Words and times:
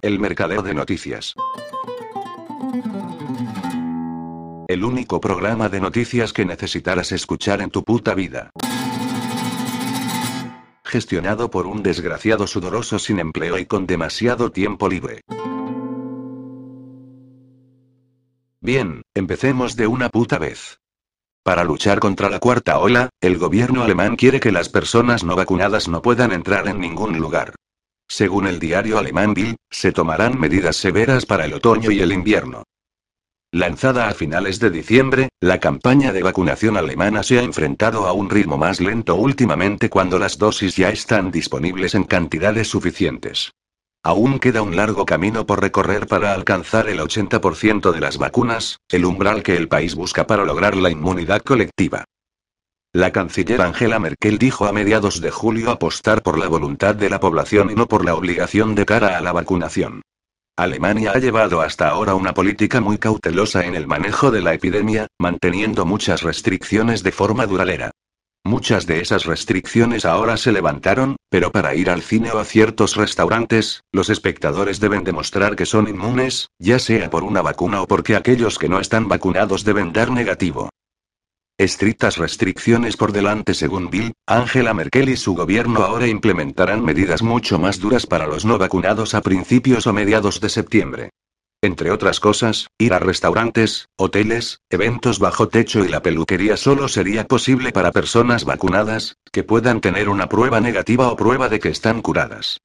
El 0.00 0.20
mercadeo 0.20 0.62
de 0.62 0.74
noticias. 0.74 1.34
El 4.68 4.84
único 4.84 5.20
programa 5.20 5.68
de 5.68 5.80
noticias 5.80 6.32
que 6.32 6.44
necesitarás 6.44 7.10
escuchar 7.10 7.60
en 7.62 7.70
tu 7.70 7.82
puta 7.82 8.14
vida. 8.14 8.50
Gestionado 10.84 11.50
por 11.50 11.66
un 11.66 11.82
desgraciado 11.82 12.46
sudoroso 12.46 13.00
sin 13.00 13.18
empleo 13.18 13.58
y 13.58 13.66
con 13.66 13.86
demasiado 13.86 14.52
tiempo 14.52 14.88
libre. 14.88 15.22
Bien, 18.60 19.02
empecemos 19.14 19.74
de 19.74 19.88
una 19.88 20.10
puta 20.10 20.38
vez. 20.38 20.78
Para 21.42 21.64
luchar 21.64 21.98
contra 21.98 22.30
la 22.30 22.38
cuarta 22.38 22.78
ola, 22.78 23.08
el 23.20 23.36
gobierno 23.36 23.82
alemán 23.82 24.14
quiere 24.16 24.38
que 24.38 24.52
las 24.52 24.68
personas 24.68 25.24
no 25.24 25.34
vacunadas 25.34 25.88
no 25.88 26.02
puedan 26.02 26.32
entrar 26.32 26.68
en 26.68 26.78
ningún 26.78 27.18
lugar. 27.18 27.54
Según 28.08 28.46
el 28.46 28.58
diario 28.58 28.98
alemán 28.98 29.34
Bild, 29.34 29.56
se 29.70 29.92
tomarán 29.92 30.40
medidas 30.40 30.76
severas 30.76 31.26
para 31.26 31.44
el 31.44 31.52
otoño 31.52 31.90
y 31.90 32.00
el 32.00 32.12
invierno. 32.12 32.64
Lanzada 33.52 34.08
a 34.08 34.14
finales 34.14 34.60
de 34.60 34.70
diciembre, 34.70 35.28
la 35.40 35.60
campaña 35.60 36.12
de 36.12 36.22
vacunación 36.22 36.76
alemana 36.76 37.22
se 37.22 37.38
ha 37.38 37.42
enfrentado 37.42 38.06
a 38.06 38.12
un 38.12 38.28
ritmo 38.28 38.58
más 38.58 38.80
lento 38.80 39.14
últimamente 39.14 39.88
cuando 39.88 40.18
las 40.18 40.36
dosis 40.36 40.76
ya 40.76 40.90
están 40.90 41.30
disponibles 41.30 41.94
en 41.94 42.04
cantidades 42.04 42.68
suficientes. 42.68 43.52
Aún 44.02 44.38
queda 44.38 44.62
un 44.62 44.76
largo 44.76 45.04
camino 45.06 45.46
por 45.46 45.60
recorrer 45.60 46.06
para 46.06 46.32
alcanzar 46.32 46.88
el 46.88 47.00
80% 47.00 47.92
de 47.92 48.00
las 48.00 48.16
vacunas, 48.16 48.80
el 48.90 49.04
umbral 49.04 49.42
que 49.42 49.56
el 49.56 49.68
país 49.68 49.94
busca 49.94 50.26
para 50.26 50.44
lograr 50.44 50.76
la 50.76 50.90
inmunidad 50.90 51.42
colectiva. 51.42 52.04
La 52.94 53.12
canciller 53.12 53.60
Angela 53.60 53.98
Merkel 53.98 54.38
dijo 54.38 54.64
a 54.64 54.72
mediados 54.72 55.20
de 55.20 55.30
julio 55.30 55.70
apostar 55.70 56.22
por 56.22 56.38
la 56.38 56.48
voluntad 56.48 56.94
de 56.94 57.10
la 57.10 57.20
población 57.20 57.70
y 57.70 57.74
no 57.74 57.86
por 57.86 58.02
la 58.02 58.14
obligación 58.14 58.74
de 58.74 58.86
cara 58.86 59.18
a 59.18 59.20
la 59.20 59.32
vacunación. 59.32 60.00
Alemania 60.56 61.12
ha 61.14 61.18
llevado 61.18 61.60
hasta 61.60 61.88
ahora 61.88 62.14
una 62.14 62.32
política 62.32 62.80
muy 62.80 62.96
cautelosa 62.96 63.66
en 63.66 63.74
el 63.74 63.86
manejo 63.86 64.30
de 64.30 64.40
la 64.40 64.54
epidemia, 64.54 65.06
manteniendo 65.18 65.84
muchas 65.84 66.22
restricciones 66.22 67.02
de 67.02 67.12
forma 67.12 67.46
duradera. 67.46 67.90
Muchas 68.42 68.86
de 68.86 69.00
esas 69.00 69.26
restricciones 69.26 70.06
ahora 70.06 70.38
se 70.38 70.50
levantaron, 70.50 71.16
pero 71.28 71.52
para 71.52 71.74
ir 71.74 71.90
al 71.90 72.00
cine 72.00 72.32
o 72.32 72.38
a 72.38 72.44
ciertos 72.46 72.96
restaurantes, 72.96 73.82
los 73.92 74.08
espectadores 74.08 74.80
deben 74.80 75.04
demostrar 75.04 75.56
que 75.56 75.66
son 75.66 75.88
inmunes, 75.88 76.48
ya 76.58 76.78
sea 76.78 77.10
por 77.10 77.22
una 77.22 77.42
vacuna 77.42 77.82
o 77.82 77.86
porque 77.86 78.16
aquellos 78.16 78.58
que 78.58 78.70
no 78.70 78.80
están 78.80 79.08
vacunados 79.08 79.62
deben 79.62 79.92
dar 79.92 80.10
negativo. 80.10 80.70
Estrictas 81.58 82.18
restricciones 82.18 82.96
por 82.96 83.10
delante 83.10 83.52
según 83.52 83.90
Bill, 83.90 84.12
Angela 84.28 84.74
Merkel 84.74 85.08
y 85.08 85.16
su 85.16 85.34
gobierno 85.34 85.82
ahora 85.82 86.06
implementarán 86.06 86.84
medidas 86.84 87.20
mucho 87.20 87.58
más 87.58 87.80
duras 87.80 88.06
para 88.06 88.28
los 88.28 88.44
no 88.44 88.58
vacunados 88.58 89.12
a 89.14 89.22
principios 89.22 89.88
o 89.88 89.92
mediados 89.92 90.40
de 90.40 90.50
septiembre. 90.50 91.10
Entre 91.60 91.90
otras 91.90 92.20
cosas, 92.20 92.68
ir 92.78 92.94
a 92.94 93.00
restaurantes, 93.00 93.88
hoteles, 93.96 94.60
eventos 94.70 95.18
bajo 95.18 95.48
techo 95.48 95.84
y 95.84 95.88
la 95.88 96.00
peluquería 96.00 96.56
solo 96.56 96.86
sería 96.86 97.26
posible 97.26 97.72
para 97.72 97.90
personas 97.90 98.44
vacunadas, 98.44 99.16
que 99.32 99.42
puedan 99.42 99.80
tener 99.80 100.08
una 100.08 100.28
prueba 100.28 100.60
negativa 100.60 101.08
o 101.08 101.16
prueba 101.16 101.48
de 101.48 101.58
que 101.58 101.70
están 101.70 102.02
curadas. 102.02 102.60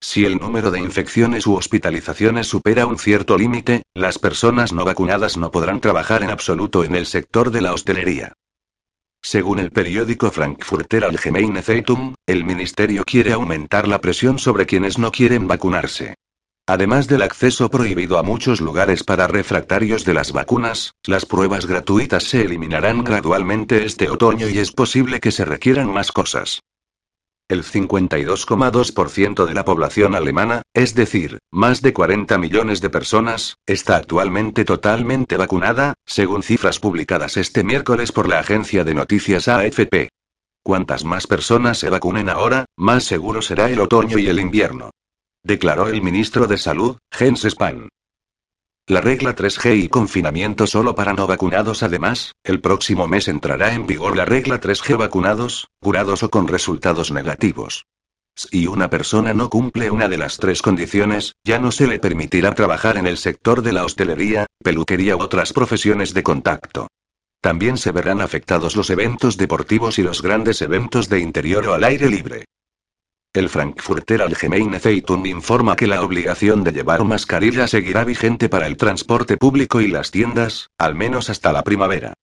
Si 0.00 0.24
el 0.24 0.38
número 0.38 0.70
de 0.70 0.78
infecciones 0.78 1.46
u 1.46 1.54
hospitalizaciones 1.54 2.46
supera 2.46 2.86
un 2.86 2.98
cierto 2.98 3.36
límite, 3.36 3.82
las 3.94 4.18
personas 4.18 4.72
no 4.72 4.84
vacunadas 4.84 5.36
no 5.36 5.50
podrán 5.50 5.80
trabajar 5.80 6.22
en 6.22 6.30
absoluto 6.30 6.84
en 6.84 6.94
el 6.94 7.06
sector 7.06 7.50
de 7.50 7.60
la 7.60 7.72
hostelería. 7.72 8.32
Según 9.20 9.58
el 9.58 9.72
periódico 9.72 10.30
Frankfurter 10.30 11.04
Allgemeine 11.04 11.62
Zeitung, 11.62 12.14
el 12.26 12.44
ministerio 12.44 13.04
quiere 13.04 13.32
aumentar 13.32 13.88
la 13.88 14.00
presión 14.00 14.38
sobre 14.38 14.66
quienes 14.66 14.98
no 14.98 15.10
quieren 15.10 15.48
vacunarse. 15.48 16.14
Además 16.66 17.08
del 17.08 17.22
acceso 17.22 17.68
prohibido 17.68 18.18
a 18.18 18.22
muchos 18.22 18.60
lugares 18.60 19.02
para 19.02 19.26
refractarios 19.26 20.04
de 20.04 20.14
las 20.14 20.32
vacunas, 20.32 20.92
las 21.04 21.26
pruebas 21.26 21.66
gratuitas 21.66 22.24
se 22.24 22.42
eliminarán 22.42 23.02
gradualmente 23.02 23.84
este 23.84 24.08
otoño 24.08 24.48
y 24.48 24.58
es 24.58 24.70
posible 24.70 25.18
que 25.18 25.32
se 25.32 25.44
requieran 25.44 25.92
más 25.92 26.12
cosas. 26.12 26.60
El 27.50 27.64
52,2% 27.64 29.46
de 29.46 29.54
la 29.54 29.64
población 29.64 30.14
alemana, 30.14 30.60
es 30.74 30.94
decir, 30.94 31.38
más 31.50 31.80
de 31.80 31.94
40 31.94 32.36
millones 32.36 32.82
de 32.82 32.90
personas, 32.90 33.56
está 33.66 33.96
actualmente 33.96 34.66
totalmente 34.66 35.38
vacunada, 35.38 35.94
según 36.04 36.42
cifras 36.42 36.78
publicadas 36.78 37.38
este 37.38 37.64
miércoles 37.64 38.12
por 38.12 38.28
la 38.28 38.40
agencia 38.40 38.84
de 38.84 38.92
noticias 38.92 39.48
AFP. 39.48 40.10
Cuantas 40.62 41.04
más 41.04 41.26
personas 41.26 41.78
se 41.78 41.88
vacunen 41.88 42.28
ahora, 42.28 42.66
más 42.76 43.04
seguro 43.04 43.40
será 43.40 43.70
el 43.70 43.80
otoño 43.80 44.18
y 44.18 44.26
el 44.26 44.40
invierno. 44.40 44.90
Declaró 45.42 45.88
el 45.88 46.02
ministro 46.02 46.46
de 46.46 46.58
Salud, 46.58 46.98
Jens 47.10 47.46
Spahn. 47.48 47.88
La 48.88 49.02
regla 49.02 49.36
3G 49.36 49.84
y 49.84 49.88
confinamiento 49.90 50.66
solo 50.66 50.94
para 50.94 51.12
no 51.12 51.26
vacunados. 51.26 51.82
Además, 51.82 52.32
el 52.42 52.62
próximo 52.62 53.06
mes 53.06 53.28
entrará 53.28 53.74
en 53.74 53.86
vigor 53.86 54.16
la 54.16 54.24
regla 54.24 54.62
3G 54.62 54.96
vacunados, 54.96 55.68
curados 55.78 56.22
o 56.22 56.30
con 56.30 56.48
resultados 56.48 57.10
negativos. 57.10 57.84
Si 58.34 58.66
una 58.66 58.88
persona 58.88 59.34
no 59.34 59.50
cumple 59.50 59.90
una 59.90 60.08
de 60.08 60.16
las 60.16 60.38
tres 60.38 60.62
condiciones, 60.62 61.34
ya 61.44 61.58
no 61.58 61.70
se 61.70 61.86
le 61.86 61.98
permitirá 61.98 62.54
trabajar 62.54 62.96
en 62.96 63.06
el 63.06 63.18
sector 63.18 63.60
de 63.60 63.74
la 63.74 63.84
hostelería, 63.84 64.46
peluquería 64.64 65.16
u 65.16 65.20
otras 65.20 65.52
profesiones 65.52 66.14
de 66.14 66.22
contacto. 66.22 66.88
También 67.42 67.76
se 67.76 67.92
verán 67.92 68.22
afectados 68.22 68.74
los 68.74 68.88
eventos 68.88 69.36
deportivos 69.36 69.98
y 69.98 70.02
los 70.02 70.22
grandes 70.22 70.62
eventos 70.62 71.10
de 71.10 71.20
interior 71.20 71.68
o 71.68 71.74
al 71.74 71.84
aire 71.84 72.08
libre. 72.08 72.46
El 73.38 73.48
Frankfurter 73.48 74.20
Allgemeine 74.22 74.80
Zeitung 74.80 75.24
informa 75.24 75.76
que 75.76 75.86
la 75.86 76.02
obligación 76.02 76.64
de 76.64 76.72
llevar 76.72 77.04
mascarilla 77.04 77.68
seguirá 77.68 78.02
vigente 78.02 78.48
para 78.48 78.66
el 78.66 78.76
transporte 78.76 79.36
público 79.36 79.80
y 79.80 79.86
las 79.86 80.10
tiendas, 80.10 80.70
al 80.76 80.96
menos 80.96 81.30
hasta 81.30 81.52
la 81.52 81.62
primavera. 81.62 82.14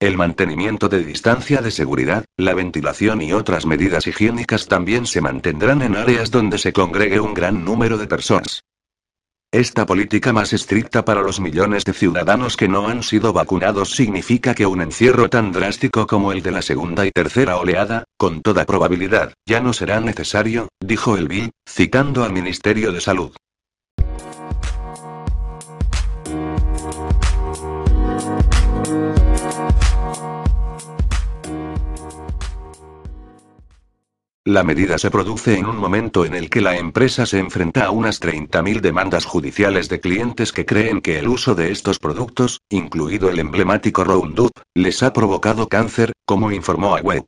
El 0.00 0.16
mantenimiento 0.16 0.88
de 0.88 1.04
distancia 1.04 1.60
de 1.60 1.70
seguridad, 1.70 2.24
la 2.38 2.54
ventilación 2.54 3.20
y 3.20 3.34
otras 3.34 3.66
medidas 3.66 4.06
higiénicas 4.06 4.66
también 4.66 5.04
se 5.04 5.20
mantendrán 5.20 5.82
en 5.82 5.94
áreas 5.94 6.30
donde 6.30 6.56
se 6.56 6.72
congregue 6.72 7.20
un 7.20 7.34
gran 7.34 7.66
número 7.66 7.98
de 7.98 8.06
personas. 8.06 8.64
Esta 9.54 9.84
política 9.84 10.32
más 10.32 10.54
estricta 10.54 11.04
para 11.04 11.20
los 11.20 11.38
millones 11.38 11.84
de 11.84 11.92
ciudadanos 11.92 12.56
que 12.56 12.68
no 12.68 12.88
han 12.88 13.02
sido 13.02 13.34
vacunados 13.34 13.90
significa 13.90 14.54
que 14.54 14.64
un 14.64 14.80
encierro 14.80 15.28
tan 15.28 15.52
drástico 15.52 16.06
como 16.06 16.32
el 16.32 16.40
de 16.40 16.52
la 16.52 16.62
segunda 16.62 17.04
y 17.04 17.10
tercera 17.10 17.58
oleada, 17.58 18.04
con 18.16 18.40
toda 18.40 18.64
probabilidad, 18.64 19.34
ya 19.46 19.60
no 19.60 19.74
será 19.74 20.00
necesario, 20.00 20.68
dijo 20.80 21.18
el 21.18 21.28
Bill, 21.28 21.50
citando 21.68 22.24
al 22.24 22.32
Ministerio 22.32 22.92
de 22.92 23.02
Salud. 23.02 23.32
La 34.44 34.64
medida 34.64 34.98
se 34.98 35.08
produce 35.08 35.56
en 35.56 35.66
un 35.66 35.76
momento 35.76 36.24
en 36.24 36.34
el 36.34 36.50
que 36.50 36.60
la 36.60 36.76
empresa 36.76 37.26
se 37.26 37.38
enfrenta 37.38 37.84
a 37.84 37.92
unas 37.92 38.20
30.000 38.20 38.80
demandas 38.80 39.24
judiciales 39.24 39.88
de 39.88 40.00
clientes 40.00 40.50
que 40.52 40.66
creen 40.66 41.00
que 41.00 41.20
el 41.20 41.28
uso 41.28 41.54
de 41.54 41.70
estos 41.70 42.00
productos, 42.00 42.60
incluido 42.68 43.30
el 43.30 43.38
emblemático 43.38 44.02
Roundup, 44.02 44.50
les 44.74 45.04
ha 45.04 45.12
provocado 45.12 45.68
cáncer, 45.68 46.12
como 46.26 46.50
informó 46.50 46.96
a 46.96 47.00
Web. 47.00 47.24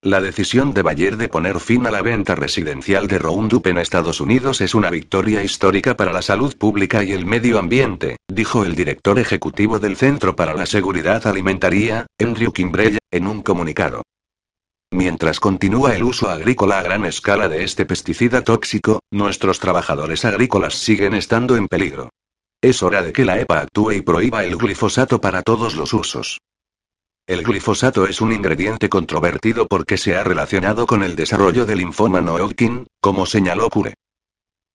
La 0.00 0.20
decisión 0.20 0.72
de 0.72 0.82
Bayer 0.82 1.16
de 1.16 1.28
poner 1.28 1.58
fin 1.58 1.88
a 1.88 1.90
la 1.90 2.02
venta 2.02 2.36
residencial 2.36 3.08
de 3.08 3.18
Roundup 3.18 3.66
en 3.66 3.78
Estados 3.78 4.20
Unidos 4.20 4.60
es 4.60 4.76
una 4.76 4.90
victoria 4.90 5.42
histórica 5.42 5.96
para 5.96 6.12
la 6.12 6.22
salud 6.22 6.56
pública 6.56 7.02
y 7.02 7.10
el 7.10 7.26
medio 7.26 7.58
ambiente, 7.58 8.18
dijo 8.28 8.64
el 8.64 8.76
director 8.76 9.18
ejecutivo 9.18 9.80
del 9.80 9.96
Centro 9.96 10.36
para 10.36 10.54
la 10.54 10.66
Seguridad 10.66 11.26
Alimentaria, 11.26 12.06
Andrew 12.20 12.52
Kimbrell, 12.52 12.98
en 13.10 13.26
un 13.26 13.42
comunicado. 13.42 14.02
Mientras 14.92 15.40
continúa 15.40 15.96
el 15.96 16.02
uso 16.02 16.28
agrícola 16.28 16.78
a 16.78 16.82
gran 16.82 17.06
escala 17.06 17.48
de 17.48 17.64
este 17.64 17.86
pesticida 17.86 18.44
tóxico, 18.44 19.00
nuestros 19.10 19.58
trabajadores 19.58 20.26
agrícolas 20.26 20.74
siguen 20.74 21.14
estando 21.14 21.56
en 21.56 21.66
peligro. 21.66 22.10
Es 22.60 22.82
hora 22.82 23.02
de 23.02 23.10
que 23.10 23.24
la 23.24 23.40
EPA 23.40 23.60
actúe 23.60 23.92
y 23.92 24.02
prohíba 24.02 24.44
el 24.44 24.58
glifosato 24.58 25.18
para 25.18 25.40
todos 25.40 25.76
los 25.76 25.94
usos. 25.94 26.42
El 27.26 27.42
glifosato 27.42 28.06
es 28.06 28.20
un 28.20 28.32
ingrediente 28.32 28.90
controvertido 28.90 29.66
porque 29.66 29.96
se 29.96 30.14
ha 30.14 30.24
relacionado 30.24 30.86
con 30.86 31.02
el 31.02 31.16
desarrollo 31.16 31.64
del 31.64 31.78
linfoma 31.78 32.20
Hodgkin, 32.20 32.86
como 33.00 33.24
señaló 33.24 33.70
Cure. 33.70 33.94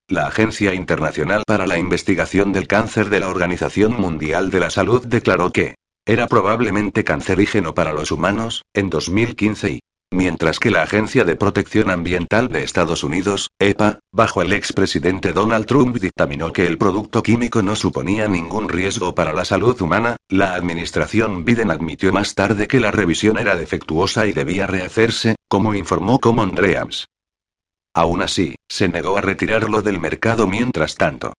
La 0.09 0.25
Agencia 0.25 0.73
Internacional 0.73 1.43
para 1.45 1.67
la 1.67 1.77
Investigación 1.77 2.53
del 2.53 2.67
Cáncer 2.67 3.11
de 3.11 3.19
la 3.19 3.29
Organización 3.29 3.93
Mundial 3.93 4.49
de 4.49 4.61
la 4.61 4.71
Salud 4.71 5.05
declaró 5.05 5.51
que 5.51 5.75
era 6.07 6.25
probablemente 6.25 7.03
cancerígeno 7.03 7.75
para 7.75 7.93
los 7.93 8.11
humanos, 8.11 8.63
en 8.73 8.89
2015 8.89 9.71
y 9.73 9.79
Mientras 10.11 10.59
que 10.59 10.71
la 10.71 10.83
Agencia 10.83 11.25
de 11.25 11.35
Protección 11.35 11.91
Ambiental 11.91 12.47
de 12.47 12.63
Estados 12.63 13.03
Unidos, 13.03 13.49
EPA, 13.59 13.99
bajo 14.13 14.41
el 14.41 14.53
expresidente 14.53 15.33
Donald 15.33 15.65
Trump 15.65 15.97
dictaminó 15.97 16.53
que 16.53 16.65
el 16.65 16.77
producto 16.77 17.21
químico 17.21 17.61
no 17.61 17.75
suponía 17.75 18.29
ningún 18.29 18.69
riesgo 18.69 19.13
para 19.13 19.33
la 19.33 19.43
salud 19.43 19.79
humana, 19.81 20.15
la 20.29 20.53
administración 20.53 21.43
Biden 21.43 21.71
admitió 21.71 22.13
más 22.13 22.35
tarde 22.35 22.67
que 22.67 22.79
la 22.79 22.91
revisión 22.91 23.37
era 23.37 23.57
defectuosa 23.57 24.27
y 24.27 24.31
debía 24.31 24.65
rehacerse, 24.65 25.35
como 25.49 25.75
informó 25.75 26.19
Common 26.19 26.55
Dreams. 26.55 27.07
aún 27.93 28.21
así, 28.21 28.55
se 28.69 28.87
negó 28.87 29.17
a 29.17 29.21
retirarlo 29.21 29.81
del 29.81 29.99
mercado 29.99 30.47
mientras 30.47 30.95
tanto. 30.95 31.33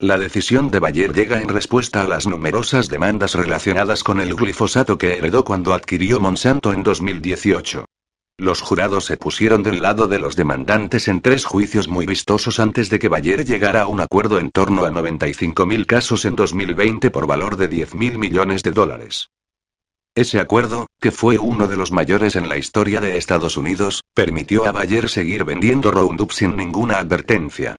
La 0.00 0.18
decisión 0.18 0.72
de 0.72 0.80
Bayer 0.80 1.12
llega 1.14 1.40
en 1.40 1.48
respuesta 1.48 2.02
a 2.02 2.08
las 2.08 2.26
numerosas 2.26 2.88
demandas 2.88 3.34
relacionadas 3.34 4.02
con 4.02 4.20
el 4.20 4.34
glifosato 4.34 4.98
que 4.98 5.16
heredó 5.16 5.44
cuando 5.44 5.72
adquirió 5.72 6.18
Monsanto 6.18 6.72
en 6.72 6.82
2018. 6.82 7.84
Los 8.36 8.60
jurados 8.60 9.04
se 9.04 9.16
pusieron 9.16 9.62
del 9.62 9.80
lado 9.80 10.08
de 10.08 10.18
los 10.18 10.34
demandantes 10.34 11.06
en 11.06 11.20
tres 11.20 11.44
juicios 11.44 11.86
muy 11.86 12.06
vistosos 12.06 12.58
antes 12.58 12.90
de 12.90 12.98
que 12.98 13.08
Bayer 13.08 13.44
llegara 13.44 13.82
a 13.82 13.86
un 13.86 14.00
acuerdo 14.00 14.40
en 14.40 14.50
torno 14.50 14.84
a 14.84 14.90
95.000 14.90 15.86
casos 15.86 16.24
en 16.24 16.34
2020 16.34 17.12
por 17.12 17.28
valor 17.28 17.56
de 17.56 17.70
10.000 17.70 18.18
millones 18.18 18.64
de 18.64 18.72
dólares. 18.72 19.30
Ese 20.16 20.40
acuerdo, 20.40 20.88
que 21.00 21.12
fue 21.12 21.38
uno 21.38 21.68
de 21.68 21.76
los 21.76 21.92
mayores 21.92 22.34
en 22.34 22.48
la 22.48 22.56
historia 22.56 23.00
de 23.00 23.16
Estados 23.16 23.56
Unidos, 23.56 24.02
permitió 24.12 24.66
a 24.66 24.72
Bayer 24.72 25.08
seguir 25.08 25.44
vendiendo 25.44 25.92
Roundup 25.92 26.32
sin 26.32 26.56
ninguna 26.56 26.98
advertencia. 26.98 27.76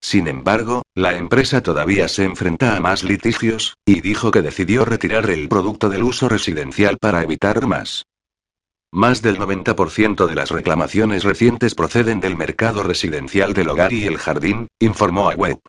Sin 0.00 0.28
embargo, 0.28 0.82
la 0.94 1.16
empresa 1.16 1.62
todavía 1.62 2.08
se 2.08 2.24
enfrenta 2.24 2.76
a 2.76 2.80
más 2.80 3.04
litigios, 3.04 3.74
y 3.84 4.00
dijo 4.00 4.30
que 4.30 4.42
decidió 4.42 4.84
retirar 4.84 5.28
el 5.30 5.48
producto 5.48 5.88
del 5.88 6.02
uso 6.02 6.28
residencial 6.28 6.98
para 6.98 7.22
evitar 7.22 7.66
más. 7.66 8.06
Más 8.92 9.22
del 9.22 9.38
90% 9.38 10.26
de 10.26 10.34
las 10.34 10.50
reclamaciones 10.50 11.22
recientes 11.22 11.74
proceden 11.74 12.18
del 12.18 12.36
mercado 12.36 12.82
residencial 12.82 13.52
del 13.52 13.68
hogar 13.68 13.92
y 13.92 14.04
el 14.04 14.18
jardín, 14.18 14.66
informó 14.80 15.30
a 15.30 15.34
Web. 15.34 15.60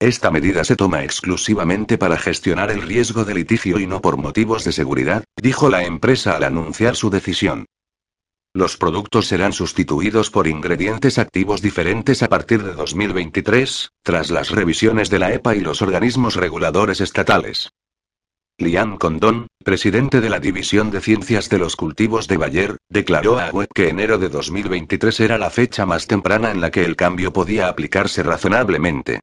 Esta 0.00 0.30
medida 0.32 0.64
se 0.64 0.74
toma 0.74 1.04
exclusivamente 1.04 1.96
para 1.96 2.18
gestionar 2.18 2.70
el 2.70 2.82
riesgo 2.82 3.24
de 3.24 3.34
litigio 3.34 3.78
y 3.78 3.86
no 3.86 4.00
por 4.00 4.16
motivos 4.16 4.64
de 4.64 4.72
seguridad, 4.72 5.22
dijo 5.40 5.68
la 5.68 5.84
empresa 5.84 6.34
al 6.34 6.42
anunciar 6.42 6.96
su 6.96 7.10
decisión. 7.10 7.66
Los 8.56 8.76
productos 8.76 9.26
serán 9.26 9.52
sustituidos 9.52 10.30
por 10.30 10.46
ingredientes 10.46 11.18
activos 11.18 11.60
diferentes 11.60 12.22
a 12.22 12.28
partir 12.28 12.62
de 12.62 12.72
2023, 12.72 13.90
tras 14.04 14.30
las 14.30 14.50
revisiones 14.50 15.10
de 15.10 15.18
la 15.18 15.32
EPA 15.34 15.56
y 15.56 15.60
los 15.60 15.82
organismos 15.82 16.36
reguladores 16.36 17.00
estatales. 17.00 17.72
Liam 18.56 18.96
Condon, 18.96 19.48
presidente 19.64 20.20
de 20.20 20.30
la 20.30 20.38
División 20.38 20.92
de 20.92 21.00
Ciencias 21.00 21.48
de 21.48 21.58
los 21.58 21.74
Cultivos 21.74 22.28
de 22.28 22.36
Bayer, 22.36 22.76
declaró 22.88 23.40
a 23.40 23.50
Web 23.50 23.70
que 23.74 23.88
enero 23.88 24.18
de 24.18 24.28
2023 24.28 25.18
era 25.18 25.36
la 25.36 25.50
fecha 25.50 25.84
más 25.84 26.06
temprana 26.06 26.52
en 26.52 26.60
la 26.60 26.70
que 26.70 26.84
el 26.84 26.94
cambio 26.94 27.32
podía 27.32 27.66
aplicarse 27.66 28.22
razonablemente. 28.22 29.18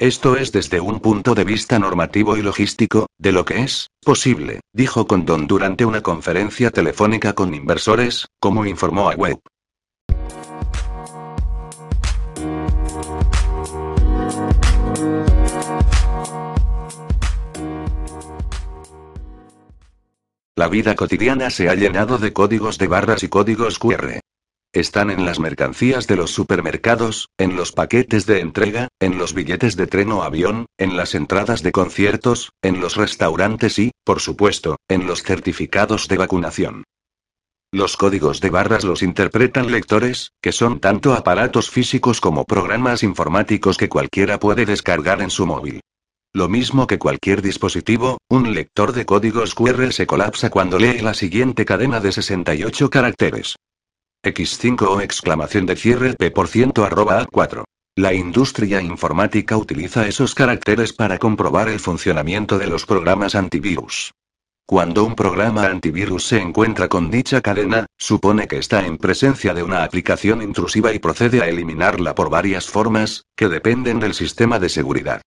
Esto 0.00 0.36
es 0.36 0.50
desde 0.50 0.80
un 0.80 0.98
punto 0.98 1.36
de 1.36 1.44
vista 1.44 1.78
normativo 1.78 2.36
y 2.36 2.42
logístico, 2.42 3.06
de 3.16 3.30
lo 3.30 3.44
que 3.44 3.60
es 3.60 3.90
posible, 4.04 4.58
dijo 4.72 5.06
Condon 5.06 5.46
durante 5.46 5.84
una 5.84 6.00
conferencia 6.00 6.72
telefónica 6.72 7.32
con 7.32 7.54
inversores, 7.54 8.26
como 8.40 8.66
informó 8.66 9.08
a 9.08 9.14
Web. 9.14 9.38
La 20.56 20.68
vida 20.68 20.96
cotidiana 20.96 21.50
se 21.50 21.68
ha 21.68 21.76
llenado 21.76 22.18
de 22.18 22.32
códigos 22.32 22.78
de 22.78 22.88
barras 22.88 23.22
y 23.22 23.28
códigos 23.28 23.78
QR. 23.78 24.18
Están 24.74 25.12
en 25.12 25.24
las 25.24 25.38
mercancías 25.38 26.08
de 26.08 26.16
los 26.16 26.32
supermercados, 26.32 27.28
en 27.38 27.54
los 27.54 27.70
paquetes 27.70 28.26
de 28.26 28.40
entrega, 28.40 28.88
en 28.98 29.18
los 29.18 29.32
billetes 29.32 29.76
de 29.76 29.86
tren 29.86 30.10
o 30.10 30.24
avión, 30.24 30.66
en 30.78 30.96
las 30.96 31.14
entradas 31.14 31.62
de 31.62 31.70
conciertos, 31.70 32.50
en 32.60 32.80
los 32.80 32.96
restaurantes 32.96 33.78
y, 33.78 33.92
por 34.02 34.18
supuesto, 34.18 34.74
en 34.88 35.06
los 35.06 35.22
certificados 35.22 36.08
de 36.08 36.16
vacunación. 36.16 36.82
Los 37.70 37.96
códigos 37.96 38.40
de 38.40 38.50
barras 38.50 38.82
los 38.82 39.04
interpretan 39.04 39.70
lectores, 39.70 40.32
que 40.42 40.50
son 40.50 40.80
tanto 40.80 41.14
aparatos 41.14 41.70
físicos 41.70 42.20
como 42.20 42.44
programas 42.44 43.04
informáticos 43.04 43.76
que 43.76 43.88
cualquiera 43.88 44.40
puede 44.40 44.66
descargar 44.66 45.22
en 45.22 45.30
su 45.30 45.46
móvil. 45.46 45.82
Lo 46.32 46.48
mismo 46.48 46.88
que 46.88 46.98
cualquier 46.98 47.42
dispositivo, 47.42 48.18
un 48.28 48.52
lector 48.52 48.92
de 48.92 49.06
códigos 49.06 49.54
QR 49.54 49.92
se 49.92 50.08
colapsa 50.08 50.50
cuando 50.50 50.80
lee 50.80 50.98
la 50.98 51.14
siguiente 51.14 51.64
cadena 51.64 52.00
de 52.00 52.10
68 52.10 52.90
caracteres. 52.90 53.54
X5 54.24 54.88
o 54.88 55.00
exclamación 55.00 55.66
de 55.66 55.76
cierre 55.76 56.14
P 56.14 56.30
por 56.30 56.48
ciento 56.48 56.84
arroba 56.84 57.24
A4. 57.26 57.64
La 57.96 58.12
industria 58.12 58.80
informática 58.80 59.56
utiliza 59.56 60.08
esos 60.08 60.34
caracteres 60.34 60.92
para 60.92 61.18
comprobar 61.18 61.68
el 61.68 61.78
funcionamiento 61.78 62.58
de 62.58 62.66
los 62.66 62.86
programas 62.86 63.36
antivirus. 63.36 64.12
Cuando 64.66 65.04
un 65.04 65.14
programa 65.14 65.66
antivirus 65.66 66.26
se 66.26 66.40
encuentra 66.40 66.88
con 66.88 67.10
dicha 67.10 67.42
cadena, 67.42 67.84
supone 67.98 68.48
que 68.48 68.56
está 68.56 68.86
en 68.86 68.96
presencia 68.96 69.52
de 69.52 69.62
una 69.62 69.84
aplicación 69.84 70.40
intrusiva 70.42 70.92
y 70.94 70.98
procede 70.98 71.42
a 71.42 71.48
eliminarla 71.48 72.14
por 72.14 72.30
varias 72.30 72.66
formas, 72.66 73.26
que 73.36 73.48
dependen 73.48 74.00
del 74.00 74.14
sistema 74.14 74.58
de 74.58 74.70
seguridad. 74.70 75.20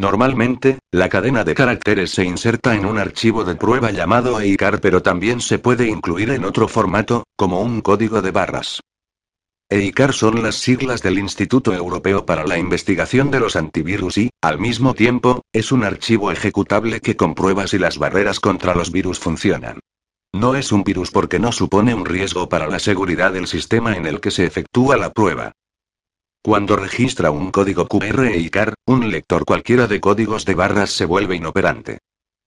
Normalmente, 0.00 0.78
la 0.92 1.10
cadena 1.10 1.44
de 1.44 1.54
caracteres 1.54 2.12
se 2.12 2.24
inserta 2.24 2.74
en 2.74 2.86
un 2.86 2.96
archivo 2.96 3.44
de 3.44 3.54
prueba 3.54 3.90
llamado 3.90 4.40
EICAR, 4.40 4.80
pero 4.80 5.02
también 5.02 5.42
se 5.42 5.58
puede 5.58 5.88
incluir 5.88 6.30
en 6.30 6.46
otro 6.46 6.68
formato, 6.68 7.24
como 7.36 7.60
un 7.60 7.82
código 7.82 8.22
de 8.22 8.30
barras. 8.30 8.80
EICAR 9.68 10.14
son 10.14 10.42
las 10.42 10.54
siglas 10.54 11.02
del 11.02 11.18
Instituto 11.18 11.74
Europeo 11.74 12.24
para 12.24 12.46
la 12.46 12.56
Investigación 12.56 13.30
de 13.30 13.40
los 13.40 13.56
Antivirus 13.56 14.16
y, 14.16 14.30
al 14.40 14.58
mismo 14.58 14.94
tiempo, 14.94 15.42
es 15.52 15.70
un 15.70 15.84
archivo 15.84 16.32
ejecutable 16.32 17.00
que 17.00 17.16
comprueba 17.16 17.66
si 17.66 17.78
las 17.78 17.98
barreras 17.98 18.40
contra 18.40 18.74
los 18.74 18.90
virus 18.90 19.18
funcionan. 19.18 19.80
No 20.32 20.54
es 20.54 20.72
un 20.72 20.82
virus 20.82 21.10
porque 21.10 21.38
no 21.38 21.52
supone 21.52 21.94
un 21.94 22.06
riesgo 22.06 22.48
para 22.48 22.68
la 22.68 22.78
seguridad 22.78 23.34
del 23.34 23.46
sistema 23.46 23.94
en 23.94 24.06
el 24.06 24.20
que 24.20 24.30
se 24.30 24.46
efectúa 24.46 24.96
la 24.96 25.10
prueba. 25.10 25.52
Cuando 26.42 26.74
registra 26.74 27.30
un 27.30 27.50
código 27.50 27.86
QR 27.86 28.24
e 28.28 28.38
ICAR, 28.38 28.72
un 28.86 29.10
lector 29.10 29.44
cualquiera 29.44 29.86
de 29.86 30.00
códigos 30.00 30.46
de 30.46 30.54
barras 30.54 30.90
se 30.90 31.04
vuelve 31.04 31.36
inoperante. 31.36 31.98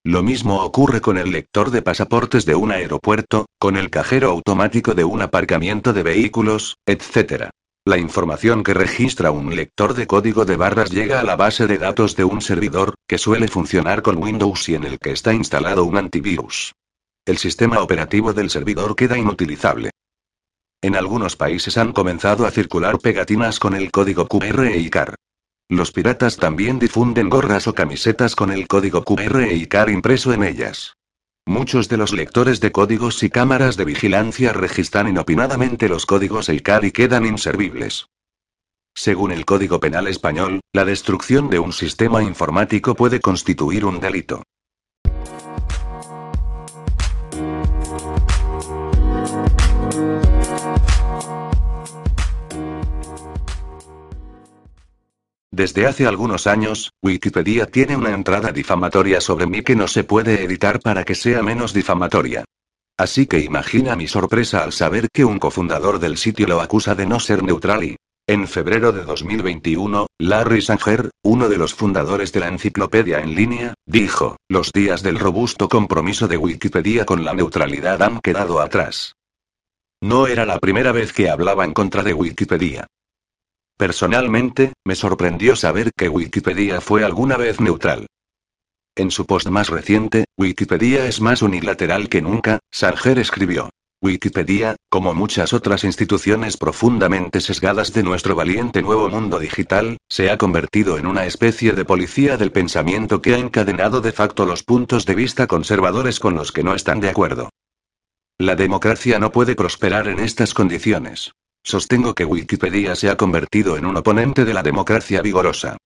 Lo 0.04 0.24
mismo 0.24 0.64
ocurre 0.64 1.00
con 1.00 1.20
el 1.20 1.32
lector 1.32 1.70
de 1.70 1.84
pasaportes 1.84 2.44
de 2.46 2.56
un 2.56 2.72
aeropuerto, 2.72 3.46
con 3.60 3.78
el 3.78 3.92
cajero 3.92 4.32
automático 4.32 4.96
de 4.96 5.04
un 5.04 5.22
aparcamiento 5.22 5.94
de 5.94 6.02
vehículos, 6.02 6.78
etc. 6.88 7.52
La 7.86 8.00
información 8.00 8.64
que 8.64 8.74
registra 8.74 9.30
un 9.30 9.56
lector 9.56 9.94
de 9.94 10.08
código 10.08 10.44
de 10.44 10.56
barras 10.56 10.90
llega 10.90 11.20
a 11.20 11.24
la 11.24 11.36
base 11.36 11.68
de 11.68 11.78
datos 11.78 12.16
de 12.16 12.24
un 12.24 12.42
servidor, 12.42 12.96
que 13.08 13.20
suele 13.20 13.48
funcionar 13.48 14.02
con 14.02 14.18
Windows 14.18 14.70
y 14.70 14.76
en 14.76 14.86
el 14.86 14.98
que 14.98 15.12
está 15.12 15.36
instalado 15.36 15.86
un 15.86 15.98
antivirus. 15.98 16.74
El 17.28 17.38
sistema 17.38 17.80
operativo 17.80 18.34
del 18.34 18.50
servidor 18.50 18.96
queda 18.96 19.20
inutilizable. 19.20 19.92
En 20.84 20.98
algunos 20.98 21.38
países 21.38 21.78
han 21.78 21.94
comenzado 21.94 22.46
a 22.46 22.52
circular 22.52 23.00
pegatinas 23.00 23.58
con 23.58 23.74
el 23.74 23.90
código 23.90 24.28
QR 24.28 24.66
e 24.66 24.80
ICAR. 24.80 25.16
Los 25.70 25.94
piratas 25.94 26.36
también 26.36 26.78
difunden 26.78 27.30
gorras 27.30 27.68
o 27.68 27.74
camisetas 27.74 28.36
con 28.36 28.52
el 28.52 28.68
código 28.68 29.06
QR 29.06 29.44
e 29.44 29.56
ICAR 29.56 29.90
impreso 29.90 30.34
en 30.34 30.44
ellas. 30.44 30.98
Muchos 31.46 31.88
de 31.88 31.96
los 31.96 32.12
lectores 32.12 32.60
de 32.60 32.74
códigos 32.74 33.24
y 33.24 33.30
cámaras 33.30 33.78
de 33.78 33.86
vigilancia 33.86 34.52
registran 34.52 35.08
inopinadamente 35.08 35.88
los 35.88 36.06
códigos 36.06 36.50
EICAR 36.50 36.84
y 36.84 36.92
quedan 36.92 37.26
inservibles. 37.26 38.08
Según 38.94 39.32
el 39.32 39.46
Código 39.46 39.80
Penal 39.80 40.08
español, 40.08 40.60
la 40.74 40.84
destrucción 40.84 41.50
de 41.50 41.60
un 41.60 41.72
sistema 41.72 42.24
informático 42.24 42.94
puede 42.94 43.22
constituir 43.22 43.86
un 43.86 44.02
delito. 44.02 44.44
Desde 55.54 55.86
hace 55.86 56.08
algunos 56.08 56.48
años, 56.48 56.90
Wikipedia 57.04 57.68
tiene 57.68 57.96
una 57.96 58.10
entrada 58.10 58.52
difamatoria 58.52 59.22
sobre 59.22 59.46
mí 59.46 59.62
que 59.62 59.76
no 59.76 59.88
se 59.88 60.04
puede 60.04 60.44
editar 60.44 60.80
para 60.80 61.04
que 61.04 61.14
sea 61.14 61.44
menos 61.44 61.74
difamatoria. 61.74 62.44
Así 62.98 63.28
que 63.28 63.38
imagina 63.38 63.96
mi 63.96 64.08
sorpresa 64.08 64.64
al 64.64 64.72
saber 64.72 65.10
que 65.14 65.24
un 65.24 65.38
cofundador 65.38 66.00
del 66.00 66.18
sitio 66.18 66.48
lo 66.48 66.60
acusa 66.60 66.96
de 66.96 67.06
no 67.06 67.20
ser 67.20 67.44
neutral 67.44 67.84
y, 67.84 67.98
en 68.26 68.48
febrero 68.48 68.92
de 68.92 69.04
2021, 69.04 70.08
Larry 70.18 70.64
Sanger, 70.64 71.12
uno 71.24 71.48
de 71.48 71.58
los 71.60 71.76
fundadores 71.76 72.32
de 72.32 72.40
la 72.40 72.48
enciclopedia 72.48 73.20
en 73.20 73.36
línea, 73.36 73.76
dijo, 73.86 74.38
los 74.50 74.72
días 74.72 75.04
del 75.04 75.20
robusto 75.20 75.70
compromiso 75.70 76.28
de 76.28 76.38
Wikipedia 76.38 77.06
con 77.06 77.24
la 77.24 77.36
neutralidad 77.36 78.02
han 78.02 78.22
quedado 78.22 78.60
atrás. 78.60 79.14
No 80.02 80.26
era 80.26 80.48
la 80.48 80.58
primera 80.58 80.92
vez 80.92 81.14
que 81.14 81.30
hablaba 81.30 81.64
en 81.64 81.74
contra 81.74 82.02
de 82.02 82.16
Wikipedia. 82.16 82.88
Personalmente, 83.84 84.72
me 84.86 84.96
sorprendió 84.96 85.58
saber 85.58 85.92
que 85.94 86.08
Wikipedia 86.08 86.80
fue 86.80 87.04
alguna 87.04 87.36
vez 87.36 87.60
neutral. 87.60 88.08
En 88.96 89.12
su 89.12 89.26
post 89.26 89.50
más 89.50 89.68
reciente, 89.68 90.24
Wikipedia 90.38 91.06
es 91.06 91.20
más 91.20 91.42
unilateral 91.42 92.08
que 92.08 92.22
nunca, 92.22 92.60
Sanger 92.72 93.20
escribió. 93.20 93.72
Wikipedia, 94.02 94.78
como 94.90 95.14
muchas 95.14 95.52
otras 95.52 95.84
instituciones 95.84 96.56
profundamente 96.56 97.42
sesgadas 97.42 97.92
de 97.92 98.04
nuestro 98.04 98.36
valiente 98.36 98.82
nuevo 98.82 99.10
mundo 99.10 99.38
digital, 99.38 99.98
se 100.08 100.32
ha 100.32 100.38
convertido 100.38 100.98
en 100.98 101.06
una 101.06 101.26
especie 101.26 101.74
de 101.74 101.84
policía 101.84 102.38
del 102.38 102.54
pensamiento 102.54 103.22
que 103.22 103.36
ha 103.36 103.38
encadenado 103.38 104.00
de 104.00 104.14
facto 104.14 104.46
los 104.46 104.64
puntos 104.64 105.06
de 105.06 105.16
vista 105.16 105.46
conservadores 105.46 106.22
con 106.22 106.36
los 106.36 106.54
que 106.54 106.64
no 106.64 106.74
están 106.74 107.02
de 107.02 107.10
acuerdo. 107.10 107.50
La 108.38 108.56
democracia 108.56 109.20
no 109.20 109.34
puede 109.34 109.56
prosperar 109.56 110.08
en 110.08 110.20
estas 110.20 110.54
condiciones. 110.54 111.34
Sostengo 111.64 112.14
que 112.14 112.26
Wikipedia 112.26 112.96
se 112.96 113.10
ha 113.10 113.18
convertido 113.18 113.78
en 113.78 113.86
un 113.86 113.98
oponente 113.98 114.46
de 114.46 114.54
la 114.54 114.64
democracia 114.64 115.22
vigorosa. 115.22 115.78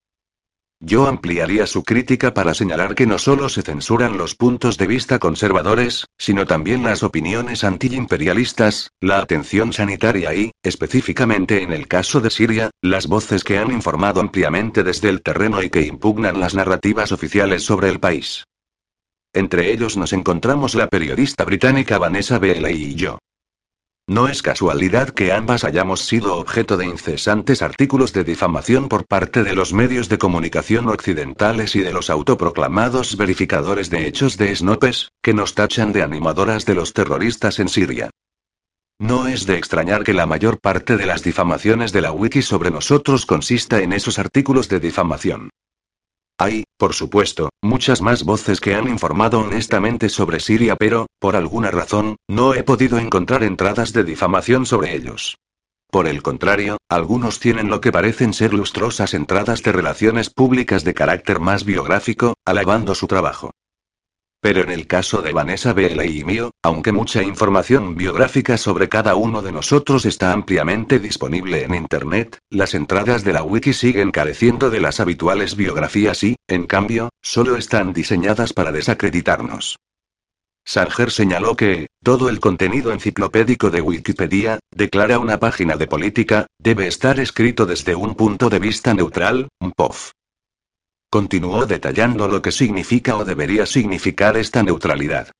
Yo 0.80 1.08
ampliaría 1.08 1.66
su 1.66 1.84
crítica 1.84 2.36
para 2.36 2.54
señalar 2.54 2.94
que 2.94 3.08
no 3.08 3.18
solo 3.18 3.50
se 3.50 3.64
censuran 3.64 4.16
los 4.16 4.36
puntos 4.36 4.78
de 4.78 4.86
vista 4.86 5.18
conservadores, 5.18 6.06
sino 6.20 6.46
también 6.46 6.84
las 6.84 7.02
opiniones 7.02 7.64
antiimperialistas, 7.64 8.92
la 9.02 9.18
atención 9.18 9.74
sanitaria 9.74 10.36
y, 10.36 10.52
específicamente 10.62 11.64
en 11.64 11.74
el 11.74 11.88
caso 11.88 12.22
de 12.22 12.30
Siria, 12.30 12.70
las 12.84 13.08
voces 13.08 13.44
que 13.44 13.58
han 13.58 13.72
informado 13.72 14.22
ampliamente 14.22 14.84
desde 14.84 15.10
el 15.10 15.24
terreno 15.24 15.64
y 15.64 15.72
que 15.72 15.82
impugnan 15.82 16.40
las 16.40 16.54
narrativas 16.54 17.12
oficiales 17.12 17.64
sobre 17.64 17.90
el 17.90 18.00
país. 18.00 18.44
Entre 19.34 19.72
ellos 19.72 19.98
nos 19.98 20.14
encontramos 20.14 20.76
la 20.76 20.88
periodista 20.88 21.44
británica 21.44 21.98
Vanessa 21.98 22.38
Bailey 22.38 22.84
y 22.84 22.96
yo. 22.96 23.18
No 24.10 24.30
es 24.30 24.42
casualidad 24.42 25.10
que 25.10 25.34
ambas 25.34 25.66
hayamos 25.66 26.00
sido 26.00 26.38
objeto 26.38 26.78
de 26.78 26.86
incesantes 26.86 27.62
artículos 27.62 28.14
de 28.14 28.24
difamación 28.24 28.88
por 28.88 29.06
parte 29.06 29.44
de 29.44 29.54
los 29.54 29.74
medios 29.74 30.08
de 30.08 30.18
comunicación 30.18 30.88
occidentales 30.88 31.76
y 31.76 31.82
de 31.82 31.92
los 31.92 32.10
autoproclamados 32.10 33.18
verificadores 33.18 33.90
de 33.90 34.08
hechos 34.08 34.38
de 34.38 34.56
Snopes, 34.56 35.12
que 35.22 35.34
nos 35.34 35.56
tachan 35.56 35.92
de 35.92 36.04
animadoras 36.04 36.66
de 36.66 36.76
los 36.76 36.94
terroristas 36.94 37.60
en 37.60 37.68
Siria. 37.68 38.10
No 38.98 39.28
es 39.28 39.46
de 39.46 39.58
extrañar 39.58 40.06
que 40.06 40.14
la 40.14 40.26
mayor 40.26 40.62
parte 40.62 40.96
de 40.96 41.06
las 41.06 41.22
difamaciones 41.22 41.92
de 41.92 42.02
la 42.02 42.14
wiki 42.14 42.42
sobre 42.42 42.72
nosotros 42.72 43.26
consista 43.26 43.82
en 43.82 43.92
esos 43.92 44.20
artículos 44.20 44.70
de 44.70 44.80
difamación. 44.80 45.50
Hay, 46.40 46.66
por 46.78 46.94
supuesto, 46.94 47.50
muchas 47.64 48.02
más 48.02 48.24
voces 48.24 48.62
que 48.62 48.76
han 48.76 48.88
informado 48.88 49.40
honestamente 49.40 50.08
sobre 50.08 50.40
Siria, 50.40 50.76
pero, 50.76 51.08
por 51.20 51.36
alguna 51.36 51.72
razón, 51.72 52.18
no 52.30 52.54
he 52.54 52.64
podido 52.64 53.00
encontrar 53.00 53.44
entradas 53.44 53.92
de 53.92 54.04
difamación 54.04 54.68
sobre 54.68 54.96
ellos. 54.96 55.38
Por 55.90 56.06
el 56.06 56.22
contrario, 56.22 56.78
algunos 56.90 57.40
tienen 57.40 57.70
lo 57.70 57.82
que 57.82 57.92
parecen 57.92 58.34
ser 58.34 58.54
lustrosas 58.54 59.16
entradas 59.16 59.64
de 59.64 59.72
relaciones 59.72 60.30
públicas 60.30 60.84
de 60.84 60.94
carácter 60.94 61.40
más 61.40 61.64
biográfico, 61.64 62.36
alabando 62.46 62.94
su 62.94 63.08
trabajo. 63.08 63.52
Pero 64.40 64.62
en 64.62 64.70
el 64.70 64.86
caso 64.86 65.22
de 65.22 65.34
Vanessa 65.34 65.74
Bailey 65.74 66.20
y 66.20 66.24
mío, 66.24 66.52
aunque 66.64 66.92
mucha 66.92 67.24
información 67.24 67.96
biográfica 67.96 68.58
sobre 68.58 68.88
cada 68.88 69.16
uno 69.16 69.42
de 69.42 69.52
nosotros 69.52 70.06
está 70.06 70.32
ampliamente 70.32 71.00
disponible 71.00 71.64
en 71.64 71.74
Internet, 71.74 72.38
las 72.52 72.76
entradas 72.76 73.24
de 73.24 73.34
la 73.34 73.44
wiki 73.44 73.74
siguen 73.74 74.12
careciendo 74.12 74.70
de 74.70 74.80
las 74.80 75.00
habituales 75.00 75.56
biografías 75.56 76.24
y, 76.24 76.36
en 76.48 76.68
cambio, 76.68 77.10
solo 77.24 77.58
están 77.58 77.94
diseñadas 77.94 78.54
para 78.54 78.72
desacreditarnos. 78.72 79.78
Sanger 80.68 81.12
señaló 81.12 81.56
que, 81.56 81.88
todo 82.04 82.28
el 82.28 82.42
contenido 82.42 82.92
enciclopédico 82.92 83.70
de 83.72 83.80
Wikipedia, 83.80 84.60
declara 84.70 85.18
una 85.18 85.40
página 85.40 85.78
de 85.78 85.88
política, 85.88 86.46
debe 86.60 86.88
estar 86.88 87.22
escrito 87.22 87.66
desde 87.66 87.96
un 87.96 88.16
punto 88.16 88.50
de 88.50 88.60
vista 88.60 88.94
neutral, 88.94 89.48
un 89.62 89.72
POF. 89.72 90.12
Continuó 91.10 91.66
detallando 91.66 92.28
lo 92.28 92.42
que 92.42 92.52
significa 92.52 93.16
o 93.16 93.24
debería 93.24 93.66
significar 93.66 94.36
esta 94.36 94.62
neutralidad. 94.62 95.32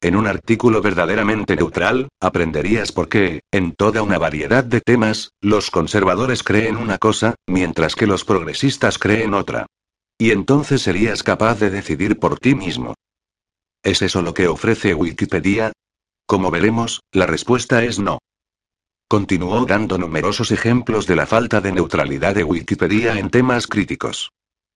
En 0.00 0.16
un 0.16 0.26
artículo 0.26 0.80
verdaderamente 0.80 1.56
neutral, 1.56 2.08
aprenderías 2.20 2.92
por 2.92 3.08
qué, 3.08 3.40
en 3.52 3.72
toda 3.72 4.00
una 4.02 4.16
variedad 4.16 4.64
de 4.64 4.80
temas, 4.80 5.32
los 5.42 5.70
conservadores 5.70 6.42
creen 6.42 6.76
una 6.76 6.98
cosa, 6.98 7.34
mientras 7.46 7.96
que 7.96 8.06
los 8.06 8.24
progresistas 8.24 8.98
creen 8.98 9.34
otra. 9.34 9.66
Y 10.16 10.30
entonces 10.30 10.82
serías 10.82 11.22
capaz 11.22 11.58
de 11.58 11.70
decidir 11.70 12.18
por 12.18 12.38
ti 12.38 12.54
mismo. 12.54 12.94
¿Es 13.82 14.00
eso 14.00 14.22
lo 14.22 14.34
que 14.34 14.48
ofrece 14.48 14.94
Wikipedia? 14.94 15.72
Como 16.26 16.50
veremos, 16.50 17.00
la 17.12 17.26
respuesta 17.26 17.82
es 17.82 17.98
no. 17.98 18.18
Continuó 19.08 19.66
dando 19.66 19.98
numerosos 19.98 20.50
ejemplos 20.50 21.06
de 21.06 21.16
la 21.16 21.26
falta 21.26 21.60
de 21.60 21.72
neutralidad 21.72 22.34
de 22.34 22.44
Wikipedia 22.44 23.18
en 23.18 23.30
temas 23.30 23.66
críticos. 23.66 24.30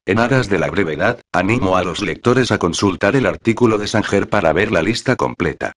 En 0.04 0.18
aras 0.18 0.48
de 0.48 0.58
la 0.58 0.68
brevedad, 0.68 1.20
animo 1.32 1.76
a 1.76 1.84
los 1.84 2.02
lectores 2.02 2.50
a 2.50 2.58
consultar 2.58 3.14
el 3.14 3.24
artículo 3.24 3.78
de 3.78 3.86
Sanger 3.86 4.28
para 4.28 4.52
ver 4.52 4.72
la 4.72 4.82
lista 4.82 5.14
completa. 5.14 5.72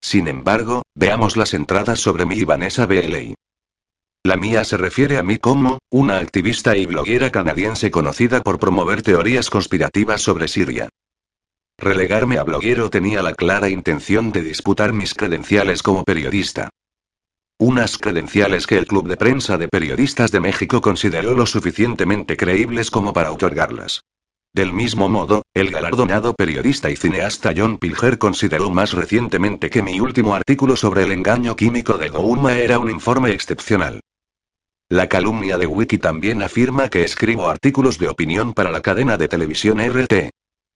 Sin 0.00 0.28
embargo, 0.28 0.82
veamos 0.94 1.36
las 1.36 1.52
entradas 1.52 1.98
sobre 1.98 2.24
mí 2.24 2.36
y 2.36 2.44
Vanessa 2.44 2.86
Bailey. 2.86 3.34
La 4.24 4.36
mía 4.36 4.64
se 4.64 4.76
refiere 4.76 5.18
a 5.18 5.24
mí 5.24 5.38
como, 5.38 5.78
una 5.90 6.18
activista 6.18 6.76
y 6.76 6.86
bloguera 6.86 7.30
canadiense 7.30 7.90
conocida 7.90 8.42
por 8.42 8.60
promover 8.60 9.02
teorías 9.02 9.50
conspirativas 9.50 10.22
sobre 10.22 10.46
Siria. 10.46 10.88
Relegarme 11.78 12.38
a 12.38 12.44
bloguero 12.44 12.90
tenía 12.90 13.22
la 13.22 13.34
clara 13.34 13.68
intención 13.68 14.30
de 14.30 14.42
disputar 14.42 14.92
mis 14.92 15.14
credenciales 15.14 15.82
como 15.82 16.04
periodista. 16.04 16.70
Unas 17.64 17.96
credenciales 17.96 18.66
que 18.66 18.76
el 18.76 18.88
Club 18.88 19.06
de 19.06 19.16
Prensa 19.16 19.56
de 19.56 19.68
Periodistas 19.68 20.32
de 20.32 20.40
México 20.40 20.80
consideró 20.80 21.32
lo 21.34 21.46
suficientemente 21.46 22.36
creíbles 22.36 22.90
como 22.90 23.12
para 23.12 23.30
otorgarlas. 23.30 24.02
Del 24.52 24.72
mismo 24.72 25.08
modo, 25.08 25.42
el 25.54 25.70
galardonado 25.70 26.34
periodista 26.34 26.90
y 26.90 26.96
cineasta 26.96 27.54
John 27.56 27.78
Pilger 27.78 28.18
consideró 28.18 28.68
más 28.70 28.94
recientemente 28.94 29.70
que 29.70 29.80
mi 29.80 30.00
último 30.00 30.34
artículo 30.34 30.74
sobre 30.74 31.04
el 31.04 31.12
engaño 31.12 31.54
químico 31.54 31.98
de 31.98 32.08
Gouma 32.08 32.58
era 32.58 32.80
un 32.80 32.90
informe 32.90 33.30
excepcional. 33.30 34.00
La 34.88 35.08
calumnia 35.08 35.56
de 35.56 35.68
Wiki 35.68 35.98
también 35.98 36.42
afirma 36.42 36.88
que 36.88 37.04
escribo 37.04 37.48
artículos 37.48 37.96
de 37.96 38.08
opinión 38.08 38.54
para 38.54 38.72
la 38.72 38.80
cadena 38.80 39.16
de 39.16 39.28
televisión 39.28 39.78
RT. 39.78 40.30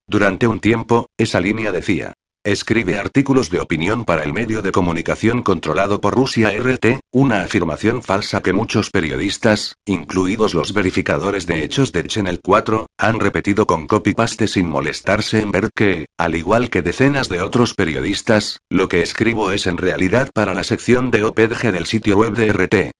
Durante 0.07 0.47
un 0.47 0.61
tiempo, 0.61 1.09
esa 1.19 1.40
línea 1.40 1.73
decía, 1.73 2.14
Escribe 2.47 2.97
artículos 2.97 3.50
de 3.50 3.59
opinión 3.59 4.05
para 4.05 4.23
el 4.23 4.33
medio 4.33 4.62
de 4.62 4.71
comunicación 4.71 5.43
controlado 5.43 6.00
por 6.00 6.15
Rusia 6.15 6.53
RT, 6.57 7.00
una 7.11 7.43
afirmación 7.43 8.05
falsa 8.05 8.41
que 8.41 8.53
muchos 8.53 8.91
periodistas, 8.91 9.75
incluidos 9.85 10.55
los 10.55 10.73
verificadores 10.73 11.47
de 11.49 11.65
hechos 11.65 11.91
de 11.91 12.05
Channel 12.05 12.38
4, 12.41 12.87
han 12.99 13.19
repetido 13.19 13.67
con 13.67 13.88
copy-paste 13.88 14.47
sin 14.47 14.69
molestarse 14.69 15.41
en 15.41 15.50
ver 15.50 15.71
que, 15.75 16.07
al 16.17 16.37
igual 16.37 16.71
que 16.71 16.83
decenas 16.83 17.29
de 17.29 17.41
otros 17.41 17.75
periodistas, 17.75 18.61
lo 18.71 18.87
que 18.87 19.03
escribo 19.03 19.50
es 19.50 19.67
en 19.67 19.76
realidad 19.76 20.31
para 20.33 20.55
la 20.55 20.62
sección 20.62 21.11
de 21.11 21.25
OPEDG 21.25 21.73
del 21.73 21.87
sitio 21.87 22.17
web 22.17 22.35
de 22.35 22.53
RT. 22.53 22.93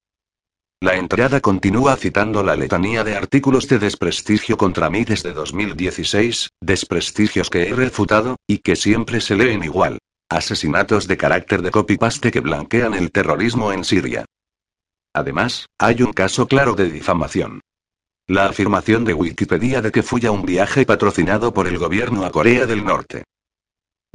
La 0.83 0.97
entrada 0.97 1.41
continúa 1.41 1.97
citando 1.97 2.43
la 2.43 2.55
letanía 2.55 3.03
de 3.03 3.17
artículos 3.17 3.67
de 3.67 3.79
desprestigio 3.79 4.59
contra 4.59 4.91
mí 4.91 5.05
desde 5.05 5.33
2016, 5.33 6.51
desprestigios 6.61 7.49
que 7.49 7.63
he 7.63 7.75
refutado, 7.75 8.37
y 8.47 8.59
que 8.59 8.77
siempre 8.77 9.23
se 9.23 9.37
leen 9.37 9.65
igual. 9.65 9.99
Asesinatos 10.29 11.07
de 11.07 11.17
carácter 11.17 11.63
de 11.63 11.71
copy-paste 11.71 12.31
que 12.31 12.41
blanquean 12.41 12.93
el 12.93 13.11
terrorismo 13.11 13.73
en 13.73 13.85
Siria. 13.85 14.27
Además, 15.15 15.65
hay 15.79 16.03
un 16.03 16.13
caso 16.13 16.47
claro 16.47 16.75
de 16.75 16.91
difamación. 16.91 17.63
La 18.29 18.45
afirmación 18.45 19.07
de 19.07 19.15
Wikipedia 19.15 19.81
de 19.81 19.91
que 19.91 20.03
fui 20.03 20.27
a 20.27 20.31
un 20.31 20.45
viaje 20.45 20.85
patrocinado 20.85 21.55
por 21.55 21.69
el 21.69 21.79
gobierno 21.79 22.27
a 22.27 22.31
Corea 22.31 22.67
del 22.67 22.85
Norte. 22.85 23.25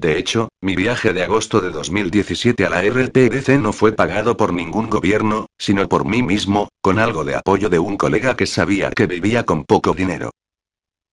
De 0.01 0.17
hecho, 0.17 0.49
mi 0.61 0.75
viaje 0.75 1.13
de 1.13 1.21
agosto 1.21 1.61
de 1.61 1.69
2017 1.69 2.65
a 2.65 2.71
la 2.71 2.81
RTDC 2.81 3.49
no 3.59 3.71
fue 3.71 3.91
pagado 3.91 4.35
por 4.35 4.51
ningún 4.51 4.89
gobierno, 4.89 5.45
sino 5.59 5.87
por 5.87 6.05
mí 6.05 6.23
mismo, 6.23 6.69
con 6.81 6.97
algo 6.97 7.23
de 7.23 7.35
apoyo 7.35 7.69
de 7.69 7.77
un 7.77 7.97
colega 7.97 8.35
que 8.35 8.47
sabía 8.47 8.89
que 8.89 9.05
vivía 9.05 9.45
con 9.45 9.63
poco 9.63 9.93
dinero. 9.93 10.31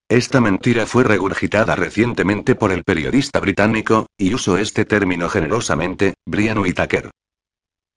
Esta 0.08 0.40
mentira 0.40 0.86
fue 0.86 1.04
regurgitada 1.04 1.76
recientemente 1.76 2.54
por 2.54 2.72
el 2.72 2.82
periodista 2.82 3.40
británico, 3.40 4.06
y 4.16 4.32
uso 4.32 4.56
este 4.56 4.86
término 4.86 5.28
generosamente, 5.28 6.14
Brian 6.24 6.56
Whitaker. 6.56 7.10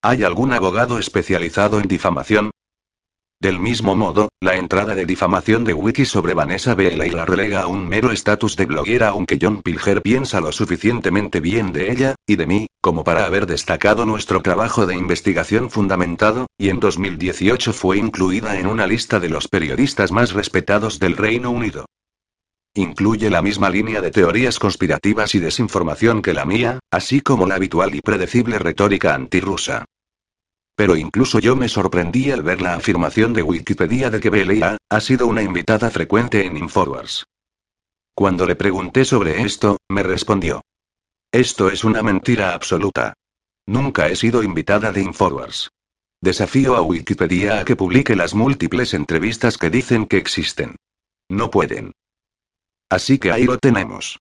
¿Hay 0.01 0.25
algún 0.25 0.51
abogado 0.51 1.00
especializado 1.00 1.79
en 1.79 1.88
difamación? 1.88 2.51
Del 3.41 3.60
mismo 3.60 3.95
modo, 3.95 4.29
la 4.39 4.55
entrada 4.55 4.93
de 4.93 5.03
difamación 5.03 5.63
de 5.63 5.74
Wiki 5.74 6.05
sobre 6.05 6.36
Vanessa 6.36 6.75
Bailey 6.75 7.10
la 7.10 7.25
relega 7.25 7.62
a 7.62 7.67
un 7.67 7.89
mero 7.89 8.12
estatus 8.12 8.55
de 8.55 8.67
bloguera 8.67 9.07
aunque 9.07 9.39
John 9.41 9.63
Pilger 9.63 10.03
piensa 10.03 10.39
lo 10.39 10.51
suficientemente 10.51 11.39
bien 11.39 11.74
de 11.74 11.91
ella, 11.91 12.13
y 12.27 12.36
de 12.36 12.45
mí, 12.45 12.67
como 12.81 13.03
para 13.03 13.25
haber 13.25 13.48
destacado 13.48 14.05
nuestro 14.05 14.43
trabajo 14.43 14.86
de 14.86 14.95
investigación 14.95 15.71
fundamentado, 15.71 16.45
y 16.55 16.69
en 16.69 16.79
2018 16.79 17.74
fue 17.74 17.98
incluida 17.98 18.60
en 18.60 18.67
una 18.67 18.86
lista 18.86 19.19
de 19.19 19.29
los 19.29 19.48
periodistas 19.48 20.12
más 20.12 20.33
respetados 20.33 21.00
del 21.00 21.17
Reino 21.17 21.50
Unido. 21.50 21.88
Incluye 22.75 23.31
la 23.31 23.41
misma 23.41 23.71
línea 23.71 24.01
de 24.01 24.12
teorías 24.12 24.60
conspirativas 24.60 25.33
y 25.33 25.39
desinformación 25.39 26.21
que 26.21 26.36
la 26.36 26.45
mía, 26.45 26.79
así 26.91 27.21
como 27.21 27.48
la 27.48 27.55
habitual 27.55 27.95
y 27.95 28.01
predecible 28.01 28.60
retórica 28.60 29.15
antirrusa. 29.15 29.86
Pero 30.81 30.95
incluso 30.95 31.38
yo 31.38 31.55
me 31.55 31.69
sorprendí 31.69 32.31
al 32.31 32.41
ver 32.41 32.59
la 32.59 32.73
afirmación 32.73 33.33
de 33.33 33.43
Wikipedia 33.43 34.09
de 34.09 34.19
que 34.19 34.31
Belia 34.31 34.77
ha 34.89 35.00
sido 35.00 35.27
una 35.27 35.43
invitada 35.43 35.91
frecuente 35.91 36.43
en 36.43 36.57
Infowars. 36.57 37.23
Cuando 38.15 38.47
le 38.47 38.55
pregunté 38.55 39.05
sobre 39.05 39.43
esto, 39.43 39.77
me 39.88 40.01
respondió. 40.01 40.63
Esto 41.31 41.69
es 41.69 41.83
una 41.83 42.01
mentira 42.01 42.55
absoluta. 42.55 43.13
Nunca 43.67 44.07
he 44.07 44.15
sido 44.15 44.41
invitada 44.41 44.91
de 44.91 45.03
Infowars. 45.03 45.69
Desafío 46.19 46.75
a 46.75 46.81
Wikipedia 46.81 47.59
a 47.59 47.63
que 47.63 47.75
publique 47.75 48.15
las 48.15 48.33
múltiples 48.33 48.95
entrevistas 48.95 49.59
que 49.59 49.69
dicen 49.69 50.07
que 50.07 50.17
existen. 50.17 50.77
No 51.29 51.51
pueden. 51.51 51.91
Así 52.89 53.19
que 53.19 53.31
ahí 53.31 53.43
lo 53.43 53.59
tenemos. 53.59 54.17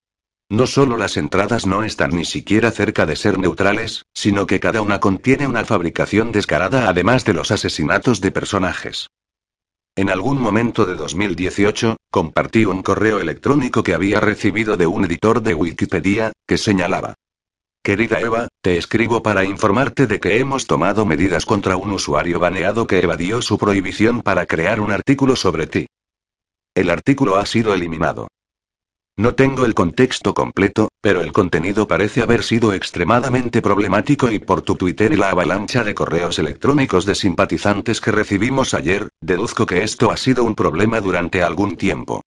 No 0.50 0.66
solo 0.66 0.96
las 0.96 1.16
entradas 1.16 1.64
no 1.64 1.84
están 1.84 2.10
ni 2.10 2.24
siquiera 2.24 2.72
cerca 2.72 3.06
de 3.06 3.14
ser 3.14 3.38
neutrales, 3.38 4.04
sino 4.12 4.48
que 4.48 4.58
cada 4.58 4.82
una 4.82 4.98
contiene 4.98 5.46
una 5.46 5.64
fabricación 5.64 6.32
descarada 6.32 6.88
además 6.88 7.24
de 7.24 7.34
los 7.34 7.52
asesinatos 7.52 8.20
de 8.20 8.32
personajes. 8.32 9.06
En 9.94 10.10
algún 10.10 10.40
momento 10.40 10.86
de 10.86 10.96
2018, 10.96 11.96
compartí 12.10 12.64
un 12.64 12.82
correo 12.82 13.20
electrónico 13.20 13.84
que 13.84 13.94
había 13.94 14.18
recibido 14.18 14.76
de 14.76 14.88
un 14.88 15.04
editor 15.04 15.40
de 15.40 15.54
Wikipedia, 15.54 16.32
que 16.48 16.58
señalaba. 16.58 17.14
Querida 17.84 18.20
Eva, 18.20 18.48
te 18.60 18.76
escribo 18.76 19.22
para 19.22 19.44
informarte 19.44 20.08
de 20.08 20.18
que 20.18 20.38
hemos 20.38 20.66
tomado 20.66 21.06
medidas 21.06 21.46
contra 21.46 21.76
un 21.76 21.92
usuario 21.92 22.40
baneado 22.40 22.88
que 22.88 22.98
evadió 22.98 23.40
su 23.40 23.56
prohibición 23.56 24.20
para 24.20 24.46
crear 24.46 24.80
un 24.80 24.90
artículo 24.90 25.36
sobre 25.36 25.68
ti. 25.68 25.86
El 26.74 26.90
artículo 26.90 27.36
ha 27.36 27.46
sido 27.46 27.72
eliminado. 27.72 28.26
No 29.20 29.34
tengo 29.34 29.66
el 29.66 29.74
contexto 29.74 30.32
completo, 30.32 30.88
pero 31.02 31.20
el 31.20 31.30
contenido 31.30 31.86
parece 31.86 32.22
haber 32.22 32.42
sido 32.42 32.72
extremadamente 32.72 33.60
problemático 33.60 34.30
y 34.30 34.38
por 34.38 34.62
tu 34.62 34.76
Twitter 34.76 35.12
y 35.12 35.16
la 35.16 35.28
avalancha 35.28 35.84
de 35.84 35.94
correos 35.94 36.38
electrónicos 36.38 37.04
de 37.04 37.14
simpatizantes 37.14 38.00
que 38.00 38.12
recibimos 38.12 38.72
ayer, 38.72 39.10
deduzco 39.20 39.66
que 39.66 39.82
esto 39.82 40.10
ha 40.10 40.16
sido 40.16 40.42
un 40.42 40.54
problema 40.54 41.02
durante 41.02 41.42
algún 41.42 41.76
tiempo. 41.76 42.22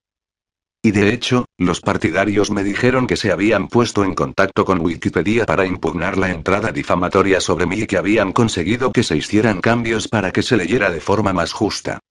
Y 0.83 0.91
de 0.91 1.11
hecho, 1.11 1.45
los 1.57 1.81
partidarios 1.81 2.51
me 2.51 2.63
dijeron 2.63 3.07
que 3.07 3.17
se 3.17 3.31
habían 3.31 3.69
puesto 3.69 4.03
en 4.03 4.13
contacto 4.13 4.63
con 4.63 4.79
Wikipedia 4.79 5.47
para 5.47 5.65
impugnar 5.65 6.19
la 6.19 6.29
entrada 6.29 6.71
difamatoria 6.71 7.41
sobre 7.41 7.65
mí 7.65 7.79
y 7.79 7.87
que 7.87 7.97
habían 7.97 8.33
conseguido 8.33 8.91
que 8.91 9.01
se 9.01 9.17
hicieran 9.17 9.61
cambios 9.61 10.07
para 10.07 10.31
que 10.31 10.43
se 10.43 10.57
leyera 10.57 10.91
de 10.91 11.01
forma 11.01 11.33
más 11.33 11.53
justa. 11.53 12.01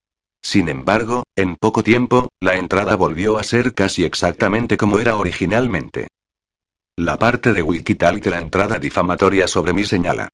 Sin 0.43 0.67
embargo, 0.67 1.23
en 1.35 1.55
poco 1.55 1.83
tiempo, 1.83 2.27
la 2.41 2.55
entrada 2.55 2.95
volvió 2.95 3.37
a 3.37 3.43
ser 3.43 3.73
casi 3.73 4.03
exactamente 4.03 4.75
como 4.77 4.99
era 4.99 5.15
originalmente. 5.15 6.09
La 6.97 7.17
parte 7.17 7.53
de 7.53 7.63
Wikital 7.63 8.19
de 8.19 8.29
la 8.29 8.39
entrada 8.39 8.77
difamatoria 8.77 9.47
sobre 9.47 9.73
mí 9.73 9.85
señala. 9.85 10.29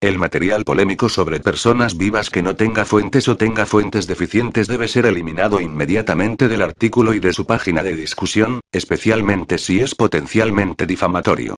El 0.00 0.16
material 0.16 0.64
polémico 0.64 1.08
sobre 1.08 1.40
personas 1.40 1.96
vivas 1.96 2.30
que 2.30 2.40
no 2.40 2.54
tenga 2.54 2.84
fuentes 2.84 3.26
o 3.26 3.36
tenga 3.36 3.66
fuentes 3.66 4.06
deficientes 4.06 4.68
debe 4.68 4.86
ser 4.86 5.06
eliminado 5.06 5.60
inmediatamente 5.60 6.46
del 6.46 6.62
artículo 6.62 7.14
y 7.14 7.18
de 7.18 7.32
su 7.32 7.46
página 7.46 7.82
de 7.82 7.96
discusión, 7.96 8.60
especialmente 8.70 9.58
si 9.58 9.80
es 9.80 9.96
potencialmente 9.96 10.86
difamatorio. 10.86 11.56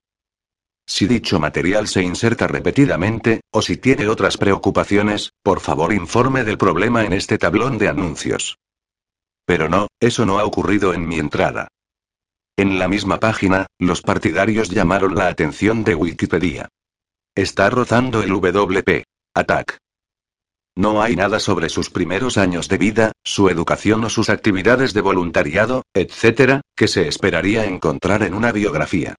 Si 0.90 1.06
dicho 1.06 1.38
material 1.38 1.86
se 1.86 2.02
inserta 2.02 2.48
repetidamente, 2.48 3.42
o 3.52 3.62
si 3.62 3.76
tiene 3.76 4.08
otras 4.08 4.36
preocupaciones, 4.36 5.30
por 5.40 5.60
favor 5.60 5.92
informe 5.92 6.42
del 6.42 6.58
problema 6.58 7.04
en 7.04 7.12
este 7.12 7.38
tablón 7.38 7.78
de 7.78 7.88
anuncios. 7.88 8.58
Pero 9.46 9.68
no, 9.68 9.86
eso 10.00 10.26
no 10.26 10.40
ha 10.40 10.44
ocurrido 10.44 10.92
en 10.92 11.06
mi 11.06 11.20
entrada. 11.20 11.68
En 12.56 12.80
la 12.80 12.88
misma 12.88 13.20
página, 13.20 13.66
los 13.78 14.02
partidarios 14.02 14.68
llamaron 14.68 15.14
la 15.14 15.28
atención 15.28 15.84
de 15.84 15.94
Wikipedia. 15.94 16.68
Está 17.36 17.70
rozando 17.70 18.20
el 18.24 18.30
WP. 18.30 19.04
Attack. 19.32 19.78
No 20.76 21.02
hay 21.02 21.14
nada 21.14 21.38
sobre 21.38 21.68
sus 21.68 21.88
primeros 21.88 22.36
años 22.36 22.68
de 22.68 22.78
vida, 22.78 23.12
su 23.22 23.48
educación 23.48 24.02
o 24.02 24.10
sus 24.10 24.28
actividades 24.28 24.92
de 24.92 25.02
voluntariado, 25.02 25.84
etc., 25.94 26.62
que 26.74 26.88
se 26.88 27.06
esperaría 27.06 27.64
encontrar 27.64 28.24
en 28.24 28.34
una 28.34 28.50
biografía. 28.50 29.14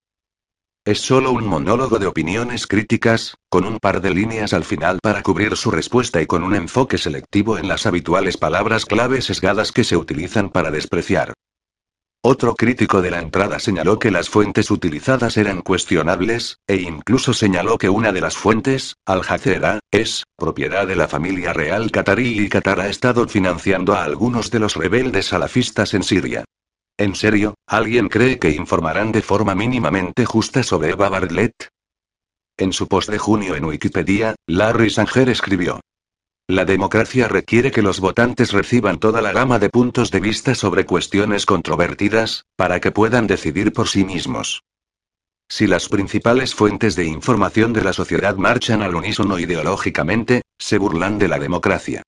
Es 0.83 0.99
solo 0.99 1.31
un 1.31 1.45
monólogo 1.45 1.99
de 1.99 2.07
opiniones 2.07 2.65
críticas, 2.65 3.35
con 3.49 3.65
un 3.65 3.77
par 3.77 4.01
de 4.01 4.09
líneas 4.09 4.51
al 4.51 4.63
final 4.63 4.97
para 4.99 5.21
cubrir 5.21 5.55
su 5.55 5.69
respuesta 5.69 6.23
y 6.23 6.25
con 6.25 6.43
un 6.43 6.55
enfoque 6.55 6.97
selectivo 6.97 7.59
en 7.59 7.67
las 7.67 7.85
habituales 7.85 8.35
palabras 8.35 8.87
clave 8.87 9.21
sesgadas 9.21 9.71
que 9.71 9.83
se 9.83 9.95
utilizan 9.95 10.49
para 10.49 10.71
despreciar. 10.71 11.33
Otro 12.23 12.55
crítico 12.55 13.03
de 13.03 13.11
la 13.11 13.19
entrada 13.19 13.59
señaló 13.59 13.99
que 13.99 14.09
las 14.09 14.29
fuentes 14.29 14.71
utilizadas 14.71 15.37
eran 15.37 15.61
cuestionables, 15.61 16.57
e 16.65 16.77
incluso 16.77 17.35
señaló 17.35 17.77
que 17.77 17.89
una 17.89 18.11
de 18.11 18.21
las 18.21 18.35
fuentes, 18.35 18.95
Al 19.05 19.21
Jazeera, 19.21 19.81
es 19.91 20.23
propiedad 20.35 20.87
de 20.87 20.95
la 20.95 21.07
familia 21.07 21.53
real 21.53 21.91
qatarí 21.91 22.39
y 22.39 22.49
Qatar 22.49 22.79
ha 22.79 22.89
estado 22.89 23.27
financiando 23.27 23.93
a 23.93 24.03
algunos 24.03 24.49
de 24.49 24.57
los 24.57 24.75
rebeldes 24.75 25.27
salafistas 25.27 25.93
en 25.93 26.01
Siria. 26.01 26.43
¿En 26.97 27.15
serio, 27.15 27.55
alguien 27.67 28.09
cree 28.09 28.37
que 28.37 28.51
informarán 28.51 29.11
de 29.11 29.21
forma 29.21 29.55
mínimamente 29.55 30.25
justa 30.25 30.63
sobre 30.63 30.91
Eva 30.91 31.09
Bartlett? 31.09 31.69
En 32.57 32.73
su 32.73 32.87
post 32.87 33.09
de 33.09 33.17
junio 33.17 33.55
en 33.55 33.65
Wikipedia, 33.65 34.35
Larry 34.47 34.89
Sanger 34.89 35.29
escribió. 35.29 35.79
La 36.47 36.65
democracia 36.65 37.27
requiere 37.27 37.71
que 37.71 37.81
los 37.81 37.99
votantes 37.99 38.51
reciban 38.51 38.99
toda 38.99 39.21
la 39.21 39.31
gama 39.31 39.57
de 39.57 39.69
puntos 39.69 40.11
de 40.11 40.19
vista 40.19 40.53
sobre 40.53 40.85
cuestiones 40.85 41.45
controvertidas, 41.45 42.43
para 42.55 42.79
que 42.79 42.91
puedan 42.91 43.25
decidir 43.25 43.71
por 43.71 43.87
sí 43.87 44.03
mismos. 44.03 44.63
Si 45.49 45.65
las 45.65 45.89
principales 45.89 46.53
fuentes 46.53 46.95
de 46.95 47.05
información 47.05 47.73
de 47.73 47.83
la 47.83 47.93
sociedad 47.93 48.35
marchan 48.35 48.81
al 48.81 48.95
unísono 48.95 49.39
ideológicamente, 49.39 50.41
se 50.59 50.77
burlan 50.77 51.17
de 51.19 51.29
la 51.29 51.39
democracia. 51.39 52.03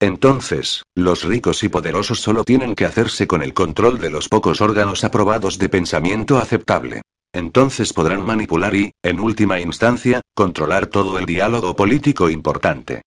Entonces, 0.00 0.82
los 0.96 1.24
ricos 1.24 1.62
y 1.62 1.68
poderosos 1.68 2.20
solo 2.20 2.42
tienen 2.42 2.74
que 2.74 2.86
hacerse 2.86 3.26
con 3.26 3.42
el 3.42 3.52
control 3.52 4.00
de 4.00 4.08
los 4.08 4.28
pocos 4.28 4.62
órganos 4.62 5.04
aprobados 5.04 5.58
de 5.58 5.68
pensamiento 5.68 6.38
aceptable. 6.38 7.02
Entonces 7.32 7.92
podrán 7.92 8.24
manipular 8.24 8.74
y, 8.74 8.92
en 9.02 9.20
última 9.20 9.60
instancia, 9.60 10.22
controlar 10.34 10.86
todo 10.86 11.18
el 11.18 11.26
diálogo 11.26 11.76
político 11.76 12.30
importante. 12.30 13.02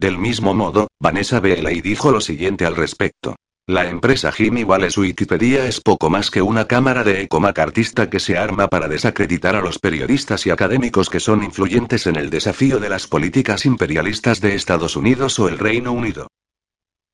Del 0.00 0.16
mismo 0.16 0.54
modo, 0.54 0.88
Vanessa 1.00 1.40
Bailey 1.40 1.82
dijo 1.82 2.10
lo 2.10 2.20
siguiente 2.20 2.64
al 2.64 2.74
respecto. 2.74 3.36
La 3.68 3.86
empresa 3.86 4.32
Jimmy 4.32 4.64
Wallace 4.64 4.98
Wikipedia 4.98 5.66
es 5.66 5.82
poco 5.82 6.08
más 6.08 6.30
que 6.30 6.40
una 6.40 6.64
cámara 6.64 7.04
de 7.04 7.20
eco 7.20 7.38
macartista 7.38 8.08
que 8.08 8.18
se 8.18 8.38
arma 8.38 8.68
para 8.68 8.88
desacreditar 8.88 9.56
a 9.56 9.60
los 9.60 9.78
periodistas 9.78 10.46
y 10.46 10.50
académicos 10.50 11.10
que 11.10 11.20
son 11.20 11.42
influyentes 11.42 12.06
en 12.06 12.16
el 12.16 12.30
desafío 12.30 12.80
de 12.80 12.88
las 12.88 13.06
políticas 13.06 13.66
imperialistas 13.66 14.40
de 14.40 14.54
Estados 14.54 14.96
Unidos 14.96 15.38
o 15.38 15.50
el 15.50 15.58
Reino 15.58 15.92
Unido. 15.92 16.28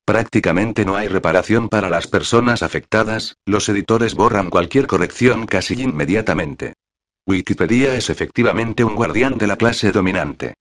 Prácticamente 0.05 0.85
no 0.85 0.95
hay 0.95 1.09
reparación 1.09 1.67
para 1.67 1.89
las 1.89 2.07
personas 2.07 2.63
afectadas, 2.63 3.35
los 3.45 3.67
editores 3.67 4.15
borran 4.15 4.49
cualquier 4.49 4.87
corrección 4.87 5.47
casi 5.47 5.73
inmediatamente. 5.81 6.75
Wikipedia 7.27 7.95
es 7.95 8.09
efectivamente 8.09 8.85
un 8.85 8.95
guardián 8.95 9.37
de 9.37 9.47
la 9.47 9.57
clase 9.57 9.91
dominante. 9.91 10.53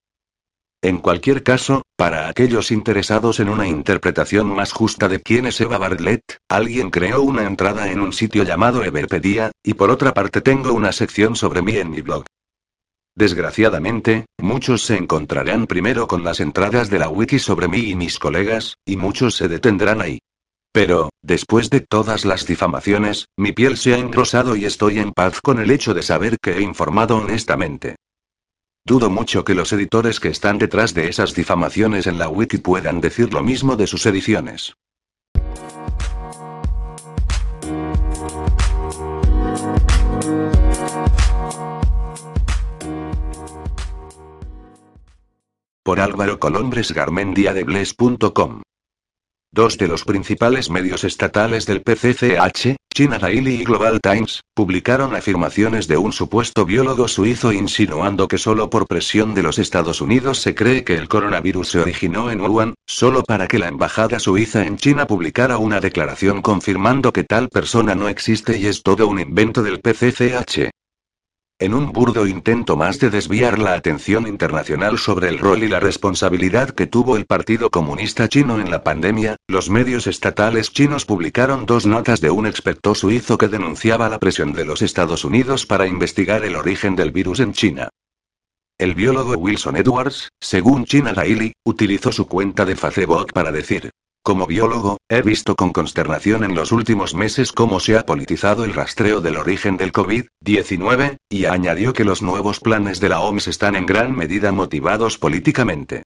En 0.85 0.99
cualquier 0.99 1.43
caso, 1.43 1.81
para 1.97 2.29
aquellos 2.29 2.71
interesados 2.71 3.41
en 3.41 3.49
una 3.49 3.67
interpretación 3.67 4.49
más 4.49 4.73
justa 4.73 5.09
de 5.09 5.19
quién 5.23 5.47
es 5.47 5.59
Eva 5.63 5.79
Bartlett, 5.79 6.21
alguien 6.47 6.91
creó 6.91 7.23
una 7.23 7.45
entrada 7.45 7.91
en 7.91 8.01
un 8.01 8.13
sitio 8.13 8.43
llamado 8.43 8.85
Everpedia, 8.85 9.51
y 9.65 9.73
por 9.73 9.91
otra 9.91 10.13
parte 10.13 10.43
tengo 10.43 10.75
una 10.75 10.93
sección 10.93 11.37
sobre 11.37 11.63
mí 11.63 11.75
en 11.79 11.91
mi 11.91 12.03
blog. 12.03 12.27
Desgraciadamente, 13.17 14.27
muchos 14.39 14.83
se 14.83 14.99
encontrarán 14.99 15.67
primero 15.67 16.07
con 16.07 16.23
las 16.23 16.39
entradas 16.41 16.91
de 16.91 16.99
la 16.99 17.09
wiki 17.09 17.39
sobre 17.39 17.67
mí 17.67 17.79
y 17.89 17.95
mis 17.95 18.19
colegas, 18.19 18.75
y 18.85 18.99
muchos 18.99 19.37
se 19.37 19.49
detendrán 19.49 20.03
ahí. 20.03 20.19
Pero, 20.71 21.09
después 21.23 21.71
de 21.71 21.81
todas 21.81 22.27
las 22.27 22.45
difamaciones, 22.45 23.25
mi 23.39 23.53
piel 23.53 23.79
se 23.79 23.95
ha 23.95 23.99
engrosado 23.99 24.55
y 24.55 24.67
estoy 24.67 24.99
en 24.99 25.13
paz 25.13 25.41
con 25.41 25.61
el 25.61 25.71
hecho 25.71 25.95
de 25.95 26.03
saber 26.03 26.37
que 26.43 26.59
he 26.59 26.61
informado 26.61 27.17
honestamente. 27.17 27.97
Dudo 28.87 29.09
mucho 29.09 29.47
que 29.47 29.55
los 29.55 29.73
editores 29.73 30.21
que 30.21 30.29
están 30.29 30.59
detrás 30.59 30.93
de 30.93 31.09
esas 31.09 31.35
difamaciones 31.35 32.07
en 32.07 32.19
la 32.19 32.29
wiki 32.29 32.59
puedan 32.59 33.01
decir 33.01 33.33
lo 33.33 33.43
mismo 33.43 33.77
de 33.77 33.87
sus 33.87 34.05
ediciones. 34.05 34.75
Por 45.83 46.01
Álvaro 46.01 46.39
Colombres 46.39 46.93
Garmendia 46.93 47.55
de 47.55 47.65
Bles.com 47.65 48.61
Dos 49.55 49.79
de 49.79 49.87
los 49.87 50.03
principales 50.03 50.69
medios 50.69 51.05
estatales 51.05 51.65
del 51.65 51.81
PCCH, 51.81 52.75
China 52.93 53.21
Daily 53.21 53.61
y 53.61 53.65
Global 53.65 54.01
Times, 54.01 54.41
publicaron 54.53 55.15
afirmaciones 55.15 55.87
de 55.87 55.97
un 55.97 56.13
supuesto 56.13 56.65
biólogo 56.65 57.07
suizo 57.07 57.53
insinuando 57.53 58.27
que 58.27 58.37
solo 58.37 58.69
por 58.69 58.89
presión 58.89 59.33
de 59.33 59.45
los 59.45 59.61
Estados 59.61 60.01
Unidos 60.01 60.39
se 60.39 60.57
cree 60.57 60.83
que 60.83 60.97
el 60.97 61.07
coronavirus 61.07 61.69
se 61.69 61.79
originó 61.79 62.33
en 62.33 62.41
Wuhan, 62.41 62.75
solo 62.85 63.23
para 63.23 63.47
que 63.47 63.61
la 63.61 63.69
embajada 63.69 64.19
suiza 64.19 64.67
en 64.67 64.77
China 64.77 65.07
publicara 65.07 65.59
una 65.59 65.79
declaración 65.79 66.43
confirmando 66.43 67.13
que 67.13 67.23
tal 67.23 67.49
persona 67.49 67.95
no 67.95 68.09
existe 68.09 68.59
y 68.59 68.67
es 68.67 68.83
todo 68.83 69.07
un 69.07 69.21
invento 69.21 69.63
del 69.63 69.79
PCCH. 69.81 70.71
En 71.61 71.73
un 71.73 71.93
burdo 71.93 72.27
intento 72.27 72.77
más 72.77 72.99
de 72.99 73.11
desviar 73.11 73.61
la 73.61 73.75
atención 73.75 74.27
internacional 74.27 74.99
sobre 74.99 75.29
el 75.29 75.39
rol 75.39 75.63
y 75.63 75.69
la 75.69 75.79
responsabilidad 75.79 76.71
que 76.71 76.89
tuvo 76.89 77.17
el 77.17 77.27
Partido 77.27 77.71
Comunista 77.71 78.29
Chino 78.29 78.59
en 78.61 78.73
la 78.73 78.83
pandemia, 78.83 79.37
los 79.47 79.71
medios 79.71 80.09
estatales 80.09 80.73
chinos 80.73 81.05
publicaron 81.05 81.65
dos 81.65 81.87
notas 81.87 82.21
de 82.21 82.31
un 82.31 82.49
experto 82.49 82.97
suizo 82.97 83.39
que 83.39 83.47
denunciaba 83.47 84.09
la 84.09 84.19
presión 84.19 84.53
de 84.53 84.65
los 84.65 84.83
Estados 84.83 85.25
Unidos 85.25 85.65
para 85.65 85.87
investigar 85.87 86.45
el 86.45 86.57
origen 86.57 86.97
del 86.97 87.13
virus 87.13 87.39
en 87.39 87.53
China. 87.53 87.89
El 88.77 88.97
biólogo 88.97 89.35
Wilson 89.35 89.77
Edwards, 89.77 90.31
según 90.41 90.85
China 90.85 91.13
Daily, 91.13 91.53
utilizó 91.65 92.11
su 92.11 92.27
cuenta 92.27 92.65
de 92.65 92.75
Facebook 92.75 93.33
para 93.33 93.53
decir, 93.53 93.91
Como 94.27 94.47
biólogo, 94.47 94.97
he 95.11 95.21
visto 95.21 95.55
con 95.55 95.75
consternación 95.75 96.45
en 96.45 96.55
los 96.55 96.73
últimos 96.73 97.15
meses 97.15 97.53
cómo 97.53 97.79
se 97.79 97.99
ha 97.99 98.07
politizado 98.07 98.65
el 98.65 98.73
rastreo 98.73 99.21
del 99.21 99.37
origen 99.37 99.77
del 99.77 99.93
COVID-19, 99.93 101.19
y 101.29 101.45
añadió 101.45 101.93
que 101.93 102.05
los 102.05 102.23
nuevos 102.23 102.59
planes 102.59 103.01
de 103.01 103.11
la 103.11 103.21
OMS 103.21 103.49
están 103.49 103.77
en 103.77 103.85
gran 103.85 104.17
medida 104.17 104.51
motivados 104.51 105.19
políticamente. 105.19 106.05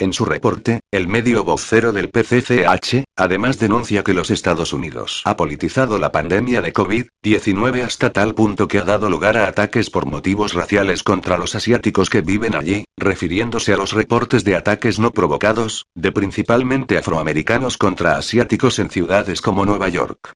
En 0.00 0.14
su 0.14 0.24
reporte, 0.24 0.80
el 0.90 1.08
medio 1.08 1.44
vocero 1.44 1.92
del 1.92 2.08
PCCH, 2.08 3.04
además 3.16 3.58
denuncia 3.58 4.02
que 4.02 4.14
los 4.14 4.30
Estados 4.30 4.72
Unidos 4.72 5.20
ha 5.26 5.36
politizado 5.36 5.98
la 5.98 6.10
pandemia 6.10 6.62
de 6.62 6.72
COVID-19 6.72 7.82
hasta 7.84 8.10
tal 8.10 8.34
punto 8.34 8.66
que 8.66 8.78
ha 8.78 8.84
dado 8.84 9.10
lugar 9.10 9.36
a 9.36 9.46
ataques 9.46 9.90
por 9.90 10.06
motivos 10.06 10.54
raciales 10.54 11.02
contra 11.02 11.36
los 11.36 11.54
asiáticos 11.54 12.08
que 12.08 12.22
viven 12.22 12.54
allí, 12.54 12.86
refiriéndose 12.96 13.74
a 13.74 13.76
los 13.76 13.92
reportes 13.92 14.42
de 14.42 14.56
ataques 14.56 14.98
no 14.98 15.10
provocados, 15.10 15.84
de 15.94 16.12
principalmente 16.12 16.96
afroamericanos 16.96 17.76
contra 17.76 18.16
asiáticos 18.16 18.78
en 18.78 18.88
ciudades 18.88 19.42
como 19.42 19.66
Nueva 19.66 19.90
York. 19.90 20.32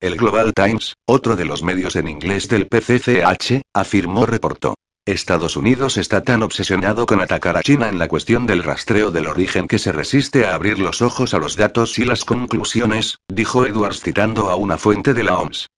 El 0.00 0.16
Global 0.16 0.52
Times, 0.52 0.92
otro 1.06 1.34
de 1.34 1.46
los 1.46 1.62
medios 1.62 1.96
en 1.96 2.08
inglés 2.08 2.46
del 2.50 2.68
PCCH, 2.68 3.62
afirmó 3.72 4.26
reportó. 4.26 4.74
Estados 5.06 5.56
Unidos 5.56 5.98
está 5.98 6.24
tan 6.24 6.42
obsesionado 6.42 7.06
con 7.06 7.20
atacar 7.20 7.56
a 7.56 7.62
China 7.62 7.88
en 7.88 8.00
la 8.00 8.08
cuestión 8.08 8.44
del 8.44 8.64
rastreo 8.64 9.12
del 9.12 9.28
origen 9.28 9.68
que 9.68 9.78
se 9.78 9.92
resiste 9.92 10.46
a 10.46 10.56
abrir 10.56 10.80
los 10.80 11.00
ojos 11.00 11.32
a 11.32 11.38
los 11.38 11.54
datos 11.54 11.96
y 12.00 12.04
las 12.04 12.24
conclusiones, 12.24 13.20
dijo 13.28 13.64
Edwards 13.64 14.00
citando 14.00 14.50
a 14.50 14.56
una 14.56 14.78
fuente 14.78 15.14
de 15.14 15.22
la 15.22 15.38
OMS. 15.38 15.68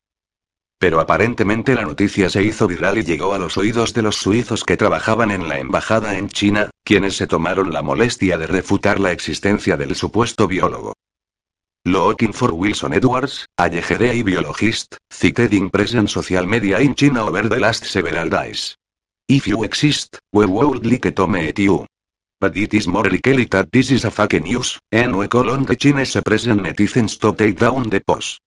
Pero 0.79 0.99
aparentemente 0.99 1.75
la 1.75 1.83
noticia 1.83 2.31
se 2.31 2.43
hizo 2.43 2.67
viral 2.67 2.97
y 2.97 3.05
llegó 3.05 3.35
a 3.35 3.39
los 3.39 3.59
oídos 3.59 3.93
de 3.93 4.01
los 4.01 4.17
suizos 4.17 4.65
que 4.65 4.79
trabajaban 4.79 5.31
en 5.31 5.47
la 5.47 5.59
embajada 5.59 6.17
en 6.17 6.31
China, 6.31 6.71
quienes 6.83 7.19
se 7.19 7.27
tomaron 7.27 7.71
la 7.71 7.83
molestia 7.83 8.39
de 8.39 8.47
refutar 8.47 8.99
la 8.99 9.13
existencia 9.13 9.77
del 9.77 9.95
supuesto 9.95 10.49
biólogo. 10.49 10.95
Looking 11.85 12.33
for 12.33 12.53
Wilson 12.53 12.95
Edwards, 12.95 13.45
a 13.59 13.69
y 13.69 14.23
biologist, 14.23 14.97
cited 15.13 15.53
in 15.53 15.69
present 15.69 16.09
social 16.09 16.47
media 16.47 16.81
in 16.81 16.95
China 16.95 17.27
over 17.27 17.47
the 17.47 17.61
last 17.61 17.85
several 17.85 18.31
days. 18.31 18.79
If 19.31 19.47
you 19.47 19.63
exist, 19.63 20.19
we 20.33 20.47
would 20.47 20.87
like 20.87 21.13
to 21.15 21.27
meet 21.29 21.59
you. 21.59 21.85
But 22.41 22.57
it 22.57 22.73
is 22.73 22.89
more 22.89 23.11
likely 23.11 23.45
that 23.51 23.71
this 23.71 23.91
is 23.91 24.07
a 24.07 24.11
fake 24.11 24.41
news, 24.43 24.79
and 24.91 25.15
we 25.19 25.29
call 25.29 25.51
on 25.51 25.67
the 25.67 25.77
Chinese 25.77 26.17
present 26.25 26.63
netizens 26.63 27.19
to 27.21 27.35
take 27.35 27.59
down 27.59 27.91
the 27.91 28.01
post. 28.01 28.41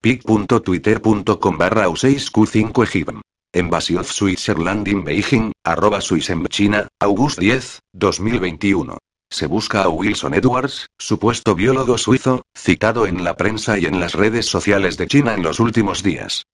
pic.twitter.com 0.00 1.58
barra 1.58 1.88
u6q5 1.88 2.84
Egipto. 2.84 3.20
Embassy 3.52 3.96
of 3.96 4.06
Switzerland 4.06 4.86
in 4.86 5.02
Beijing, 5.02 5.50
arroba 5.64 6.00
Swiss 6.00 6.30
en 6.30 6.46
China, 6.46 6.86
August 7.00 7.40
10, 7.40 7.80
2021. 7.94 8.96
Se 9.32 9.46
busca 9.46 9.82
a 9.82 9.88
Wilson 9.88 10.34
Edwards, 10.34 10.86
supuesto 11.00 11.56
biólogo 11.56 11.98
suizo, 11.98 12.42
citado 12.56 13.08
en 13.08 13.24
la 13.24 13.36
prensa 13.36 13.76
y 13.76 13.86
en 13.86 13.98
las 13.98 14.14
redes 14.14 14.46
sociales 14.46 14.96
de 14.98 15.08
China 15.08 15.34
en 15.34 15.42
los 15.42 15.58
últimos 15.58 16.04
días. 16.04 16.44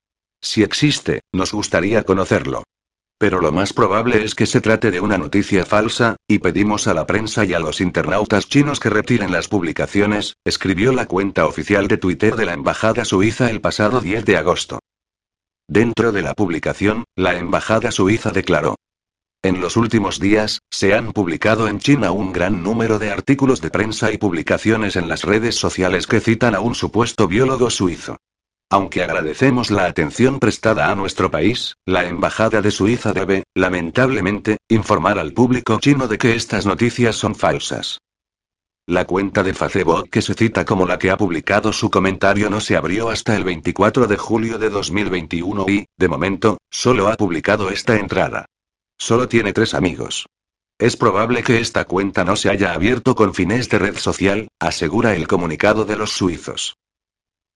Si 0.41 0.63
existe, 0.63 1.21
nos 1.35 1.53
gustaría 1.53 2.05
conocerlo. 2.05 2.63
Pero 3.25 3.41
lo 3.41 3.53
más 3.53 3.73
probable 3.73 4.23
es 4.23 4.35
que 4.35 4.45
se 4.45 4.61
trate 4.61 4.91
de 4.91 5.01
una 5.01 5.17
noticia 5.17 5.65
falsa, 5.65 6.17
y 6.29 6.41
pedimos 6.41 6.87
a 6.89 6.93
la 6.93 7.07
prensa 7.07 7.47
y 7.47 7.55
a 7.55 7.59
los 7.59 7.81
internautas 7.81 8.47
chinos 8.51 8.81
que 8.81 8.91
retiren 8.91 9.33
las 9.33 9.49
publicaciones, 9.49 10.37
escribió 10.45 10.93
la 10.93 11.07
cuenta 11.07 11.47
oficial 11.47 11.89
de 11.89 11.97
Twitter 11.97 12.37
de 12.37 12.45
la 12.45 12.53
Embajada 12.53 13.07
Suiza 13.07 13.49
el 13.49 13.63
pasado 13.63 14.03
10 14.03 14.27
de 14.27 14.37
agosto. 14.37 14.81
Dentro 15.67 16.13
de 16.13 16.21
la 16.21 16.35
publicación, 16.35 17.05
la 17.17 17.39
Embajada 17.39 17.93
Suiza 17.93 18.31
declaró. 18.31 18.77
En 19.43 19.63
los 19.63 19.79
últimos 19.79 20.21
días, 20.21 20.59
se 20.71 20.93
han 20.93 21.15
publicado 21.15 21.67
en 21.67 21.79
China 21.79 22.11
un 22.11 22.31
gran 22.31 22.63
número 22.63 22.99
de 22.99 23.11
artículos 23.11 23.63
de 23.63 23.71
prensa 23.71 24.13
y 24.13 24.19
publicaciones 24.19 24.97
en 24.97 25.09
las 25.09 25.23
redes 25.23 25.55
sociales 25.55 26.07
que 26.07 26.21
citan 26.21 26.55
a 26.55 26.61
un 26.61 26.75
supuesto 26.75 27.27
biólogo 27.27 27.71
suizo. 27.71 28.19
Aunque 28.71 29.03
agradecemos 29.03 29.71
la 29.71 29.87
atención 29.87 30.41
prestada 30.41 30.91
a 30.91 30.95
nuestro 30.95 31.31
país, 31.31 31.77
la 31.87 32.07
Embajada 32.07 32.61
de 32.61 32.71
Suiza 32.71 33.13
debe, 33.13 33.45
lamentablemente, 33.55 34.59
informar 34.69 35.19
al 35.19 35.33
público 35.33 35.79
chino 35.81 36.09
de 36.09 36.19
que 36.19 36.35
estas 36.35 36.67
noticias 36.67 37.17
son 37.17 37.35
falsas. 37.35 37.99
La 38.87 39.07
cuenta 39.07 39.43
de 39.43 39.55
Facebook 39.55 40.11
que 40.11 40.21
se 40.21 40.35
cita 40.35 40.67
como 40.67 40.87
la 40.87 40.99
que 40.99 41.11
ha 41.11 41.17
publicado 41.17 41.73
su 41.73 41.91
comentario 41.91 42.51
no 42.51 42.61
se 42.61 42.77
abrió 42.77 43.09
hasta 43.09 43.35
el 43.35 43.43
24 43.43 44.07
de 44.07 44.19
julio 44.19 44.59
de 44.59 44.69
2021 44.69 45.65
y, 45.69 45.87
de 45.97 46.09
momento, 46.09 46.59
solo 46.71 47.09
ha 47.09 47.17
publicado 47.17 47.71
esta 47.71 47.97
entrada. 47.97 48.45
Solo 48.99 49.27
tiene 49.27 49.55
tres 49.55 49.73
amigos. 49.73 50.27
Es 50.79 50.97
probable 50.97 51.43
que 51.43 51.61
esta 51.61 51.85
cuenta 51.85 52.25
no 52.25 52.37
se 52.37 52.51
haya 52.51 52.75
abierto 52.75 53.15
con 53.15 53.33
fines 53.33 53.71
de 53.71 53.79
red 53.79 53.97
social, 53.97 54.49
asegura 54.61 55.15
el 55.15 55.29
comunicado 55.29 55.85
de 55.85 55.97
los 55.97 56.13
suizos. 56.13 56.77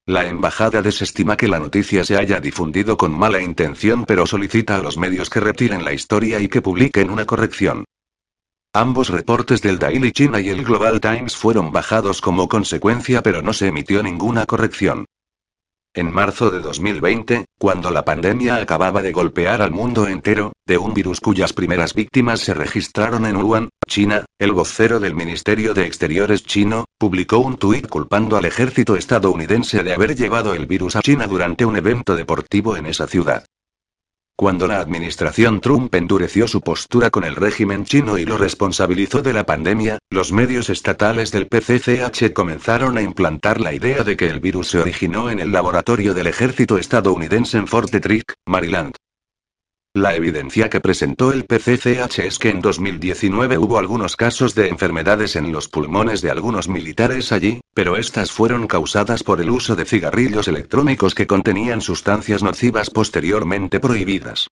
La 0.08 0.26
embajada 0.26 0.80
desestima 0.80 1.36
que 1.36 1.48
la 1.48 1.58
noticia 1.58 2.02
se 2.02 2.16
haya 2.16 2.40
difundido 2.40 2.96
con 2.96 3.12
mala 3.12 3.42
intención 3.42 4.06
pero 4.06 4.24
solicita 4.24 4.76
a 4.76 4.82
los 4.82 4.96
medios 4.96 5.28
que 5.28 5.38
retiren 5.38 5.84
la 5.84 5.92
historia 5.92 6.40
y 6.40 6.48
que 6.48 6.62
publiquen 6.62 7.10
una 7.10 7.26
corrección. 7.26 7.84
Ambos 8.72 9.10
reportes 9.10 9.60
del 9.60 9.78
Daily 9.78 10.12
China 10.12 10.40
y 10.40 10.48
el 10.48 10.64
Global 10.64 10.98
Times 10.98 11.36
fueron 11.36 11.72
bajados 11.72 12.22
como 12.22 12.48
consecuencia 12.48 13.22
pero 13.22 13.42
no 13.42 13.52
se 13.52 13.66
emitió 13.66 14.02
ninguna 14.02 14.46
corrección. 14.46 15.04
En 15.98 16.14
marzo 16.14 16.52
de 16.52 16.60
2020, 16.60 17.46
cuando 17.58 17.90
la 17.90 18.04
pandemia 18.04 18.54
acababa 18.54 19.02
de 19.02 19.10
golpear 19.10 19.62
al 19.62 19.72
mundo 19.72 20.06
entero, 20.06 20.52
de 20.64 20.78
un 20.78 20.94
virus 20.94 21.18
cuyas 21.18 21.52
primeras 21.52 21.92
víctimas 21.92 22.38
se 22.38 22.54
registraron 22.54 23.26
en 23.26 23.34
Wuhan, 23.34 23.70
China, 23.84 24.24
el 24.38 24.52
vocero 24.52 25.00
del 25.00 25.16
Ministerio 25.16 25.74
de 25.74 25.86
Exteriores 25.86 26.44
chino, 26.44 26.84
publicó 26.98 27.38
un 27.38 27.56
tuit 27.56 27.88
culpando 27.88 28.36
al 28.36 28.44
ejército 28.44 28.94
estadounidense 28.94 29.82
de 29.82 29.92
haber 29.92 30.14
llevado 30.14 30.54
el 30.54 30.66
virus 30.66 30.94
a 30.94 31.02
China 31.02 31.26
durante 31.26 31.64
un 31.64 31.76
evento 31.76 32.14
deportivo 32.14 32.76
en 32.76 32.86
esa 32.86 33.08
ciudad. 33.08 33.44
Cuando 34.40 34.68
la 34.68 34.78
administración 34.78 35.60
Trump 35.60 35.92
endureció 35.96 36.46
su 36.46 36.60
postura 36.60 37.10
con 37.10 37.24
el 37.24 37.34
régimen 37.34 37.84
chino 37.84 38.18
y 38.18 38.24
lo 38.24 38.38
responsabilizó 38.38 39.20
de 39.20 39.32
la 39.32 39.44
pandemia, 39.44 39.98
los 40.10 40.30
medios 40.30 40.70
estatales 40.70 41.32
del 41.32 41.48
PCCH 41.48 42.32
comenzaron 42.32 42.96
a 42.98 43.02
implantar 43.02 43.60
la 43.60 43.74
idea 43.74 44.04
de 44.04 44.16
que 44.16 44.28
el 44.28 44.38
virus 44.38 44.68
se 44.68 44.78
originó 44.78 45.28
en 45.28 45.40
el 45.40 45.50
laboratorio 45.50 46.14
del 46.14 46.28
ejército 46.28 46.78
estadounidense 46.78 47.58
en 47.58 47.66
Fort 47.66 47.90
Detrick, 47.90 48.34
Maryland. 48.46 48.94
La 49.94 50.14
evidencia 50.14 50.68
que 50.68 50.80
presentó 50.80 51.32
el 51.32 51.44
PCCH 51.44 52.20
es 52.20 52.38
que 52.38 52.50
en 52.50 52.60
2019 52.60 53.58
hubo 53.58 53.78
algunos 53.78 54.16
casos 54.16 54.54
de 54.54 54.68
enfermedades 54.68 55.34
en 55.34 55.50
los 55.50 55.68
pulmones 55.68 56.20
de 56.20 56.30
algunos 56.30 56.68
militares 56.68 57.32
allí, 57.32 57.60
pero 57.74 57.96
estas 57.96 58.30
fueron 58.30 58.66
causadas 58.66 59.24
por 59.24 59.40
el 59.40 59.50
uso 59.50 59.76
de 59.76 59.86
cigarrillos 59.86 60.46
electrónicos 60.46 61.14
que 61.14 61.26
contenían 61.26 61.80
sustancias 61.80 62.42
nocivas 62.42 62.90
posteriormente 62.90 63.80
prohibidas. 63.80 64.48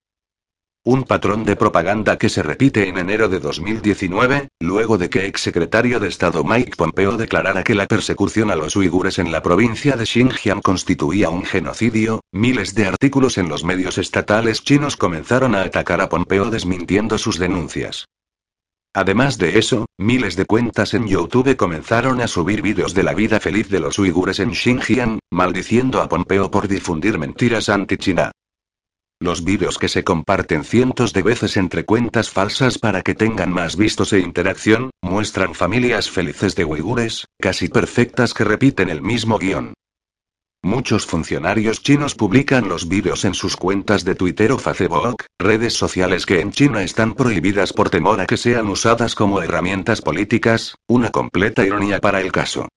Un 0.88 1.03
patrón 1.03 1.42
de 1.42 1.57
propaganda 1.57 2.16
que 2.16 2.29
se 2.29 2.44
repite 2.44 2.88
en 2.88 2.96
enero 2.96 3.29
de 3.29 3.40
2019, 3.40 4.51
luego 4.61 4.99
de 4.99 5.11
que 5.11 5.27
exsecretario 5.27 5.99
de 5.99 6.07
Estado 6.07 6.44
Mike 6.44 6.77
Pompeo 6.77 7.16
declarara 7.16 7.64
que 7.64 7.75
la 7.75 7.88
persecución 7.88 8.53
a 8.53 8.55
los 8.55 8.77
uigures 8.77 9.18
en 9.18 9.33
la 9.33 9.42
provincia 9.42 9.96
de 9.96 10.07
Xinjiang 10.07 10.62
constituía 10.62 11.29
un 11.29 11.44
genocidio, 11.44 12.20
miles 12.31 12.77
de 12.77 12.87
artículos 12.87 13.37
en 13.37 13.49
los 13.49 13.64
medios 13.64 13.99
estatales 13.99 14.62
chinos 14.62 14.96
comenzaron 14.96 15.57
a 15.57 15.62
atacar 15.62 16.01
a 16.01 16.09
Pompeo 16.09 16.51
desmintiendo 16.51 17.18
sus 17.18 17.40
denuncias. 17.40 18.07
Además 18.94 19.38
de 19.38 19.59
eso, 19.59 19.87
miles 19.99 20.37
de 20.37 20.46
cuentas 20.46 20.94
en 20.94 21.09
YouTube 21.09 21.57
comenzaron 21.57 22.20
a 22.20 22.29
subir 22.29 22.62
vídeos 22.62 22.94
de 22.94 23.03
la 23.03 23.12
vida 23.12 23.40
feliz 23.40 23.68
de 23.70 23.81
los 23.81 23.99
uigures 23.99 24.38
en 24.38 24.55
Xinjiang, 24.55 25.18
maldiciendo 25.33 26.01
a 26.01 26.09
Pompeo 26.09 26.49
por 26.49 26.68
difundir 26.68 27.18
mentiras 27.18 27.70
anti-China. 27.70 28.31
Los 29.18 29.44
vídeos 29.44 29.79
que 29.79 29.88
se 29.88 30.05
comparten 30.05 30.62
cientos 30.62 31.14
de 31.14 31.22
veces 31.22 31.57
entre 31.57 31.87
cuentas 31.87 32.29
falsas 32.29 32.79
para 32.79 33.00
que 33.00 33.14
tengan 33.14 33.50
más 33.50 33.76
vistos 33.76 34.12
e 34.12 34.18
interacción, 34.18 34.90
muestran 35.02 35.55
familias 35.55 36.11
felices 36.11 36.55
de 36.55 36.66
uigures, 36.66 37.26
casi 37.40 37.68
perfectas 37.68 38.35
que 38.35 38.44
repiten 38.44 38.90
el 38.90 39.00
mismo 39.00 39.38
guion. 39.38 39.72
Muchos 40.62 41.07
funcionarios 41.07 41.83
chinos 41.83 42.14
publican 42.14 42.68
los 42.68 42.88
vídeos 42.88 43.24
en 43.24 43.33
sus 43.33 43.57
cuentas 43.57 44.05
de 44.05 44.16
Twitter 44.16 44.52
o 44.52 44.59
Facebook, 44.59 45.24
redes 45.38 45.72
sociales 45.72 46.26
que 46.26 46.40
en 46.40 46.50
China 46.50 46.83
están 46.83 47.14
prohibidas 47.14 47.72
por 47.72 47.88
temor 47.88 48.20
a 48.20 48.26
que 48.26 48.37
sean 48.37 48.68
usadas 48.68 49.14
como 49.14 49.40
herramientas 49.40 50.02
políticas, 50.02 50.74
una 50.88 51.11
completa 51.11 51.64
ironía 51.64 52.00
para 52.00 52.20
el 52.20 52.33
caso. 52.33 52.68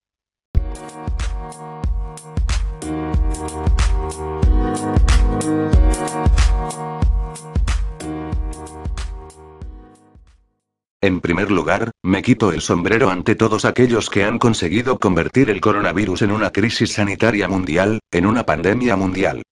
En 11.02 11.22
primer 11.22 11.50
lugar, 11.50 11.92
me 12.04 12.22
quito 12.22 12.52
el 12.52 12.60
sombrero 12.60 13.10
ante 13.10 13.36
todos 13.36 13.64
aquellos 13.64 14.10
que 14.10 14.26
han 14.26 14.38
conseguido 14.38 15.00
convertir 15.00 15.50
el 15.50 15.62
coronavirus 15.62 16.24
en 16.24 16.32
una 16.32 16.52
crisis 16.52 16.94
sanitaria 16.94 17.48
mundial, 17.48 18.00
en 18.12 18.26
una 18.26 18.46
pandemia 18.46 18.98
mundial. 18.98 19.44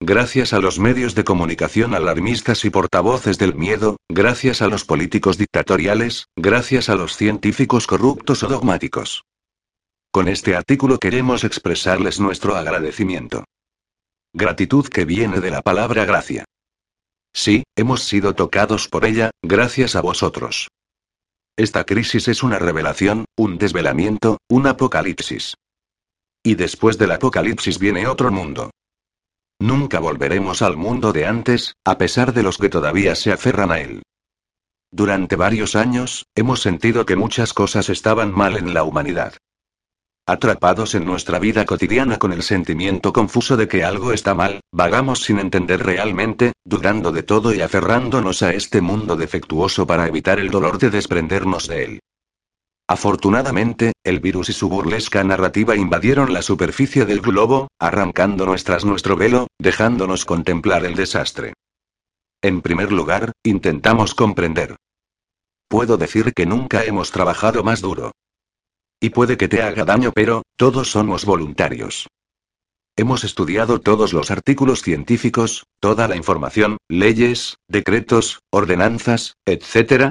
Gracias 0.00 0.52
a 0.52 0.60
los 0.60 0.78
medios 0.78 1.14
de 1.14 1.24
comunicación 1.24 1.94
alarmistas 1.94 2.64
y 2.66 2.70
portavoces 2.70 3.38
del 3.38 3.54
miedo, 3.54 3.96
gracias 4.10 4.60
a 4.60 4.68
los 4.68 4.84
políticos 4.84 5.38
dictatoriales, 5.38 6.26
gracias 6.36 6.90
a 6.90 6.96
los 6.96 7.16
científicos 7.16 7.86
corruptos 7.86 8.42
o 8.42 8.48
dogmáticos. 8.48 9.24
Con 10.12 10.28
este 10.28 10.54
artículo 10.54 10.98
queremos 10.98 11.44
expresarles 11.44 12.20
nuestro 12.20 12.56
agradecimiento. 12.56 13.44
Gratitud 14.34 14.86
que 14.86 15.06
viene 15.06 15.40
de 15.40 15.50
la 15.50 15.62
palabra 15.62 16.04
gracia. 16.04 16.44
Sí, 17.32 17.64
hemos 17.76 18.02
sido 18.04 18.34
tocados 18.34 18.88
por 18.88 19.04
ella, 19.04 19.30
gracias 19.42 19.96
a 19.96 20.00
vosotros. 20.00 20.68
Esta 21.56 21.84
crisis 21.84 22.28
es 22.28 22.42
una 22.42 22.58
revelación, 22.58 23.24
un 23.36 23.58
desvelamiento, 23.58 24.38
un 24.48 24.66
apocalipsis. 24.66 25.54
Y 26.42 26.54
después 26.54 26.98
del 26.98 27.12
apocalipsis 27.12 27.78
viene 27.78 28.06
otro 28.06 28.30
mundo. 28.30 28.70
Nunca 29.60 29.98
volveremos 29.98 30.62
al 30.62 30.76
mundo 30.76 31.12
de 31.12 31.26
antes, 31.26 31.74
a 31.84 31.98
pesar 31.98 32.32
de 32.32 32.44
los 32.44 32.58
que 32.58 32.68
todavía 32.68 33.16
se 33.16 33.32
aferran 33.32 33.72
a 33.72 33.80
él. 33.80 34.02
Durante 34.92 35.36
varios 35.36 35.74
años, 35.74 36.26
hemos 36.34 36.60
sentido 36.60 37.04
que 37.04 37.16
muchas 37.16 37.52
cosas 37.52 37.88
estaban 37.88 38.32
mal 38.32 38.56
en 38.56 38.72
la 38.72 38.84
humanidad. 38.84 39.34
Atrapados 40.28 40.94
en 40.94 41.06
nuestra 41.06 41.38
vida 41.38 41.64
cotidiana 41.64 42.18
con 42.18 42.34
el 42.34 42.42
sentimiento 42.42 43.14
confuso 43.14 43.56
de 43.56 43.66
que 43.66 43.82
algo 43.82 44.12
está 44.12 44.34
mal, 44.34 44.60
vagamos 44.70 45.22
sin 45.22 45.38
entender 45.38 45.82
realmente, 45.82 46.52
dudando 46.66 47.12
de 47.12 47.22
todo 47.22 47.54
y 47.54 47.62
aferrándonos 47.62 48.42
a 48.42 48.52
este 48.52 48.82
mundo 48.82 49.16
defectuoso 49.16 49.86
para 49.86 50.06
evitar 50.06 50.38
el 50.38 50.50
dolor 50.50 50.76
de 50.76 50.90
desprendernos 50.90 51.66
de 51.66 51.84
él. 51.84 52.00
Afortunadamente, 52.86 53.92
el 54.04 54.20
virus 54.20 54.50
y 54.50 54.52
su 54.52 54.68
burlesca 54.68 55.24
narrativa 55.24 55.76
invadieron 55.76 56.34
la 56.34 56.42
superficie 56.42 57.06
del 57.06 57.22
globo, 57.22 57.68
arrancando 57.78 58.44
nuestras 58.44 58.84
nuestro 58.84 59.16
velo, 59.16 59.46
dejándonos 59.58 60.26
contemplar 60.26 60.84
el 60.84 60.94
desastre. 60.94 61.54
En 62.42 62.60
primer 62.60 62.92
lugar, 62.92 63.32
intentamos 63.42 64.14
comprender. 64.14 64.76
Puedo 65.70 65.96
decir 65.96 66.34
que 66.34 66.44
nunca 66.44 66.84
hemos 66.84 67.12
trabajado 67.12 67.64
más 67.64 67.80
duro. 67.80 68.12
Y 69.00 69.10
puede 69.10 69.36
que 69.36 69.48
te 69.48 69.62
haga 69.62 69.84
daño, 69.84 70.12
pero, 70.12 70.42
todos 70.56 70.90
somos 70.90 71.24
voluntarios. 71.24 72.08
Hemos 72.96 73.22
estudiado 73.22 73.80
todos 73.80 74.12
los 74.12 74.32
artículos 74.32 74.82
científicos, 74.82 75.64
toda 75.78 76.08
la 76.08 76.16
información, 76.16 76.78
leyes, 76.88 77.54
decretos, 77.68 78.40
ordenanzas, 78.50 79.34
etc. 79.46 80.10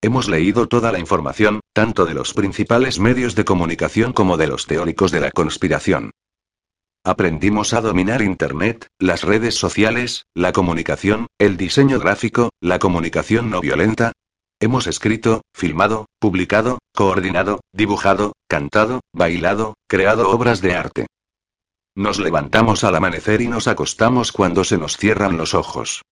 Hemos 0.00 0.28
leído 0.28 0.68
toda 0.68 0.92
la 0.92 1.00
información, 1.00 1.58
tanto 1.72 2.06
de 2.06 2.14
los 2.14 2.34
principales 2.34 3.00
medios 3.00 3.34
de 3.34 3.44
comunicación 3.44 4.12
como 4.12 4.36
de 4.36 4.46
los 4.46 4.66
teóricos 4.66 5.10
de 5.10 5.20
la 5.20 5.32
conspiración. 5.32 6.12
Aprendimos 7.04 7.74
a 7.74 7.80
dominar 7.80 8.22
Internet, 8.22 8.86
las 9.00 9.22
redes 9.24 9.56
sociales, 9.56 10.26
la 10.34 10.52
comunicación, 10.52 11.26
el 11.38 11.56
diseño 11.56 11.98
gráfico, 11.98 12.50
la 12.60 12.78
comunicación 12.78 13.50
no 13.50 13.60
violenta, 13.60 14.12
Hemos 14.60 14.88
escrito, 14.88 15.42
filmado, 15.54 16.06
publicado, 16.18 16.78
coordinado, 16.92 17.60
dibujado, 17.72 18.32
cantado, 18.48 19.00
bailado, 19.14 19.74
creado 19.86 20.30
obras 20.30 20.60
de 20.60 20.74
arte. 20.74 21.06
Nos 21.94 22.18
levantamos 22.18 22.82
al 22.82 22.96
amanecer 22.96 23.40
y 23.40 23.46
nos 23.48 23.68
acostamos 23.68 24.32
cuando 24.32 24.64
se 24.64 24.76
nos 24.76 24.96
cierran 24.96 25.36
los 25.36 25.54
ojos. 25.54 26.02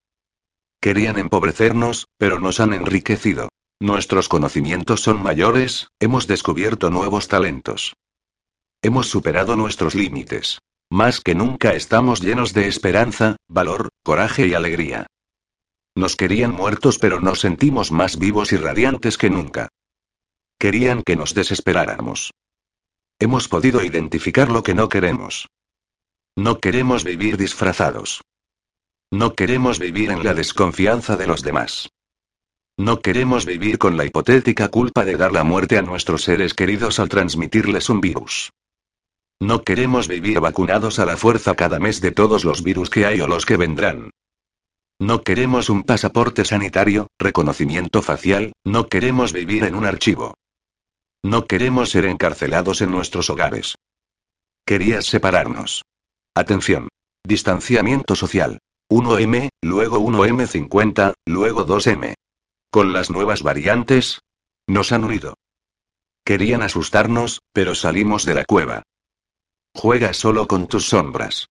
Querían 0.81 1.19
empobrecernos, 1.19 2.07
pero 2.19 2.39
nos 2.39 2.61
han 2.61 2.73
enriquecido. 2.73 3.49
Nuestros 3.81 4.29
conocimientos 4.29 5.01
son 5.03 5.23
mayores, 5.23 5.89
hemos 5.99 6.29
descubierto 6.29 6.91
nuevos 6.91 7.27
talentos. 7.27 7.95
Hemos 8.81 9.09
superado 9.09 9.57
nuestros 9.57 9.97
límites. 9.97 10.61
Más 10.89 11.21
que 11.21 11.35
nunca 11.35 11.75
estamos 11.75 12.21
llenos 12.21 12.55
de 12.55 12.69
esperanza, 12.69 13.37
valor, 13.49 13.89
coraje 14.05 14.47
y 14.47 14.55
alegría. 14.55 15.09
Nos 15.97 16.15
querían 16.15 16.53
muertos 16.53 16.99
pero 16.99 17.21
nos 17.21 17.41
sentimos 17.41 17.91
más 17.91 18.19
vivos 18.19 18.53
y 18.53 18.59
radiantes 18.59 19.17
que 19.17 19.31
nunca. 19.31 19.69
Querían 20.59 21.03
que 21.03 21.17
nos 21.17 21.33
desesperáramos. 21.33 22.33
Hemos 23.19 23.49
podido 23.49 23.83
identificar 23.83 24.51
lo 24.51 24.63
que 24.63 24.75
no 24.75 24.91
queremos. 24.91 25.49
No 26.37 26.61
queremos 26.61 27.03
vivir 27.03 27.39
disfrazados. 27.39 28.23
No 29.11 29.35
queremos 29.35 29.79
vivir 29.79 30.11
en 30.11 30.23
la 30.23 30.35
desconfianza 30.35 31.17
de 31.17 31.27
los 31.27 31.43
demás. 31.43 31.89
No 32.77 33.01
queremos 33.01 33.47
vivir 33.47 33.79
con 33.79 33.97
la 33.97 34.05
hipotética 34.05 34.69
culpa 34.69 35.07
de 35.07 35.17
dar 35.17 35.33
la 35.33 35.45
muerte 35.45 35.79
a 35.79 35.83
nuestros 35.83 36.25
seres 36.25 36.53
queridos 36.53 37.01
al 37.01 37.09
transmitirles 37.09 37.89
un 37.89 38.03
virus. 38.03 38.53
No 39.41 39.63
queremos 39.63 40.09
vivir 40.09 40.41
vacunados 40.41 40.99
a 40.99 41.07
la 41.07 41.17
fuerza 41.17 41.55
cada 41.55 41.79
mes 41.79 42.03
de 42.03 42.13
todos 42.13 42.45
los 42.45 42.63
virus 42.63 42.91
que 42.91 43.07
hay 43.07 43.23
o 43.23 43.27
los 43.27 43.47
que 43.47 43.57
vendrán. 43.57 44.11
No 44.99 45.23
queremos 45.23 45.69
un 45.69 45.83
pasaporte 45.83 46.45
sanitario, 46.45 47.09
reconocimiento 47.19 48.01
facial, 48.01 48.53
no 48.65 48.89
queremos 48.89 49.33
vivir 49.33 49.65
en 49.65 49.75
un 49.75 49.85
archivo. 49.85 50.35
No 51.23 51.47
queremos 51.47 51.91
ser 51.91 52.07
encarcelados 52.07 52.81
en 52.81 52.91
nuestros 52.93 53.29
hogares. 53.29 53.75
Querías 54.65 55.05
separarnos. 55.05 55.83
Atención. 56.35 56.89
Distanciamiento 57.25 58.15
social. 58.15 58.59
1M, 58.91 59.49
luego 59.63 59.99
1M50, 59.99 61.15
luego 61.27 61.67
2M. 61.67 62.15
Con 62.71 62.93
las 62.93 63.11
nuevas 63.11 63.43
variantes, 63.43 64.21
nos 64.67 64.93
han 64.93 65.05
unido. 65.05 65.35
Querían 66.25 66.63
asustarnos, 66.63 67.41
pero 67.53 67.75
salimos 67.75 68.25
de 68.25 68.35
la 68.35 68.45
cueva. 68.45 68.83
Juega 69.75 70.15
solo 70.15 70.47
con 70.47 70.69
tus 70.69 70.89
sombras. 70.89 71.49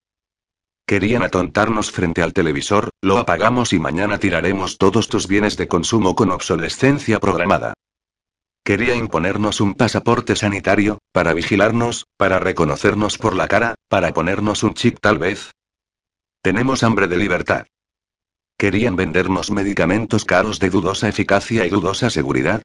Querían 0.88 1.24
atontarnos 1.24 1.90
frente 1.90 2.22
al 2.22 2.32
televisor, 2.32 2.90
lo 3.02 3.18
apagamos 3.18 3.72
y 3.72 3.80
mañana 3.80 4.18
tiraremos 4.18 4.78
todos 4.78 5.08
tus 5.08 5.26
bienes 5.26 5.56
de 5.56 5.66
consumo 5.66 6.14
con 6.14 6.30
obsolescencia 6.30 7.18
programada. 7.18 7.74
Quería 8.64 8.94
imponernos 8.94 9.60
un 9.60 9.74
pasaporte 9.74 10.36
sanitario, 10.36 10.98
para 11.12 11.34
vigilarnos, 11.34 12.06
para 12.16 12.38
reconocernos 12.38 13.18
por 13.18 13.34
la 13.34 13.48
cara, 13.48 13.74
para 13.88 14.12
ponernos 14.12 14.62
un 14.62 14.74
chip 14.74 14.98
tal 15.00 15.18
vez. 15.18 15.50
Tenemos 16.40 16.84
hambre 16.84 17.08
de 17.08 17.16
libertad. 17.16 17.66
Querían 18.56 18.94
vendernos 18.94 19.50
medicamentos 19.50 20.24
caros 20.24 20.60
de 20.60 20.70
dudosa 20.70 21.08
eficacia 21.08 21.66
y 21.66 21.68
dudosa 21.68 22.10
seguridad. 22.10 22.62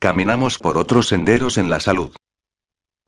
Caminamos 0.00 0.58
por 0.58 0.78
otros 0.78 1.08
senderos 1.08 1.58
en 1.58 1.68
la 1.68 1.80
salud. 1.80 2.14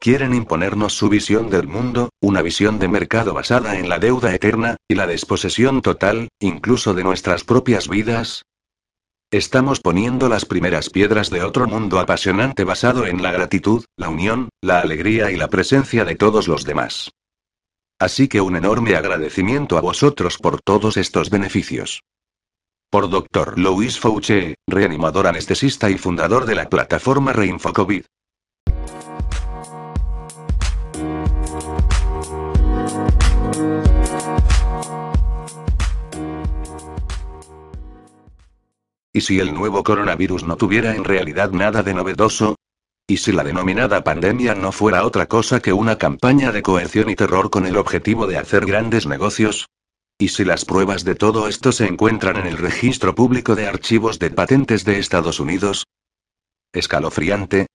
Quieren 0.02 0.34
imponernos 0.34 0.94
su 0.94 1.10
visión 1.10 1.50
del 1.50 1.68
mundo, 1.68 2.08
una 2.22 2.40
visión 2.40 2.78
de 2.78 2.88
mercado 2.88 3.34
basada 3.34 3.78
en 3.78 3.90
la 3.90 3.98
deuda 3.98 4.34
eterna, 4.34 4.76
y 4.88 4.94
la 4.94 5.06
desposesión 5.06 5.82
total, 5.82 6.30
incluso 6.40 6.94
de 6.94 7.04
nuestras 7.04 7.44
propias 7.44 7.86
vidas. 7.86 8.46
Estamos 9.30 9.80
poniendo 9.80 10.30
las 10.30 10.46
primeras 10.46 10.88
piedras 10.88 11.28
de 11.28 11.44
otro 11.44 11.66
mundo 11.66 12.00
apasionante 12.00 12.64
basado 12.64 13.04
en 13.04 13.22
la 13.22 13.30
gratitud, 13.30 13.84
la 13.98 14.08
unión, 14.08 14.48
la 14.62 14.80
alegría 14.80 15.30
y 15.32 15.36
la 15.36 15.48
presencia 15.48 16.06
de 16.06 16.16
todos 16.16 16.48
los 16.48 16.64
demás. 16.64 17.10
Así 17.98 18.26
que 18.26 18.40
un 18.40 18.56
enorme 18.56 18.96
agradecimiento 18.96 19.76
a 19.76 19.82
vosotros 19.82 20.38
por 20.38 20.62
todos 20.62 20.96
estos 20.96 21.28
beneficios. 21.28 22.00
Por 22.88 23.10
Dr. 23.10 23.58
Louis 23.58 24.00
Fauché, 24.00 24.54
reanimador 24.66 25.26
anestesista 25.26 25.90
y 25.90 25.98
fundador 25.98 26.46
de 26.46 26.54
la 26.54 26.70
plataforma 26.70 27.34
ReinfoCovid. 27.34 28.04
¿Y 39.12 39.22
si 39.22 39.40
el 39.40 39.52
nuevo 39.52 39.82
coronavirus 39.82 40.44
no 40.44 40.56
tuviera 40.56 40.94
en 40.94 41.04
realidad 41.04 41.50
nada 41.50 41.82
de 41.82 41.94
novedoso? 41.94 42.56
¿Y 43.08 43.16
si 43.16 43.32
la 43.32 43.42
denominada 43.42 44.04
pandemia 44.04 44.54
no 44.54 44.70
fuera 44.70 45.04
otra 45.04 45.26
cosa 45.26 45.58
que 45.58 45.72
una 45.72 45.98
campaña 45.98 46.52
de 46.52 46.62
coerción 46.62 47.10
y 47.10 47.16
terror 47.16 47.50
con 47.50 47.66
el 47.66 47.76
objetivo 47.76 48.28
de 48.28 48.38
hacer 48.38 48.64
grandes 48.66 49.06
negocios? 49.06 49.66
¿Y 50.16 50.28
si 50.28 50.44
las 50.44 50.64
pruebas 50.64 51.02
de 51.02 51.16
todo 51.16 51.48
esto 51.48 51.72
se 51.72 51.86
encuentran 51.86 52.36
en 52.36 52.46
el 52.46 52.58
registro 52.58 53.14
público 53.16 53.56
de 53.56 53.66
archivos 53.66 54.20
de 54.20 54.30
patentes 54.30 54.84
de 54.84 55.00
Estados 55.00 55.40
Unidos? 55.40 55.86
Escalofriante, 56.72 57.66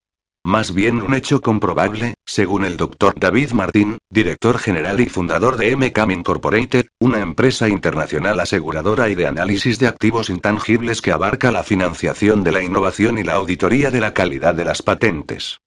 más 0.45 0.75
bien 0.75 1.01
un 1.01 1.15
hecho 1.15 1.41
comprobable, 1.41 2.13
según 2.23 2.65
el 2.65 2.77
Dr. 2.77 3.19
David 3.19 3.51
Martín, 3.51 3.97
director 4.11 4.59
general 4.59 4.99
y 4.99 5.07
fundador 5.07 5.57
de 5.57 5.75
MCAM 5.75 6.11
Incorporated, 6.11 6.85
una 6.99 7.19
empresa 7.19 7.67
internacional 7.67 8.39
aseguradora 8.39 9.09
y 9.09 9.15
de 9.15 9.25
análisis 9.25 9.79
de 9.79 9.87
activos 9.87 10.29
intangibles 10.29 11.01
que 11.01 11.11
abarca 11.11 11.51
la 11.51 11.63
financiación 11.63 12.43
de 12.43 12.51
la 12.51 12.61
innovación 12.61 13.17
y 13.17 13.23
la 13.23 13.33
auditoría 13.33 13.89
de 13.89 13.99
la 13.99 14.13
calidad 14.13 14.53
de 14.53 14.65
las 14.65 14.83
patentes. 14.83 15.57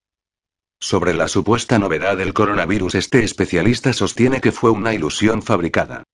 Sobre 0.78 1.12
la 1.12 1.26
supuesta 1.26 1.80
novedad 1.80 2.16
del 2.16 2.32
coronavirus, 2.32 2.94
este 2.94 3.24
especialista 3.24 3.92
sostiene 3.92 4.40
que 4.40 4.52
fue 4.52 4.70
una 4.70 4.94
ilusión 4.94 5.42
fabricada. 5.42 6.04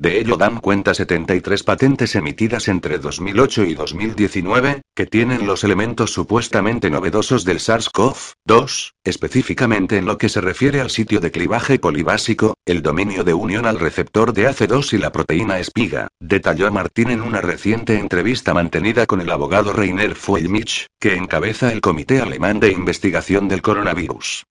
De 0.00 0.18
ello 0.18 0.38
dan 0.38 0.60
cuenta 0.60 0.94
73 0.94 1.62
patentes 1.62 2.16
emitidas 2.16 2.68
entre 2.68 2.98
2008 2.98 3.64
y 3.64 3.74
2019, 3.74 4.80
que 4.96 5.04
tienen 5.04 5.46
los 5.46 5.62
elementos 5.62 6.10
supuestamente 6.10 6.88
novedosos 6.88 7.44
del 7.44 7.58
SARS-CoV-2, 7.58 8.92
específicamente 9.04 9.98
en 9.98 10.06
lo 10.06 10.16
que 10.16 10.30
se 10.30 10.40
refiere 10.40 10.80
al 10.80 10.88
sitio 10.88 11.20
de 11.20 11.30
clivaje 11.30 11.78
polibásico, 11.78 12.54
el 12.64 12.80
dominio 12.80 13.24
de 13.24 13.34
unión 13.34 13.66
al 13.66 13.78
receptor 13.78 14.32
de 14.32 14.48
AC2 14.48 14.94
y 14.94 14.98
la 14.98 15.12
proteína 15.12 15.58
espiga, 15.58 16.08
detalló 16.18 16.72
Martín 16.72 17.10
en 17.10 17.20
una 17.20 17.42
reciente 17.42 17.98
entrevista 17.98 18.54
mantenida 18.54 19.04
con 19.04 19.20
el 19.20 19.30
abogado 19.30 19.74
Rainer 19.74 20.14
Fuellmich, 20.14 20.86
que 20.98 21.14
encabeza 21.14 21.74
el 21.74 21.82
Comité 21.82 22.22
Alemán 22.22 22.58
de 22.58 22.72
Investigación 22.72 23.48
del 23.48 23.60
Coronavirus. 23.60 24.46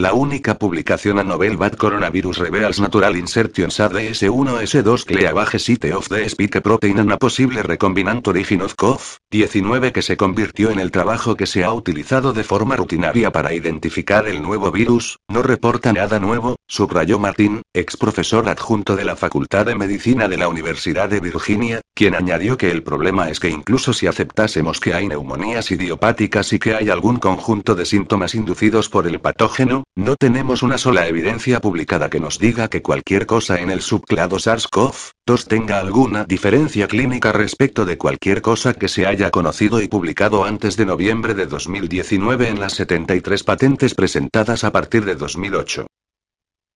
La 0.00 0.14
única 0.14 0.54
publicación 0.54 1.18
a 1.18 1.24
novel 1.24 1.58
Bad 1.58 1.74
Coronavirus 1.74 2.38
Reveals 2.38 2.80
Natural 2.80 3.14
Insertions 3.18 3.80
ADS1S2 3.80 5.04
Cleavage 5.04 5.94
of 5.94 6.08
the 6.08 6.24
Spike 6.24 6.62
Protein 6.62 7.00
and 7.00 7.12
a 7.12 7.18
Possible 7.18 7.62
Recombinant 7.62 8.26
Origin 8.26 8.62
of 8.62 8.76
COV-19 8.76 9.92
que 9.92 10.00
se 10.00 10.16
convirtió 10.16 10.70
en 10.70 10.80
el 10.80 10.90
trabajo 10.90 11.36
que 11.36 11.44
se 11.44 11.64
ha 11.64 11.74
utilizado 11.74 12.32
de 12.32 12.44
forma 12.44 12.76
rutinaria 12.76 13.30
para 13.30 13.52
identificar 13.52 14.26
el 14.26 14.40
nuevo 14.40 14.72
virus, 14.72 15.18
no 15.28 15.42
reporta 15.42 15.92
nada 15.92 16.18
nuevo, 16.18 16.56
subrayó 16.66 17.18
Martín, 17.18 17.60
ex 17.74 17.98
profesor 17.98 18.48
adjunto 18.48 18.96
de 18.96 19.04
la 19.04 19.16
Facultad 19.16 19.66
de 19.66 19.74
Medicina 19.74 20.28
de 20.28 20.38
la 20.38 20.48
Universidad 20.48 21.10
de 21.10 21.20
Virginia, 21.20 21.82
quien 21.94 22.14
añadió 22.14 22.56
que 22.56 22.70
el 22.70 22.82
problema 22.82 23.28
es 23.28 23.38
que 23.38 23.50
incluso 23.50 23.92
si 23.92 24.06
aceptásemos 24.06 24.80
que 24.80 24.94
hay 24.94 25.08
neumonías 25.08 25.70
idiopáticas 25.70 26.54
y 26.54 26.58
que 26.58 26.74
hay 26.74 26.88
algún 26.88 27.18
conjunto 27.18 27.74
de 27.74 27.84
síntomas 27.84 28.34
inducidos 28.34 28.88
por 28.88 29.06
el 29.06 29.20
patógeno, 29.20 29.84
no 29.96 30.16
tenemos 30.16 30.62
una 30.62 30.78
sola 30.78 31.06
evidencia 31.08 31.60
publicada 31.60 32.08
que 32.08 32.20
nos 32.20 32.38
diga 32.38 32.68
que 32.68 32.80
cualquier 32.80 33.26
cosa 33.26 33.60
en 33.60 33.70
el 33.70 33.82
subclado 33.82 34.36
SARS-CoV-2 34.36 35.46
tenga 35.46 35.78
alguna 35.78 36.24
diferencia 36.24 36.88
clínica 36.88 37.32
respecto 37.32 37.84
de 37.84 37.98
cualquier 37.98 38.40
cosa 38.40 38.72
que 38.72 38.88
se 38.88 39.06
haya 39.06 39.30
conocido 39.30 39.82
y 39.82 39.88
publicado 39.88 40.44
antes 40.44 40.76
de 40.76 40.86
noviembre 40.86 41.34
de 41.34 41.46
2019 41.46 42.48
en 42.48 42.60
las 42.60 42.74
73 42.74 43.44
patentes 43.44 43.94
presentadas 43.94 44.64
a 44.64 44.72
partir 44.72 45.04
de 45.04 45.16
2008. 45.16 45.86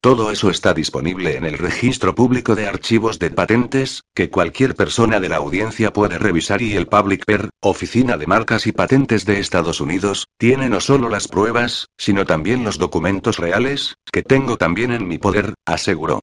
Todo 0.04 0.30
eso 0.30 0.50
está 0.50 0.74
disponible 0.74 1.38
en 1.38 1.46
el 1.46 1.56
registro 1.56 2.14
público 2.14 2.54
de 2.54 2.68
archivos 2.68 3.18
de 3.18 3.30
patentes, 3.30 4.02
que 4.14 4.28
cualquier 4.28 4.74
persona 4.74 5.18
de 5.18 5.30
la 5.30 5.36
audiencia 5.36 5.94
puede 5.94 6.18
revisar 6.18 6.60
y 6.60 6.74
el 6.74 6.86
Public 6.88 7.24
Per, 7.24 7.48
Oficina 7.62 8.18
de 8.18 8.26
Marcas 8.26 8.66
y 8.66 8.72
Patentes 8.72 9.24
de 9.24 9.40
Estados 9.40 9.80
Unidos, 9.80 10.26
tiene 10.36 10.68
no 10.68 10.82
solo 10.82 11.08
las 11.08 11.26
pruebas, 11.26 11.86
sino 11.96 12.26
también 12.26 12.64
los 12.64 12.76
documentos 12.76 13.38
reales, 13.38 13.94
que 14.12 14.22
tengo 14.22 14.58
también 14.58 14.92
en 14.92 15.08
mi 15.08 15.16
poder, 15.16 15.54
aseguró. 15.64 16.20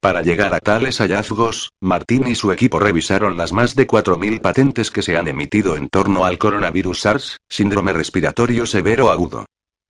Para 0.00 0.22
llegar 0.22 0.54
a 0.54 0.60
tales 0.60 0.98
hallazgos, 0.98 1.70
Martín 1.80 2.28
y 2.28 2.36
su 2.36 2.52
equipo 2.52 2.78
revisaron 2.78 3.36
las 3.36 3.52
más 3.52 3.74
de 3.74 3.88
4.000 3.88 4.40
patentes 4.40 4.92
que 4.92 5.02
se 5.02 5.16
han 5.16 5.26
emitido 5.26 5.76
en 5.76 5.88
torno 5.88 6.24
al 6.24 6.38
coronavirus 6.38 7.00
SARS, 7.00 7.38
síndrome 7.48 7.92
respiratorio 7.92 8.64
severo 8.64 9.10
agudo. 9.10 9.44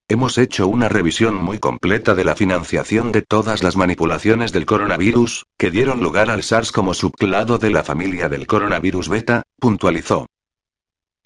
Hemos 0.08 0.38
hecho 0.38 0.68
una 0.68 0.88
revisión 0.88 1.34
muy 1.34 1.58
completa 1.58 2.14
de 2.14 2.22
la 2.22 2.36
financiación 2.36 3.10
de 3.10 3.22
todas 3.22 3.64
las 3.64 3.74
manipulaciones 3.74 4.52
del 4.52 4.64
coronavirus, 4.64 5.46
que 5.58 5.72
dieron 5.72 6.00
lugar 6.00 6.30
al 6.30 6.44
SARS 6.44 6.70
como 6.70 6.94
subclado 6.94 7.58
de 7.58 7.70
la 7.70 7.82
familia 7.82 8.28
del 8.28 8.46
coronavirus 8.46 9.08
beta, 9.08 9.42
puntualizó. 9.58 10.26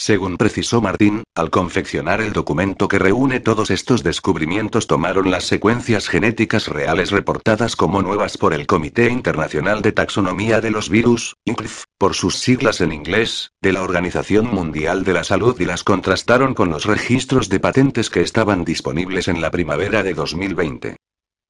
Según 0.01 0.39
precisó 0.39 0.81
Martín, 0.81 1.25
al 1.35 1.51
confeccionar 1.51 2.23
el 2.23 2.33
documento 2.33 2.89
que 2.89 2.99
reúne 2.99 3.39
todos 3.39 3.71
estos 3.71 4.03
descubrimientos 4.03 4.87
tomaron 4.87 5.31
las 5.31 5.45
secuencias 5.45 6.09
genéticas 6.09 6.69
reales 6.69 7.11
reportadas 7.11 7.77
como 7.77 8.01
nuevas 8.01 8.39
por 8.39 8.55
el 8.55 8.67
Comité 8.67 9.11
Internacional 9.11 9.83
de 9.83 9.93
Taxonomía 9.93 10.63
de 10.63 10.71
los 10.71 10.89
Virus, 10.89 11.37
INCRIF, 11.45 11.85
por 11.99 12.15
sus 12.15 12.39
siglas 12.39 12.81
en 12.81 12.95
inglés, 12.95 13.51
de 13.61 13.75
la 13.75 13.83
Organización 13.83 14.47
Mundial 14.47 15.05
de 15.05 15.13
la 15.13 15.23
Salud 15.23 15.61
y 15.61 15.67
las 15.67 15.85
contrastaron 15.85 16.55
con 16.55 16.71
los 16.71 16.87
registros 16.87 17.51
de 17.51 17.61
patentes 17.61 18.09
que 18.09 18.23
estaban 18.23 18.65
disponibles 18.65 19.29
en 19.29 19.43
la 19.43 19.51
primavera 19.51 20.03
de 20.03 20.15
2020. 20.15 20.97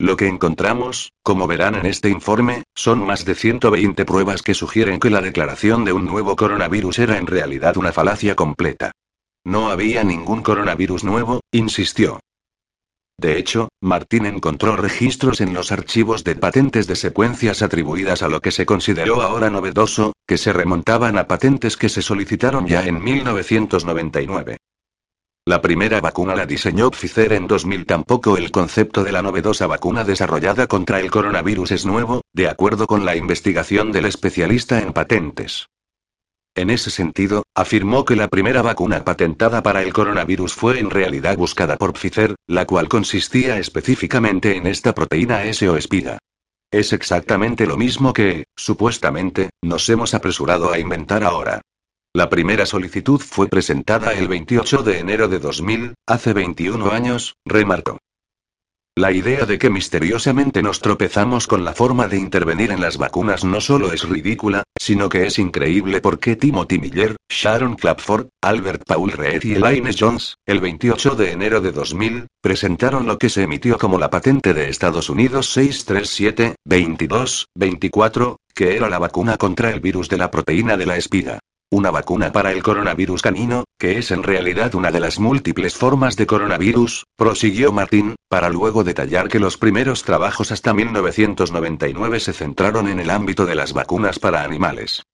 Lo 0.00 0.16
que 0.16 0.28
encontramos, 0.28 1.12
como 1.22 1.46
verán 1.46 1.74
en 1.74 1.84
este 1.84 2.08
informe, 2.08 2.62
son 2.74 3.04
más 3.04 3.26
de 3.26 3.34
120 3.34 4.06
pruebas 4.06 4.40
que 4.40 4.54
sugieren 4.54 4.98
que 4.98 5.10
la 5.10 5.20
declaración 5.20 5.84
de 5.84 5.92
un 5.92 6.06
nuevo 6.06 6.36
coronavirus 6.36 7.00
era 7.00 7.18
en 7.18 7.26
realidad 7.26 7.76
una 7.76 7.92
falacia 7.92 8.34
completa. 8.34 8.92
No 9.44 9.68
había 9.68 10.02
ningún 10.02 10.42
coronavirus 10.42 11.04
nuevo, 11.04 11.40
insistió. 11.52 12.18
De 13.18 13.36
hecho, 13.36 13.68
Martín 13.82 14.24
encontró 14.24 14.74
registros 14.74 15.42
en 15.42 15.52
los 15.52 15.70
archivos 15.70 16.24
de 16.24 16.34
patentes 16.34 16.86
de 16.86 16.96
secuencias 16.96 17.60
atribuidas 17.60 18.22
a 18.22 18.28
lo 18.28 18.40
que 18.40 18.52
se 18.52 18.64
consideró 18.64 19.20
ahora 19.20 19.50
novedoso, 19.50 20.14
que 20.26 20.38
se 20.38 20.54
remontaban 20.54 21.18
a 21.18 21.28
patentes 21.28 21.76
que 21.76 21.90
se 21.90 22.00
solicitaron 22.00 22.66
ya 22.66 22.86
en 22.86 23.04
1999. 23.04 24.56
La 25.50 25.60
primera 25.60 26.00
vacuna 26.00 26.36
la 26.36 26.46
diseñó 26.46 26.92
Pfizer 26.92 27.32
en 27.32 27.48
2000. 27.48 27.84
Tampoco 27.84 28.36
el 28.36 28.52
concepto 28.52 29.02
de 29.02 29.10
la 29.10 29.20
novedosa 29.20 29.66
vacuna 29.66 30.04
desarrollada 30.04 30.68
contra 30.68 31.00
el 31.00 31.10
coronavirus 31.10 31.72
es 31.72 31.86
nuevo, 31.86 32.22
de 32.32 32.48
acuerdo 32.48 32.86
con 32.86 33.04
la 33.04 33.16
investigación 33.16 33.90
del 33.90 34.04
especialista 34.04 34.78
en 34.78 34.92
patentes. 34.92 35.66
En 36.54 36.70
ese 36.70 36.90
sentido, 36.90 37.42
afirmó 37.52 38.04
que 38.04 38.14
la 38.14 38.28
primera 38.28 38.62
vacuna 38.62 39.04
patentada 39.04 39.60
para 39.60 39.82
el 39.82 39.92
coronavirus 39.92 40.54
fue 40.54 40.78
en 40.78 40.88
realidad 40.88 41.36
buscada 41.36 41.76
por 41.76 41.94
Pfizer, 41.94 42.36
la 42.46 42.64
cual 42.64 42.88
consistía 42.88 43.58
específicamente 43.58 44.54
en 44.54 44.68
esta 44.68 44.94
proteína 44.94 45.42
S 45.42 45.68
o 45.68 45.76
espiga. 45.76 46.18
Es 46.70 46.92
exactamente 46.92 47.66
lo 47.66 47.76
mismo 47.76 48.12
que, 48.12 48.44
supuestamente, 48.54 49.50
nos 49.64 49.88
hemos 49.88 50.14
apresurado 50.14 50.72
a 50.72 50.78
inventar 50.78 51.24
ahora. 51.24 51.60
La 52.12 52.28
primera 52.28 52.66
solicitud 52.66 53.20
fue 53.20 53.46
presentada 53.46 54.12
el 54.14 54.26
28 54.26 54.82
de 54.82 54.98
enero 54.98 55.28
de 55.28 55.38
2000, 55.38 55.94
hace 56.08 56.32
21 56.32 56.90
años, 56.90 57.36
remarcó. 57.44 57.98
La 58.96 59.12
idea 59.12 59.46
de 59.46 59.60
que 59.60 59.70
misteriosamente 59.70 60.60
nos 60.60 60.80
tropezamos 60.80 61.46
con 61.46 61.64
la 61.64 61.72
forma 61.72 62.08
de 62.08 62.18
intervenir 62.18 62.72
en 62.72 62.80
las 62.80 62.98
vacunas 62.98 63.44
no 63.44 63.60
solo 63.60 63.92
es 63.92 64.08
ridícula, 64.08 64.64
sino 64.76 65.08
que 65.08 65.24
es 65.24 65.38
increíble 65.38 66.00
porque 66.00 66.34
Timothy 66.34 66.80
Miller, 66.80 67.14
Sharon 67.30 67.76
Clapford, 67.76 68.26
Albert 68.42 68.82
Paul 68.88 69.12
Reed 69.12 69.44
y 69.44 69.54
Elaine 69.54 69.94
Jones, 69.96 70.34
el 70.46 70.58
28 70.58 71.14
de 71.14 71.30
enero 71.30 71.60
de 71.60 71.70
2000, 71.70 72.26
presentaron 72.42 73.06
lo 73.06 73.18
que 73.18 73.28
se 73.28 73.44
emitió 73.44 73.78
como 73.78 74.00
la 74.00 74.10
patente 74.10 74.52
de 74.52 74.68
Estados 74.68 75.10
Unidos 75.10 75.56
637-22-24, 75.56 78.36
que 78.52 78.74
era 78.74 78.88
la 78.88 78.98
vacuna 78.98 79.36
contra 79.36 79.70
el 79.70 79.78
virus 79.78 80.08
de 80.08 80.18
la 80.18 80.32
proteína 80.32 80.76
de 80.76 80.86
la 80.86 80.96
espiga. 80.96 81.38
Una 81.72 81.92
vacuna 81.92 82.32
para 82.32 82.50
el 82.50 82.64
coronavirus 82.64 83.22
canino, 83.22 83.62
que 83.78 83.96
es 83.96 84.10
en 84.10 84.24
realidad 84.24 84.74
una 84.74 84.90
de 84.90 84.98
las 84.98 85.20
múltiples 85.20 85.76
formas 85.76 86.16
de 86.16 86.26
coronavirus, 86.26 87.04
prosiguió 87.16 87.70
Martín, 87.70 88.16
para 88.28 88.48
luego 88.48 88.82
detallar 88.82 89.28
que 89.28 89.38
los 89.38 89.56
primeros 89.56 90.02
trabajos 90.02 90.50
hasta 90.50 90.74
1999 90.74 92.18
se 92.18 92.32
centraron 92.32 92.88
en 92.88 92.98
el 92.98 93.08
ámbito 93.08 93.46
de 93.46 93.54
las 93.54 93.72
vacunas 93.72 94.18
para 94.18 94.42
animales. 94.42 95.04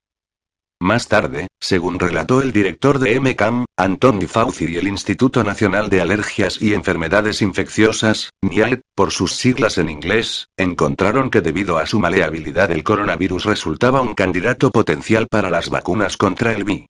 Más 0.81 1.09
tarde, 1.09 1.47
según 1.59 1.99
relató 1.99 2.43
el 2.43 2.53
director 2.53 2.99
de 2.99 3.19
MCAM, 3.19 3.65
Anthony 3.79 4.27
Fauci 4.29 4.67
y 4.67 4.77
el 4.77 4.89
Instituto 4.89 5.43
Nacional 5.43 5.89
de 5.89 6.03
Alergias 6.03 6.61
y 6.61 6.75
Enfermedades 6.75 7.41
Infecciosas, 7.41 8.29
NIAID, 8.43 8.81
por 8.95 9.11
sus 9.11 9.33
siglas 9.33 9.79
en 9.79 9.89
inglés, 9.89 10.49
encontraron 10.59 11.31
que 11.31 11.41
debido 11.41 11.79
a 11.79 11.87
su 11.87 11.99
maleabilidad 11.99 12.71
el 12.73 12.85
coronavirus 12.85 13.47
resultaba 13.47 14.03
un 14.03 14.15
candidato 14.15 14.71
potencial 14.71 15.29
para 15.31 15.49
las 15.49 15.71
vacunas 15.71 16.19
contra 16.19 16.53
el 16.53 16.65
VI. 16.65 16.89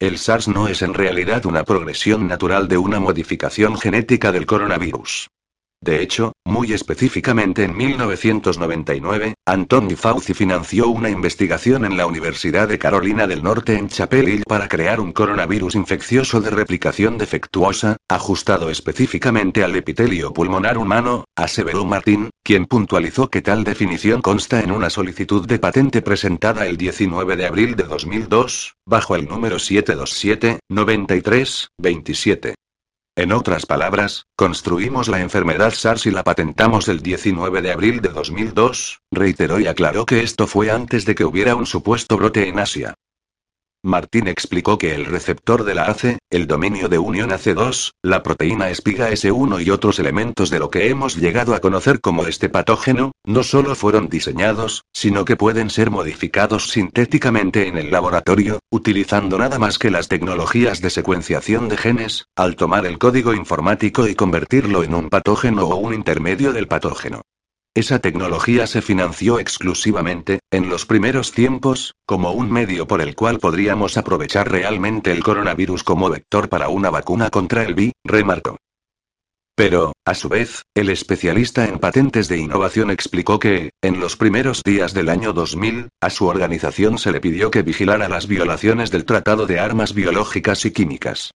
El 0.00 0.18
SARS 0.18 0.48
no 0.48 0.66
es 0.66 0.82
en 0.82 0.94
realidad 0.94 1.46
una 1.46 1.62
progresión 1.62 2.26
natural 2.26 2.66
de 2.66 2.78
una 2.78 2.98
modificación 2.98 3.78
genética 3.78 4.32
del 4.32 4.46
coronavirus. 4.46 5.28
De 5.80 6.02
hecho, 6.02 6.32
muy 6.44 6.72
específicamente 6.72 7.62
en 7.62 7.76
1999, 7.76 9.34
Anthony 9.46 9.94
Fauci 9.96 10.34
financió 10.34 10.88
una 10.88 11.08
investigación 11.08 11.84
en 11.84 11.96
la 11.96 12.06
Universidad 12.06 12.66
de 12.66 12.80
Carolina 12.80 13.28
del 13.28 13.44
Norte 13.44 13.78
en 13.78 13.88
Chapel 13.88 14.28
Hill 14.28 14.42
para 14.44 14.66
crear 14.66 14.98
un 14.98 15.12
coronavirus 15.12 15.76
infeccioso 15.76 16.40
de 16.40 16.50
replicación 16.50 17.16
defectuosa, 17.16 17.96
ajustado 18.08 18.70
específicamente 18.70 19.62
al 19.62 19.76
epitelio 19.76 20.32
pulmonar 20.32 20.78
humano, 20.78 21.26
aseveró 21.36 21.84
Martín, 21.84 22.30
quien 22.42 22.66
puntualizó 22.66 23.30
que 23.30 23.40
tal 23.40 23.62
definición 23.62 24.20
consta 24.20 24.60
en 24.60 24.72
una 24.72 24.90
solicitud 24.90 25.46
de 25.46 25.60
patente 25.60 26.02
presentada 26.02 26.66
el 26.66 26.76
19 26.76 27.36
de 27.36 27.46
abril 27.46 27.76
de 27.76 27.84
2002, 27.84 28.74
bajo 28.84 29.14
el 29.14 29.28
número 29.28 29.58
727-93-27. 29.58 32.54
En 33.18 33.32
otras 33.32 33.66
palabras, 33.66 34.28
construimos 34.36 35.08
la 35.08 35.18
enfermedad 35.18 35.72
SARS 35.72 36.06
y 36.06 36.12
la 36.12 36.22
patentamos 36.22 36.86
el 36.86 37.00
19 37.00 37.62
de 37.62 37.72
abril 37.72 38.00
de 38.00 38.10
2002, 38.10 39.00
reiteró 39.10 39.58
y 39.58 39.66
aclaró 39.66 40.06
que 40.06 40.22
esto 40.22 40.46
fue 40.46 40.70
antes 40.70 41.04
de 41.04 41.16
que 41.16 41.24
hubiera 41.24 41.56
un 41.56 41.66
supuesto 41.66 42.16
brote 42.16 42.46
en 42.46 42.60
Asia. 42.60 42.94
Martín 43.84 44.26
explicó 44.26 44.76
que 44.76 44.96
el 44.96 45.06
receptor 45.06 45.62
de 45.62 45.76
la 45.76 45.84
AC, 45.84 46.18
el 46.30 46.48
dominio 46.48 46.88
de 46.88 46.98
unión 46.98 47.30
AC2, 47.30 47.92
la 48.02 48.24
proteína 48.24 48.70
espiga 48.70 49.08
S1 49.10 49.64
y 49.64 49.70
otros 49.70 50.00
elementos 50.00 50.50
de 50.50 50.58
lo 50.58 50.68
que 50.68 50.88
hemos 50.88 51.16
llegado 51.16 51.54
a 51.54 51.60
conocer 51.60 52.00
como 52.00 52.26
este 52.26 52.48
patógeno, 52.48 53.12
no 53.24 53.44
solo 53.44 53.76
fueron 53.76 54.08
diseñados, 54.08 54.82
sino 54.92 55.24
que 55.24 55.36
pueden 55.36 55.70
ser 55.70 55.92
modificados 55.92 56.70
sintéticamente 56.70 57.68
en 57.68 57.78
el 57.78 57.92
laboratorio, 57.92 58.58
utilizando 58.68 59.38
nada 59.38 59.60
más 59.60 59.78
que 59.78 59.92
las 59.92 60.08
tecnologías 60.08 60.80
de 60.80 60.90
secuenciación 60.90 61.68
de 61.68 61.76
genes, 61.76 62.26
al 62.34 62.56
tomar 62.56 62.84
el 62.84 62.98
código 62.98 63.32
informático 63.32 64.08
y 64.08 64.16
convertirlo 64.16 64.82
en 64.82 64.92
un 64.92 65.08
patógeno 65.08 65.68
o 65.68 65.76
un 65.76 65.94
intermedio 65.94 66.52
del 66.52 66.66
patógeno. 66.66 67.22
Esa 67.78 68.00
tecnología 68.00 68.66
se 68.66 68.82
financió 68.82 69.38
exclusivamente, 69.38 70.40
en 70.50 70.68
los 70.68 70.84
primeros 70.84 71.30
tiempos, 71.30 71.94
como 72.06 72.32
un 72.32 72.50
medio 72.50 72.88
por 72.88 73.00
el 73.00 73.14
cual 73.14 73.38
podríamos 73.38 73.96
aprovechar 73.96 74.50
realmente 74.50 75.12
el 75.12 75.22
coronavirus 75.22 75.84
como 75.84 76.10
vector 76.10 76.48
para 76.48 76.70
una 76.70 76.90
vacuna 76.90 77.30
contra 77.30 77.62
el 77.62 77.74
VI, 77.74 77.92
remarcó. 78.02 78.56
Pero, 79.54 79.92
a 80.04 80.14
su 80.14 80.28
vez, 80.28 80.62
el 80.74 80.90
especialista 80.90 81.68
en 81.68 81.78
patentes 81.78 82.26
de 82.26 82.38
innovación 82.38 82.90
explicó 82.90 83.38
que, 83.38 83.70
en 83.80 84.00
los 84.00 84.16
primeros 84.16 84.64
días 84.64 84.92
del 84.92 85.08
año 85.08 85.32
2000, 85.32 85.90
a 86.00 86.10
su 86.10 86.26
organización 86.26 86.98
se 86.98 87.12
le 87.12 87.20
pidió 87.20 87.52
que 87.52 87.62
vigilara 87.62 88.08
las 88.08 88.26
violaciones 88.26 88.90
del 88.90 89.04
Tratado 89.04 89.46
de 89.46 89.60
Armas 89.60 89.94
Biológicas 89.94 90.64
y 90.64 90.72
Químicas. 90.72 91.30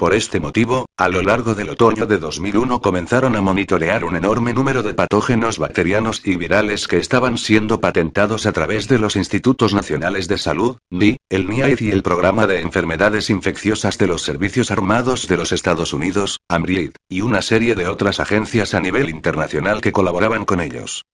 Por 0.00 0.14
este 0.14 0.40
motivo, 0.40 0.86
a 0.96 1.10
lo 1.10 1.20
largo 1.20 1.54
del 1.54 1.68
otoño 1.68 2.06
de 2.06 2.16
2001 2.16 2.80
comenzaron 2.80 3.36
a 3.36 3.42
monitorear 3.42 4.02
un 4.02 4.16
enorme 4.16 4.54
número 4.54 4.82
de 4.82 4.94
patógenos 4.94 5.58
bacterianos 5.58 6.22
y 6.24 6.36
virales 6.36 6.88
que 6.88 6.96
estaban 6.96 7.36
siendo 7.36 7.82
patentados 7.82 8.46
a 8.46 8.52
través 8.52 8.88
de 8.88 8.98
los 8.98 9.14
Institutos 9.14 9.74
Nacionales 9.74 10.26
de 10.26 10.38
Salud, 10.38 10.78
NI, 10.88 11.18
el 11.28 11.50
NIAID 11.50 11.80
y 11.80 11.90
el 11.90 12.02
Programa 12.02 12.46
de 12.46 12.60
Enfermedades 12.60 13.28
Infecciosas 13.28 13.98
de 13.98 14.06
los 14.06 14.22
Servicios 14.22 14.70
Armados 14.70 15.28
de 15.28 15.36
los 15.36 15.52
Estados 15.52 15.92
Unidos, 15.92 16.38
AMRID, 16.48 16.92
y 17.10 17.20
una 17.20 17.42
serie 17.42 17.74
de 17.74 17.86
otras 17.86 18.20
agencias 18.20 18.72
a 18.72 18.80
nivel 18.80 19.10
internacional 19.10 19.82
que 19.82 19.92
colaboraban 19.92 20.46
con 20.46 20.62
ellos. 20.62 21.04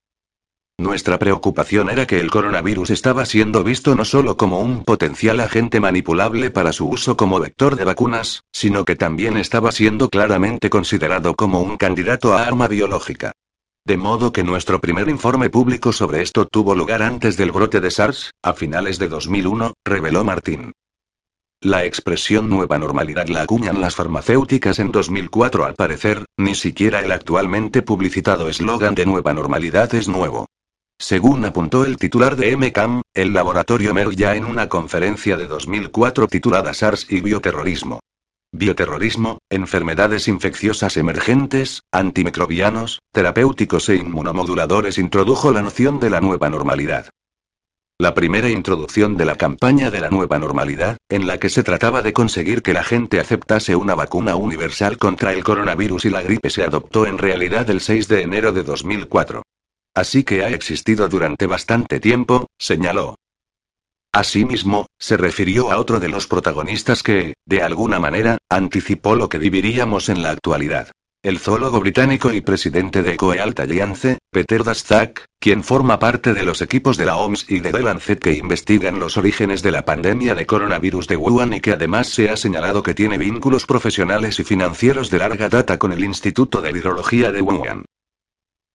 Nuestra 0.79 1.17
preocupación 1.17 1.89
era 1.89 2.05
que 2.05 2.19
el 2.19 2.29
coronavirus 2.29 2.91
estaba 2.91 3.25
siendo 3.25 3.63
visto 3.63 3.95
no 3.95 4.05
solo 4.05 4.37
como 4.37 4.59
un 4.59 4.83
potencial 4.83 5.39
agente 5.39 5.79
manipulable 5.79 6.51
para 6.51 6.71
su 6.71 6.87
uso 6.87 7.17
como 7.17 7.39
vector 7.39 7.75
de 7.75 7.83
vacunas, 7.83 8.43
sino 8.51 8.85
que 8.85 8.95
también 8.95 9.37
estaba 9.37 9.71
siendo 9.71 10.07
claramente 10.09 10.69
considerado 10.69 11.35
como 11.35 11.61
un 11.61 11.77
candidato 11.77 12.35
a 12.35 12.43
arma 12.43 12.67
biológica. 12.67 13.31
De 13.85 13.97
modo 13.97 14.31
que 14.31 14.43
nuestro 14.43 14.79
primer 14.79 15.09
informe 15.09 15.49
público 15.49 15.91
sobre 15.93 16.21
esto 16.21 16.45
tuvo 16.45 16.75
lugar 16.75 17.01
antes 17.01 17.37
del 17.37 17.51
brote 17.51 17.79
de 17.79 17.89
SARS, 17.89 18.31
a 18.43 18.53
finales 18.53 18.99
de 18.99 19.07
2001, 19.07 19.73
reveló 19.83 20.23
Martín. 20.23 20.73
La 21.59 21.85
expresión 21.85 22.49
nueva 22.49 22.77
normalidad 22.77 23.29
la 23.29 23.41
acuñan 23.41 23.81
las 23.81 23.95
farmacéuticas 23.95 24.77
en 24.77 24.91
2004 24.91 25.65
al 25.65 25.73
parecer, 25.73 26.25
ni 26.37 26.53
siquiera 26.53 26.99
el 26.99 27.11
actualmente 27.11 27.81
publicitado 27.81 28.47
eslogan 28.47 28.93
de 28.93 29.07
nueva 29.07 29.33
normalidad 29.33 29.95
es 29.95 30.07
nuevo. 30.07 30.45
Según 30.99 31.45
apuntó 31.45 31.85
el 31.85 31.97
titular 31.97 32.35
de 32.35 32.57
MCAM, 32.57 33.01
el 33.13 33.31
laboratorio 33.31 33.93
Merck 33.93 34.13
ya 34.13 34.35
en 34.35 34.45
una 34.45 34.67
conferencia 34.67 35.37
de 35.37 35.45
2004 35.45 36.27
titulada 36.27 36.73
SARS 36.73 37.05
y 37.09 37.21
bioterrorismo. 37.21 37.99
Bioterrorismo, 38.51 39.37
enfermedades 39.49 40.27
infecciosas 40.27 40.97
emergentes, 40.97 41.81
antimicrobianos, 41.91 42.99
terapéuticos 43.11 43.89
e 43.89 43.97
inmunomoduladores 43.97 44.97
introdujo 44.97 45.51
la 45.51 45.61
noción 45.61 45.99
de 45.99 46.09
la 46.09 46.19
nueva 46.19 46.49
normalidad. 46.49 47.09
La 47.99 48.15
primera 48.15 48.49
introducción 48.49 49.17
de 49.17 49.25
la 49.25 49.35
campaña 49.35 49.91
de 49.91 50.01
la 50.01 50.09
nueva 50.09 50.39
normalidad, 50.39 50.97
en 51.09 51.27
la 51.27 51.37
que 51.37 51.49
se 51.49 51.63
trataba 51.63 52.01
de 52.01 52.13
conseguir 52.13 52.63
que 52.63 52.73
la 52.73 52.83
gente 52.83 53.19
aceptase 53.19 53.75
una 53.75 53.93
vacuna 53.93 54.35
universal 54.35 54.97
contra 54.97 55.33
el 55.33 55.43
coronavirus 55.43 56.05
y 56.05 56.09
la 56.09 56.21
gripe, 56.21 56.49
se 56.49 56.63
adoptó 56.63 57.05
en 57.05 57.19
realidad 57.19 57.69
el 57.69 57.81
6 57.81 58.07
de 58.07 58.21
enero 58.21 58.51
de 58.51 58.63
2004. 58.63 59.43
Así 59.97 60.23
que 60.23 60.43
ha 60.43 60.49
existido 60.49 61.09
durante 61.09 61.47
bastante 61.47 61.99
tiempo, 61.99 62.45
señaló. 62.59 63.15
Asimismo, 64.13 64.85
se 64.99 65.17
refirió 65.17 65.71
a 65.71 65.79
otro 65.79 65.99
de 65.99 66.07
los 66.07 66.27
protagonistas 66.27 67.01
que, 67.01 67.33
de 67.47 67.63
alguna 67.63 67.99
manera, 67.99 68.37
anticipó 68.47 69.15
lo 69.15 69.27
que 69.27 69.39
viviríamos 69.39 70.09
en 70.09 70.21
la 70.21 70.29
actualidad. 70.29 70.91
El 71.23 71.39
zoólogo 71.39 71.79
británico 71.79 72.31
y 72.31 72.41
presidente 72.41 73.01
de 73.01 73.17
Coealt 73.17 73.59
Alliance, 73.59 74.19
Peter 74.31 74.63
Daszak, 74.63 75.25
quien 75.39 75.63
forma 75.63 75.97
parte 75.97 76.35
de 76.35 76.43
los 76.43 76.61
equipos 76.61 76.95
de 76.97 77.05
la 77.07 77.17
OMS 77.17 77.49
y 77.49 77.59
de 77.59 77.71
The 77.71 77.81
Lancet 77.81 78.19
que 78.19 78.33
investigan 78.33 78.99
los 78.99 79.17
orígenes 79.17 79.63
de 79.63 79.71
la 79.71 79.83
pandemia 79.83 80.35
de 80.35 80.45
coronavirus 80.45 81.07
de 81.07 81.17
Wuhan 81.17 81.53
y 81.53 81.59
que 81.59 81.71
además 81.71 82.09
se 82.09 82.29
ha 82.29 82.37
señalado 82.37 82.83
que 82.83 82.93
tiene 82.93 83.17
vínculos 83.17 83.65
profesionales 83.65 84.39
y 84.39 84.43
financieros 84.43 85.09
de 85.09 85.17
larga 85.17 85.49
data 85.49 85.79
con 85.79 85.91
el 85.91 86.03
Instituto 86.03 86.61
de 86.61 86.71
Virología 86.71 87.31
de 87.31 87.41
Wuhan. 87.41 87.83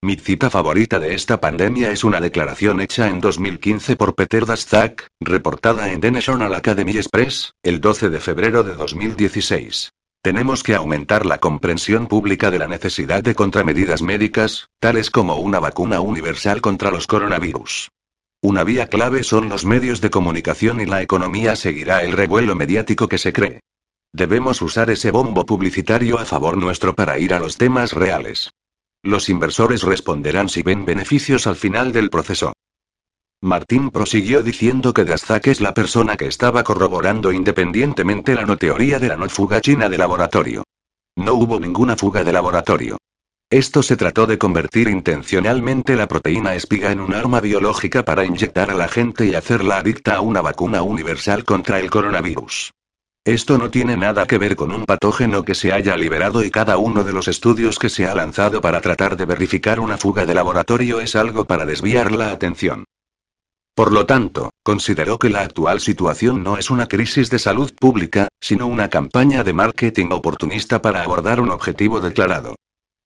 Mi 0.04 0.16
cita 0.16 0.50
favorita 0.50 0.98
de 0.98 1.14
esta 1.14 1.40
pandemia 1.40 1.92
es 1.92 2.02
una 2.02 2.20
declaración 2.20 2.80
hecha 2.80 3.06
en 3.06 3.20
2015 3.20 3.94
por 3.94 4.16
Peter 4.16 4.44
Daszak, 4.44 5.06
reportada 5.20 5.92
en 5.92 6.00
The 6.00 6.10
National 6.10 6.56
Academy 6.56 6.96
Express, 6.96 7.52
el 7.62 7.80
12 7.80 8.10
de 8.10 8.18
febrero 8.18 8.64
de 8.64 8.74
2016. 8.74 9.92
Tenemos 10.20 10.64
que 10.64 10.74
aumentar 10.74 11.24
la 11.24 11.38
comprensión 11.38 12.08
pública 12.08 12.50
de 12.50 12.58
la 12.58 12.66
necesidad 12.66 13.22
de 13.22 13.36
contramedidas 13.36 14.02
médicas, 14.02 14.66
tales 14.80 15.08
como 15.08 15.36
una 15.36 15.60
vacuna 15.60 16.00
universal 16.00 16.60
contra 16.60 16.90
los 16.90 17.06
coronavirus. 17.06 17.88
Una 18.40 18.64
vía 18.64 18.88
clave 18.88 19.22
son 19.22 19.48
los 19.48 19.64
medios 19.64 20.00
de 20.00 20.10
comunicación 20.10 20.80
y 20.80 20.86
la 20.86 21.00
economía 21.00 21.54
seguirá 21.54 22.02
el 22.02 22.10
revuelo 22.10 22.56
mediático 22.56 23.06
que 23.06 23.18
se 23.18 23.32
cree. 23.32 23.60
Debemos 24.12 24.62
usar 24.62 24.90
ese 24.90 25.12
bombo 25.12 25.46
publicitario 25.46 26.18
a 26.18 26.24
favor 26.24 26.56
nuestro 26.56 26.96
para 26.96 27.20
ir 27.20 27.34
a 27.34 27.38
los 27.38 27.56
temas 27.56 27.92
reales. 27.92 28.50
Los 29.02 29.28
inversores 29.28 29.82
responderán 29.82 30.48
si 30.48 30.62
ven 30.62 30.84
beneficios 30.84 31.46
al 31.46 31.56
final 31.56 31.92
del 31.92 32.08
proceso. 32.08 32.52
Martín 33.40 33.90
prosiguió 33.90 34.42
diciendo 34.44 34.94
que 34.94 35.04
Daszak 35.04 35.48
es 35.48 35.60
la 35.60 35.74
persona 35.74 36.16
que 36.16 36.28
estaba 36.28 36.62
corroborando 36.62 37.32
independientemente 37.32 38.36
la 38.36 38.46
no 38.46 38.56
teoría 38.56 39.00
de 39.00 39.08
la 39.08 39.16
no 39.16 39.28
fuga 39.28 39.60
china 39.60 39.88
de 39.88 39.98
laboratorio. 39.98 40.62
No 41.16 41.34
hubo 41.34 41.58
ninguna 41.58 41.96
fuga 41.96 42.22
de 42.22 42.32
laboratorio. 42.32 42.98
Esto 43.50 43.82
se 43.82 43.96
trató 43.96 44.26
de 44.26 44.38
convertir 44.38 44.88
intencionalmente 44.88 45.96
la 45.96 46.06
proteína 46.06 46.54
espiga 46.54 46.92
en 46.92 47.00
un 47.00 47.12
arma 47.12 47.40
biológica 47.40 48.04
para 48.04 48.24
inyectar 48.24 48.70
a 48.70 48.74
la 48.74 48.88
gente 48.88 49.26
y 49.26 49.34
hacerla 49.34 49.78
adicta 49.78 50.14
a 50.14 50.20
una 50.20 50.40
vacuna 50.40 50.82
universal 50.82 51.44
contra 51.44 51.80
el 51.80 51.90
coronavirus. 51.90 52.72
Esto 53.24 53.56
no 53.56 53.70
tiene 53.70 53.96
nada 53.96 54.26
que 54.26 54.36
ver 54.36 54.56
con 54.56 54.72
un 54.72 54.84
patógeno 54.84 55.44
que 55.44 55.54
se 55.54 55.72
haya 55.72 55.96
liberado 55.96 56.42
y 56.42 56.50
cada 56.50 56.76
uno 56.76 57.04
de 57.04 57.12
los 57.12 57.28
estudios 57.28 57.78
que 57.78 57.88
se 57.88 58.04
ha 58.04 58.16
lanzado 58.16 58.60
para 58.60 58.80
tratar 58.80 59.16
de 59.16 59.26
verificar 59.26 59.78
una 59.78 59.96
fuga 59.96 60.26
de 60.26 60.34
laboratorio 60.34 61.00
es 61.00 61.14
algo 61.14 61.44
para 61.44 61.64
desviar 61.64 62.10
la 62.10 62.32
atención. 62.32 62.84
Por 63.76 63.92
lo 63.92 64.06
tanto, 64.06 64.50
consideró 64.64 65.20
que 65.20 65.30
la 65.30 65.42
actual 65.42 65.78
situación 65.78 66.42
no 66.42 66.58
es 66.58 66.68
una 66.68 66.88
crisis 66.88 67.30
de 67.30 67.38
salud 67.38 67.72
pública, 67.78 68.26
sino 68.40 68.66
una 68.66 68.88
campaña 68.88 69.44
de 69.44 69.52
marketing 69.52 70.08
oportunista 70.10 70.82
para 70.82 71.04
abordar 71.04 71.40
un 71.40 71.50
objetivo 71.50 72.00
declarado. 72.00 72.56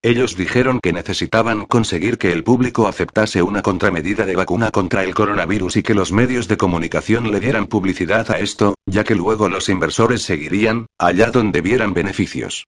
Ellos 0.03 0.37
dijeron 0.37 0.79
que 0.81 0.93
necesitaban 0.93 1.67
conseguir 1.67 2.19
que 2.19 2.33
el 2.33 2.45
público 2.45 2.87
aceptase 2.87 3.43
una 3.43 3.63
contramedida 3.63 4.25
de 4.25 4.37
vacuna 4.37 4.71
contra 4.71 5.03
el 5.03 5.15
coronavirus 5.15 5.79
y 5.79 5.83
que 5.83 5.95
los 5.95 6.13
medios 6.13 6.49
de 6.49 6.57
comunicación 6.57 7.31
le 7.31 7.41
dieran 7.41 7.67
publicidad 7.67 8.31
a 8.31 8.39
esto, 8.39 8.75
ya 8.87 9.05
que 9.05 9.15
luego 9.15 9.49
los 9.49 9.69
inversores 9.69 10.23
seguirían, 10.23 10.87
allá 10.99 11.31
donde 11.31 11.61
vieran 11.61 11.95
beneficios. 11.95 12.67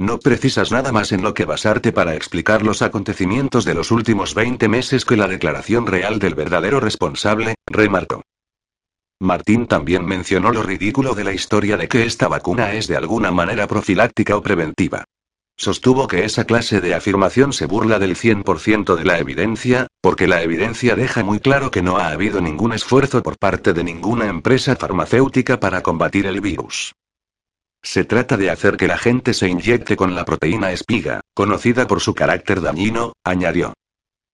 No 0.00 0.20
precisas 0.20 0.70
nada 0.70 0.92
más 0.92 1.10
en 1.10 1.22
lo 1.22 1.34
que 1.34 1.44
basarte 1.44 1.92
para 1.92 2.14
explicar 2.14 2.62
los 2.62 2.82
acontecimientos 2.82 3.64
de 3.64 3.74
los 3.74 3.90
últimos 3.90 4.32
20 4.32 4.68
meses 4.68 5.04
que 5.04 5.16
la 5.16 5.26
declaración 5.26 5.88
real 5.88 6.20
del 6.20 6.36
verdadero 6.36 6.78
responsable, 6.78 7.56
remarcó. 7.66 8.22
Martín 9.20 9.66
también 9.66 10.06
mencionó 10.06 10.52
lo 10.52 10.62
ridículo 10.62 11.14
de 11.14 11.24
la 11.24 11.32
historia 11.32 11.76
de 11.76 11.88
que 11.88 12.04
esta 12.04 12.28
vacuna 12.28 12.72
es 12.74 12.86
de 12.86 12.96
alguna 12.96 13.32
manera 13.32 13.66
profiláctica 13.66 14.36
o 14.36 14.42
preventiva. 14.42 15.04
Sostuvo 15.60 16.06
que 16.06 16.24
esa 16.24 16.44
clase 16.44 16.80
de 16.80 16.94
afirmación 16.94 17.52
se 17.52 17.66
burla 17.66 17.98
del 17.98 18.14
100% 18.14 18.94
de 18.94 19.04
la 19.04 19.18
evidencia, 19.18 19.88
porque 20.00 20.28
la 20.28 20.40
evidencia 20.40 20.94
deja 20.94 21.24
muy 21.24 21.40
claro 21.40 21.72
que 21.72 21.82
no 21.82 21.98
ha 21.98 22.10
habido 22.10 22.40
ningún 22.40 22.72
esfuerzo 22.72 23.24
por 23.24 23.36
parte 23.38 23.72
de 23.72 23.82
ninguna 23.82 24.26
empresa 24.26 24.76
farmacéutica 24.76 25.58
para 25.58 25.82
combatir 25.82 26.26
el 26.26 26.40
virus. 26.40 26.92
Se 27.82 28.04
trata 28.04 28.36
de 28.36 28.50
hacer 28.50 28.76
que 28.76 28.86
la 28.86 28.98
gente 28.98 29.34
se 29.34 29.48
inyecte 29.48 29.96
con 29.96 30.14
la 30.14 30.24
proteína 30.24 30.70
espiga, 30.70 31.22
conocida 31.34 31.88
por 31.88 32.00
su 32.00 32.14
carácter 32.14 32.60
dañino, 32.60 33.14
añadió. 33.24 33.74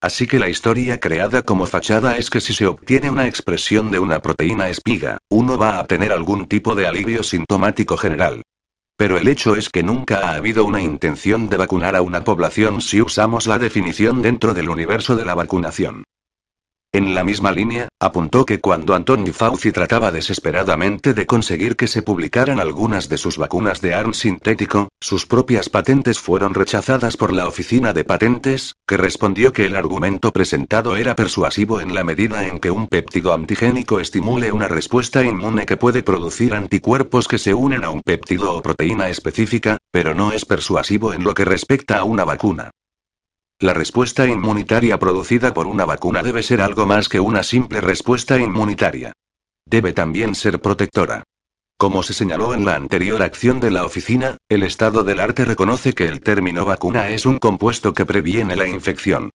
Así 0.03 0.27
que 0.27 0.39
la 0.39 0.51
historia 0.51 1.01
creada 1.01 1.41
como 1.41 1.65
fachada 1.65 2.19
es 2.19 2.29
que 2.29 2.43
si 2.43 2.53
se 2.53 2.67
obtiene 2.67 3.09
una 3.09 3.27
expresión 3.27 3.91
de 3.91 3.99
una 3.99 4.21
proteína 4.21 4.69
espiga, 4.69 5.17
uno 5.31 5.57
va 5.57 5.79
a 5.79 5.87
tener 5.87 6.13
algún 6.13 6.49
tipo 6.49 6.75
de 6.75 6.87
alivio 6.87 7.23
sintomático 7.23 7.97
general. 7.97 8.43
Pero 8.97 9.19
el 9.19 9.27
hecho 9.27 9.57
es 9.57 9.69
que 9.71 9.83
nunca 9.83 10.29
ha 10.29 10.35
habido 10.35 10.65
una 10.65 10.81
intención 10.81 11.49
de 11.49 11.57
vacunar 11.57 11.97
a 11.97 12.03
una 12.03 12.23
población 12.23 12.81
si 12.81 13.03
usamos 13.03 13.47
la 13.47 13.59
definición 13.59 14.23
dentro 14.23 14.55
del 14.55 14.69
universo 14.69 15.17
de 15.17 15.25
la 15.25 15.35
vacunación. 15.35 16.05
En 16.95 17.13
la 17.13 17.25
misma 17.25 17.51
línea, 17.51 17.89
apuntó 17.99 18.47
que 18.47 18.61
cuando 18.61 18.95
Anthony 18.95 19.33
Fauci 19.33 19.73
trataba 19.73 20.13
desesperadamente 20.13 21.13
de 21.13 21.27
conseguir 21.27 21.75
que 21.75 21.89
se 21.89 22.03
publicaran 22.03 22.61
algunas 22.61 23.09
de 23.09 23.19
sus 23.19 23.37
vacunas 23.37 23.81
de 23.81 23.95
ARN 23.95 24.15
sintético, 24.15 24.91
sus 25.01 25.27
propias 25.27 25.69
patentes 25.69 26.21
fueron 26.21 26.55
rechazadas 26.55 27.17
por 27.17 27.33
la 27.33 27.49
Oficina 27.49 27.93
de 27.93 28.05
Patentes, 28.05 28.77
que 28.87 28.97
respondió 28.97 29.53
que 29.53 29.67
el 29.67 29.75
argumento 29.75 30.31
presentado 30.31 30.97
era 30.97 31.17
persuasivo 31.17 31.81
en 31.81 31.97
la 31.97 32.05
medida 32.05 32.47
en 32.47 32.61
que 32.61 32.71
un 32.71 32.87
péptido 32.87 33.35
antigénico 33.35 33.99
estimule 33.99 34.53
una 34.53 34.69
respuesta 34.69 35.25
inmune 35.25 35.67
que 35.67 35.77
puede 35.77 36.05
producir 36.05 36.55
anticuerpos 36.55 37.27
que 37.27 37.39
se 37.39 37.55
unen 37.55 37.83
a 37.83 37.91
un 37.91 38.03
péptido 38.03 38.55
o 38.55 38.63
proteína 38.63 39.09
específica, 39.09 39.79
pero 39.91 40.15
no 40.15 40.31
es 40.31 40.45
persuasivo 40.45 41.13
en 41.13 41.25
lo 41.25 41.35
que 41.35 41.45
respecta 41.45 41.99
a 41.99 42.05
una 42.05 42.25
vacuna. 42.25 42.71
La 43.61 43.73
respuesta 43.73 44.27
inmunitaria 44.27 44.99
producida 44.99 45.55
por 45.55 45.69
una 45.69 45.85
vacuna 45.85 46.23
debe 46.23 46.43
ser 46.43 46.61
algo 46.61 46.87
más 46.87 47.09
que 47.09 47.21
una 47.21 47.45
simple 47.45 47.81
respuesta 47.81 48.39
inmunitaria. 48.39 49.13
Debe 49.65 49.93
también 49.93 50.35
ser 50.35 50.61
protectora. 50.61 51.23
Como 51.77 52.03
se 52.03 52.15
señaló 52.15 52.55
en 52.55 52.65
la 52.65 52.77
anterior 52.77 53.23
acción 53.23 53.61
de 53.61 53.71
la 53.71 53.85
oficina, 53.85 54.39
el 54.49 54.63
estado 54.63 55.05
del 55.05 55.21
arte 55.21 55.45
reconoce 55.45 55.93
que 55.93 56.09
el 56.09 56.21
término 56.21 56.65
vacuna 56.65 57.11
es 57.11 57.27
un 57.27 57.39
compuesto 57.39 57.95
que 57.95 58.07
previene 58.07 58.57
la 58.57 58.67
infección. 58.67 59.31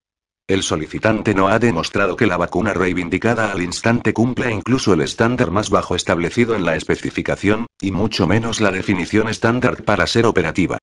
El 0.48 0.64
solicitante 0.64 1.36
no 1.36 1.48
ha 1.48 1.60
demostrado 1.60 2.16
que 2.16 2.26
la 2.26 2.36
vacuna 2.36 2.74
reivindicada 2.74 3.52
al 3.52 3.62
instante 3.62 4.14
cumple 4.14 4.52
incluso 4.52 4.94
el 4.94 5.02
estándar 5.02 5.52
más 5.52 5.70
bajo 5.70 5.96
establecido 5.96 6.56
en 6.56 6.66
la 6.66 6.76
especificación, 6.76 7.68
y 7.80 7.92
mucho 7.92 8.26
menos 8.26 8.60
la 8.60 8.72
definición 8.72 9.30
estándar 9.30 9.84
para 9.84 10.08
ser 10.08 10.26
operativa. 10.26 10.79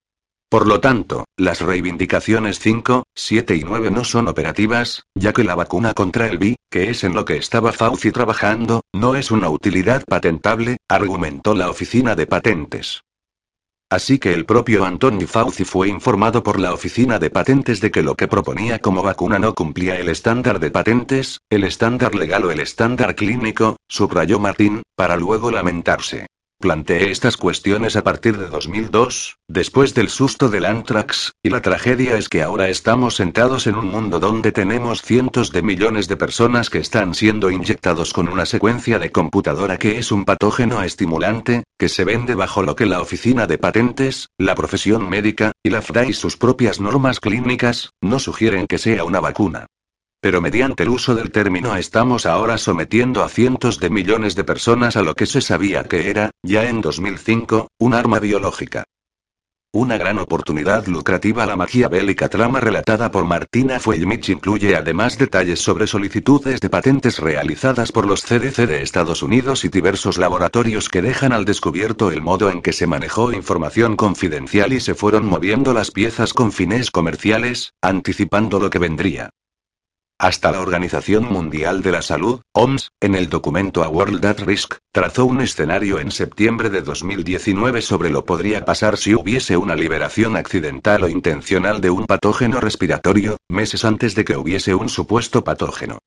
Por 0.48 0.68
lo 0.68 0.78
tanto, 0.80 1.24
las 1.36 1.60
reivindicaciones 1.60 2.60
5, 2.60 3.02
7 3.14 3.56
y 3.56 3.64
9 3.64 3.90
no 3.90 4.04
son 4.04 4.28
operativas, 4.28 5.02
ya 5.16 5.32
que 5.32 5.42
la 5.42 5.56
vacuna 5.56 5.92
contra 5.92 6.28
el 6.28 6.38
VI, 6.38 6.54
que 6.70 6.90
es 6.90 7.02
en 7.02 7.14
lo 7.14 7.24
que 7.24 7.36
estaba 7.36 7.72
Fauci 7.72 8.12
trabajando, 8.12 8.82
no 8.92 9.16
es 9.16 9.32
una 9.32 9.48
utilidad 9.50 10.04
patentable, 10.04 10.76
argumentó 10.88 11.54
la 11.54 11.68
Oficina 11.68 12.14
de 12.14 12.28
Patentes. 12.28 13.02
Así 13.90 14.18
que 14.18 14.32
el 14.32 14.46
propio 14.46 14.84
Anthony 14.84 15.26
Fauci 15.26 15.64
fue 15.64 15.88
informado 15.88 16.44
por 16.44 16.60
la 16.60 16.72
Oficina 16.72 17.18
de 17.18 17.30
Patentes 17.30 17.80
de 17.80 17.90
que 17.90 18.02
lo 18.02 18.14
que 18.14 18.28
proponía 18.28 18.78
como 18.78 19.02
vacuna 19.02 19.40
no 19.40 19.54
cumplía 19.54 19.98
el 19.98 20.08
estándar 20.08 20.60
de 20.60 20.70
patentes, 20.70 21.40
el 21.50 21.64
estándar 21.64 22.14
legal 22.14 22.44
o 22.44 22.50
el 22.52 22.60
estándar 22.60 23.16
clínico, 23.16 23.76
subrayó 23.88 24.38
Martín, 24.38 24.82
para 24.96 25.16
luego 25.16 25.50
lamentarse. 25.50 26.26
Planteé 26.58 27.10
estas 27.10 27.36
cuestiones 27.36 27.96
a 27.96 28.02
partir 28.02 28.38
de 28.38 28.48
2002, 28.48 29.36
después 29.46 29.92
del 29.92 30.08
susto 30.08 30.48
del 30.48 30.64
Antrax, 30.64 31.32
y 31.42 31.50
la 31.50 31.60
tragedia 31.60 32.16
es 32.16 32.30
que 32.30 32.42
ahora 32.42 32.70
estamos 32.70 33.14
sentados 33.16 33.66
en 33.66 33.74
un 33.74 33.90
mundo 33.90 34.20
donde 34.20 34.52
tenemos 34.52 35.02
cientos 35.02 35.52
de 35.52 35.60
millones 35.60 36.08
de 36.08 36.16
personas 36.16 36.70
que 36.70 36.78
están 36.78 37.14
siendo 37.14 37.50
inyectados 37.50 38.14
con 38.14 38.28
una 38.28 38.46
secuencia 38.46 38.98
de 38.98 39.12
computadora 39.12 39.78
que 39.78 39.98
es 39.98 40.10
un 40.10 40.24
patógeno 40.24 40.82
estimulante, 40.82 41.64
que 41.78 41.90
se 41.90 42.04
vende 42.04 42.34
bajo 42.34 42.62
lo 42.62 42.74
que 42.74 42.86
la 42.86 43.02
Oficina 43.02 43.46
de 43.46 43.58
Patentes, 43.58 44.30
la 44.38 44.54
profesión 44.54 45.10
médica, 45.10 45.52
y 45.62 45.68
la 45.68 45.82
FDA 45.82 46.06
y 46.06 46.14
sus 46.14 46.38
propias 46.38 46.80
normas 46.80 47.20
clínicas, 47.20 47.90
no 48.00 48.18
sugieren 48.18 48.66
que 48.66 48.78
sea 48.78 49.04
una 49.04 49.20
vacuna. 49.20 49.66
Pero 50.20 50.40
mediante 50.40 50.82
el 50.82 50.88
uso 50.88 51.14
del 51.14 51.30
término 51.30 51.76
estamos 51.76 52.26
ahora 52.26 52.58
sometiendo 52.58 53.22
a 53.22 53.28
cientos 53.28 53.78
de 53.78 53.90
millones 53.90 54.34
de 54.34 54.44
personas 54.44 54.96
a 54.96 55.02
lo 55.02 55.14
que 55.14 55.26
se 55.26 55.40
sabía 55.40 55.84
que 55.84 56.10
era, 56.10 56.30
ya 56.42 56.68
en 56.68 56.80
2005, 56.80 57.68
un 57.78 57.94
arma 57.94 58.18
biológica. 58.18 58.84
Una 59.76 59.98
gran 59.98 60.18
oportunidad 60.18 60.86
lucrativa 60.86 61.44
La 61.44 61.54
maquiavélica 61.54 62.30
trama 62.30 62.60
relatada 62.60 63.10
por 63.10 63.26
Martina 63.26 63.78
Fuellmich 63.78 64.30
incluye 64.30 64.74
además 64.74 65.18
detalles 65.18 65.60
sobre 65.60 65.86
solicitudes 65.86 66.60
de 66.60 66.70
patentes 66.70 67.18
realizadas 67.18 67.92
por 67.92 68.06
los 68.06 68.22
CDC 68.22 68.66
de 68.66 68.80
Estados 68.80 69.22
Unidos 69.22 69.66
y 69.66 69.68
diversos 69.68 70.16
laboratorios 70.16 70.88
que 70.88 71.02
dejan 71.02 71.32
al 71.32 71.44
descubierto 71.44 72.10
el 72.10 72.22
modo 72.22 72.50
en 72.50 72.62
que 72.62 72.72
se 72.72 72.86
manejó 72.86 73.32
información 73.32 73.96
confidencial 73.96 74.72
y 74.72 74.80
se 74.80 74.94
fueron 74.94 75.26
moviendo 75.26 75.74
las 75.74 75.90
piezas 75.90 76.32
con 76.32 76.52
fines 76.52 76.90
comerciales, 76.90 77.74
anticipando 77.82 78.58
lo 78.58 78.70
que 78.70 78.78
vendría. 78.78 79.28
Hasta 80.18 80.50
la 80.50 80.62
Organización 80.62 81.24
Mundial 81.24 81.82
de 81.82 81.92
la 81.92 82.00
Salud, 82.00 82.40
OMS, 82.54 82.90
en 83.02 83.14
el 83.14 83.28
documento 83.28 83.84
A 83.84 83.88
World 83.90 84.24
at 84.24 84.40
Risk, 84.40 84.76
trazó 84.90 85.26
un 85.26 85.42
escenario 85.42 86.00
en 86.00 86.10
septiembre 86.10 86.70
de 86.70 86.80
2019 86.80 87.82
sobre 87.82 88.08
lo 88.08 88.24
podría 88.24 88.64
pasar 88.64 88.96
si 88.96 89.14
hubiese 89.14 89.58
una 89.58 89.76
liberación 89.76 90.36
accidental 90.36 91.04
o 91.04 91.10
intencional 91.10 91.82
de 91.82 91.90
un 91.90 92.06
patógeno 92.06 92.60
respiratorio, 92.60 93.36
meses 93.50 93.84
antes 93.84 94.14
de 94.14 94.24
que 94.24 94.38
hubiese 94.38 94.74
un 94.74 94.88
supuesto 94.88 95.44
patógeno. 95.44 95.98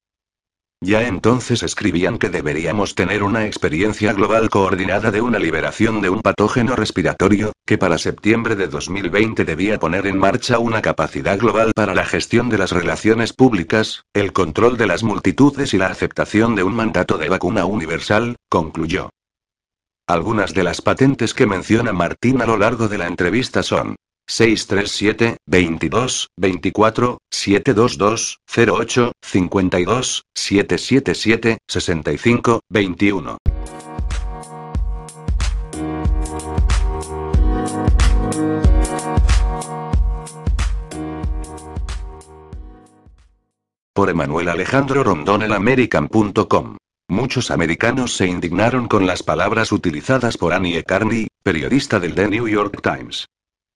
Ya 0.81 1.05
entonces 1.05 1.61
escribían 1.61 2.17
que 2.17 2.29
deberíamos 2.29 2.95
tener 2.95 3.21
una 3.21 3.45
experiencia 3.45 4.13
global 4.13 4.49
coordinada 4.49 5.11
de 5.11 5.19
una 5.19 5.37
liberación 5.37 5.99
de 5.99 6.09
un 6.09 6.21
patógeno 6.21 6.73
respiratorio, 6.77 7.51
que 7.65 7.77
para 7.77 7.97
septiembre 7.97 8.55
de 8.55 8.67
2020 8.67 9.43
debía 9.43 9.77
poner 9.77 10.07
en 10.07 10.17
marcha 10.17 10.57
una 10.57 10.81
capacidad 10.81 11.37
global 11.37 11.73
para 11.75 11.93
la 11.93 12.05
gestión 12.05 12.47
de 12.47 12.57
las 12.57 12.71
relaciones 12.71 13.33
públicas, 13.33 14.05
el 14.13 14.31
control 14.31 14.77
de 14.77 14.87
las 14.87 15.03
multitudes 15.03 15.73
y 15.73 15.77
la 15.77 15.87
aceptación 15.87 16.55
de 16.55 16.63
un 16.63 16.75
mandato 16.75 17.17
de 17.17 17.27
vacuna 17.27 17.65
universal, 17.65 18.37
concluyó. 18.47 19.09
Algunas 20.07 20.53
de 20.53 20.63
las 20.63 20.81
patentes 20.81 21.33
que 21.33 21.45
menciona 21.45 21.91
Martín 21.91 22.41
a 22.41 22.45
lo 22.45 22.57
largo 22.57 22.87
de 22.87 22.97
la 22.97 23.07
entrevista 23.07 23.63
son 23.63 23.97
637, 24.29 25.37
22, 25.47 26.29
24, 26.37 27.17
722, 27.31 28.37
08, 28.47 29.11
52, 29.23 30.23
777, 30.35 31.57
65, 31.67 32.61
21. 32.69 33.37
Por 43.93 44.09
Emanuel 44.11 44.49
Alejandro 44.49 45.03
Rondón 45.03 45.41
el 45.41 45.51
American.com. 45.51 46.77
Muchos 47.09 47.49
americanos 47.49 48.15
se 48.15 48.27
indignaron 48.27 48.87
con 48.87 49.07
las 49.07 49.23
palabras 49.23 49.71
utilizadas 49.71 50.37
por 50.37 50.53
Annie 50.53 50.83
Carney, 50.83 51.27
periodista 51.41 51.99
del 51.99 52.13
The 52.13 52.29
New 52.29 52.47
York 52.47 52.81
Times. 52.83 53.25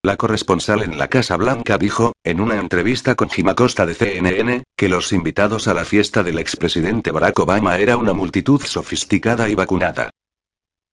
La 0.04 0.18
corresponsal 0.18 0.82
en 0.82 0.98
la 0.98 1.08
Casa 1.08 1.34
Blanca 1.38 1.78
dijo, 1.78 2.12
en 2.24 2.42
una 2.42 2.60
entrevista 2.60 3.14
con 3.14 3.30
Jim 3.30 3.48
Acosta 3.48 3.86
de 3.86 3.94
CNN, 3.94 4.64
que 4.76 4.90
los 4.90 5.14
invitados 5.14 5.66
a 5.66 5.72
la 5.72 5.86
fiesta 5.86 6.22
del 6.22 6.38
expresidente 6.38 7.10
Barack 7.10 7.38
Obama 7.38 7.78
era 7.78 7.96
una 7.96 8.12
multitud 8.12 8.60
sofisticada 8.60 9.48
y 9.48 9.54
vacunada. 9.54 10.10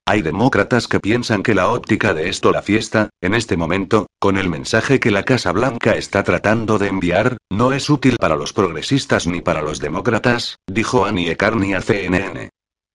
Hay 0.07 0.21
demócratas 0.21 0.87
que 0.87 1.01
piensan 1.01 1.43
que 1.43 1.53
la 1.53 1.67
óptica 1.67 2.13
de 2.13 2.29
esto 2.29 2.53
la 2.53 2.61
fiesta, 2.61 3.09
en 3.19 3.33
este 3.33 3.57
momento, 3.57 4.07
con 4.17 4.37
el 4.37 4.47
mensaje 4.47 5.01
que 5.01 5.11
la 5.11 5.23
Casa 5.23 5.51
Blanca 5.51 5.95
está 5.95 6.23
tratando 6.23 6.77
de 6.77 6.87
enviar, 6.87 7.35
no 7.51 7.73
es 7.73 7.89
útil 7.89 8.15
para 8.17 8.37
los 8.37 8.53
progresistas 8.53 9.27
ni 9.27 9.41
para 9.41 9.61
los 9.61 9.81
demócratas, 9.81 10.55
dijo 10.67 11.03
Annie 11.03 11.35
Carney 11.35 11.73
a 11.73 11.81
CNN. 11.81 12.49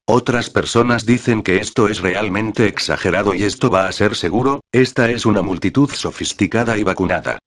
Otras 0.08 0.50
personas 0.50 1.04
dicen 1.04 1.42
que 1.42 1.56
esto 1.56 1.88
es 1.88 2.00
realmente 2.00 2.66
exagerado 2.66 3.34
y 3.34 3.42
esto 3.42 3.70
va 3.70 3.88
a 3.88 3.92
ser 3.92 4.14
seguro, 4.14 4.60
esta 4.70 5.10
es 5.10 5.26
una 5.26 5.42
multitud 5.42 5.90
sofisticada 5.90 6.78
y 6.78 6.84
vacunada. 6.84 7.40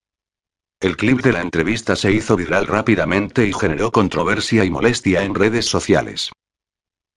El 0.82 0.97
clip 0.97 1.22
de 1.22 1.32
la 1.32 1.39
entrevista 1.39 1.95
se 1.95 2.12
hizo 2.12 2.36
viral 2.36 2.68
rápidamente 2.68 3.47
y 3.47 3.53
generó 3.53 3.91
controversia 3.91 4.66
y 4.66 4.70
molestia 4.70 5.24
en 5.24 5.36
redes 5.36 5.68
sociales. 5.68 6.34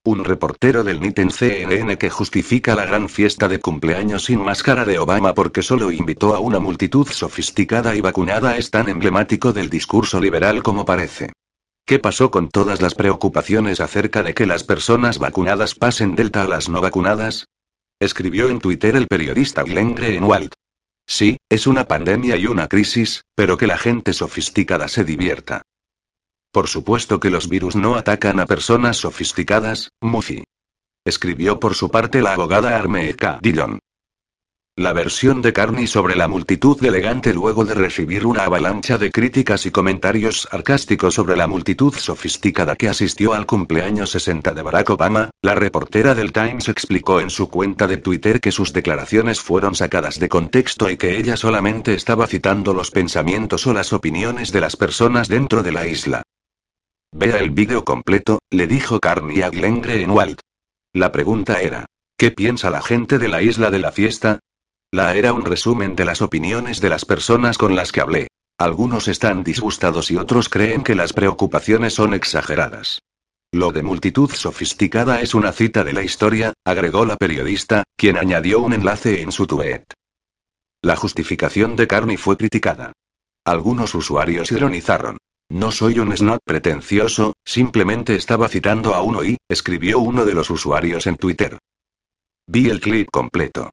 Un 0.05 0.25
reportero 0.25 0.85
del 0.85 1.01
NIT 1.01 1.19
en 1.19 1.31
CNN 1.33 1.99
que 1.99 2.11
justifica 2.11 2.77
la 2.77 2.87
gran 2.87 3.09
fiesta 3.09 3.49
de 3.49 3.59
cumpleaños 3.59 4.27
sin 4.27 4.41
máscara 4.45 4.85
de 4.85 5.01
Obama 5.01 5.35
porque 5.35 5.63
solo 5.63 5.91
invitó 5.91 6.37
a 6.37 6.39
una 6.41 6.61
multitud 6.61 7.09
sofisticada 7.09 7.97
y 7.97 8.01
vacunada 8.01 8.57
es 8.57 8.71
tan 8.71 8.89
emblemático 8.89 9.53
del 9.53 9.71
discurso 9.71 10.21
liberal 10.21 10.63
como 10.63 10.85
parece. 10.85 11.33
¿Qué 11.85 11.99
pasó 11.99 12.31
con 12.31 12.49
todas 12.49 12.81
las 12.81 12.95
preocupaciones 12.95 13.81
acerca 13.81 14.23
de 14.23 14.35
que 14.35 14.47
las 14.47 14.63
personas 14.63 15.19
vacunadas 15.19 15.75
pasen 15.75 16.15
delta 16.15 16.43
a 16.43 16.49
las 16.49 16.69
no 16.69 16.81
vacunadas? 16.81 17.47
Escribió 18.01 18.49
en 18.49 18.61
Twitter 18.61 18.95
el 18.95 19.09
periodista 19.09 19.63
Glenn 19.65 19.95
Greenwald. 19.95 20.53
Sí, 21.07 21.39
es 21.49 21.67
una 21.67 21.87
pandemia 21.87 22.37
y 22.37 22.47
una 22.47 22.69
crisis, 22.69 23.23
pero 23.35 23.57
que 23.57 23.67
la 23.67 23.79
gente 23.79 24.13
sofisticada 24.13 24.87
se 24.87 25.05
divierta. 25.05 25.63
Por 26.53 26.69
supuesto 26.69 27.19
que 27.19 27.31
los 27.31 27.49
virus 27.49 27.75
no 27.75 27.97
atacan 27.97 28.39
a 28.39 28.47
personas 28.47 28.99
sofisticadas, 28.99 29.91
Mufi. 30.01 30.45
Escribió 31.05 31.59
por 31.59 31.75
su 31.75 31.91
parte 31.91 32.23
la 32.23 32.35
abogada 32.35 32.77
Armeeka 32.77 33.41
Dillon. 33.43 33.81
La 34.79 34.95
versión 34.95 35.43
de 35.43 35.53
Carney 35.53 35.87
sobre 35.87 36.17
la 36.17 36.29
multitud 36.29 36.83
elegante 36.83 37.35
luego 37.35 37.67
de 37.67 37.75
recibir 37.75 38.25
una 38.25 38.45
avalancha 38.45 38.97
de 38.97 39.11
críticas 39.11 39.67
y 39.67 39.71
comentarios 39.71 40.49
sarcásticos 40.51 41.13
sobre 41.13 41.37
la 41.37 41.47
multitud 41.47 41.93
sofisticada 41.93 42.75
que 42.75 42.89
asistió 42.89 43.35
al 43.35 43.45
cumpleaños 43.45 44.13
60 44.13 44.55
de 44.55 44.63
Barack 44.63 44.89
Obama, 44.89 45.29
la 45.43 45.55
reportera 45.55 46.15
del 46.15 46.33
Times 46.33 46.71
explicó 46.71 47.21
en 47.21 47.29
su 47.29 47.51
cuenta 47.51 47.87
de 47.87 47.99
Twitter 47.99 48.41
que 48.41 48.51
sus 48.51 48.73
declaraciones 48.73 49.43
fueron 49.43 49.75
sacadas 49.75 50.19
de 50.19 50.31
contexto 50.31 50.89
y 50.89 50.97
que 50.97 51.19
ella 51.19 51.37
solamente 51.37 51.93
estaba 51.93 52.27
citando 52.27 52.73
los 52.73 52.91
pensamientos 52.91 53.67
o 53.67 53.75
las 53.75 53.93
opiniones 53.93 54.53
de 54.53 54.63
las 54.63 54.77
personas 54.77 55.29
dentro 55.29 55.63
de 55.63 55.73
la 55.73 55.87
isla. 55.87 56.23
Vea 57.15 57.37
el 57.41 57.51
vídeo 57.51 57.85
completo, 57.85 58.39
le 58.49 58.67
dijo 58.67 59.01
Carney 59.01 59.43
a 59.43 59.51
Glenn 59.51 59.83
Greenwald. 59.83 60.39
La 60.95 61.13
pregunta 61.13 61.61
era, 61.61 61.85
¿qué 62.17 62.31
piensa 62.31 62.71
la 62.71 62.81
gente 62.81 63.19
de 63.19 63.29
la 63.29 63.43
isla 63.43 63.71
de 63.71 63.79
la 63.79 63.93
fiesta? 63.93 64.39
La 64.95 65.17
era 65.17 65.33
un 65.33 65.47
resumen 65.47 65.97
de 65.97 66.05
las 66.05 66.21
opiniones 66.21 66.83
de 66.83 66.91
las 66.91 67.07
personas 67.07 67.57
con 67.57 67.75
las 67.75 67.93
que 67.93 68.03
hablé. 68.03 68.29
Algunos 68.59 69.09
están 69.09 69.43
disgustados 69.43 70.11
y 70.11 70.19
otros 70.19 70.51
creen 70.51 70.83
que 70.83 70.95
las 70.95 71.15
preocupaciones 71.15 71.95
son 71.95 72.13
exageradas. 72.13 73.01
Lo 73.55 73.73
de 73.73 73.83
multitud 73.83 74.31
sofisticada 74.31 75.23
es 75.23 75.35
una 75.35 75.53
cita 75.53 75.83
de 75.83 75.95
la 75.95 76.03
historia, 76.03 76.53
agregó 76.67 77.07
la 77.07 77.17
periodista, 77.17 77.85
quien 77.97 78.19
añadió 78.19 78.61
un 78.61 78.75
enlace 78.75 79.23
en 79.23 79.33
su 79.33 79.47
tweet. 79.47 79.85
La 80.83 80.97
justificación 80.97 81.75
de 81.75 81.87
Carney 81.87 82.19
fue 82.19 82.37
criticada. 82.37 82.93
Algunos 83.47 83.95
usuarios 83.95 84.53
ironizaron. 84.53 85.17
No 85.51 85.73
soy 85.73 86.01
un 86.01 86.15
snob 86.15 86.39
pretencioso, 86.45 87.33
simplemente 87.47 88.15
estaba 88.15 88.47
citando 88.49 88.95
a 88.95 89.01
uno 89.01 89.25
y, 89.25 89.39
escribió 89.49 90.01
uno 90.01 90.27
de 90.27 90.35
los 90.35 90.51
usuarios 90.51 91.07
en 91.07 91.17
Twitter. 91.17 91.59
Vi 92.47 92.69
el 92.69 92.81
clip 92.81 93.09
completo. 93.11 93.71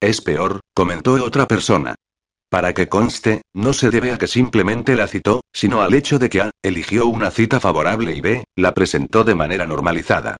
Es 0.00 0.22
peor, 0.22 0.60
comentó 0.74 1.12
otra 1.22 1.46
persona. 1.46 1.94
Para 2.50 2.72
que 2.72 2.88
conste, 2.88 3.42
no 3.54 3.72
se 3.72 3.90
debe 3.90 4.12
a 4.12 4.18
que 4.18 4.26
simplemente 4.26 4.96
la 4.96 5.06
citó, 5.06 5.42
sino 5.52 5.82
al 5.82 5.94
hecho 5.94 6.18
de 6.18 6.30
que 6.30 6.40
A, 6.40 6.50
eligió 6.62 7.06
una 7.06 7.30
cita 7.30 7.60
favorable 7.60 8.14
y 8.16 8.20
B, 8.20 8.44
la 8.56 8.72
presentó 8.72 9.24
de 9.24 9.34
manera 9.34 9.66
normalizada. 9.66 10.36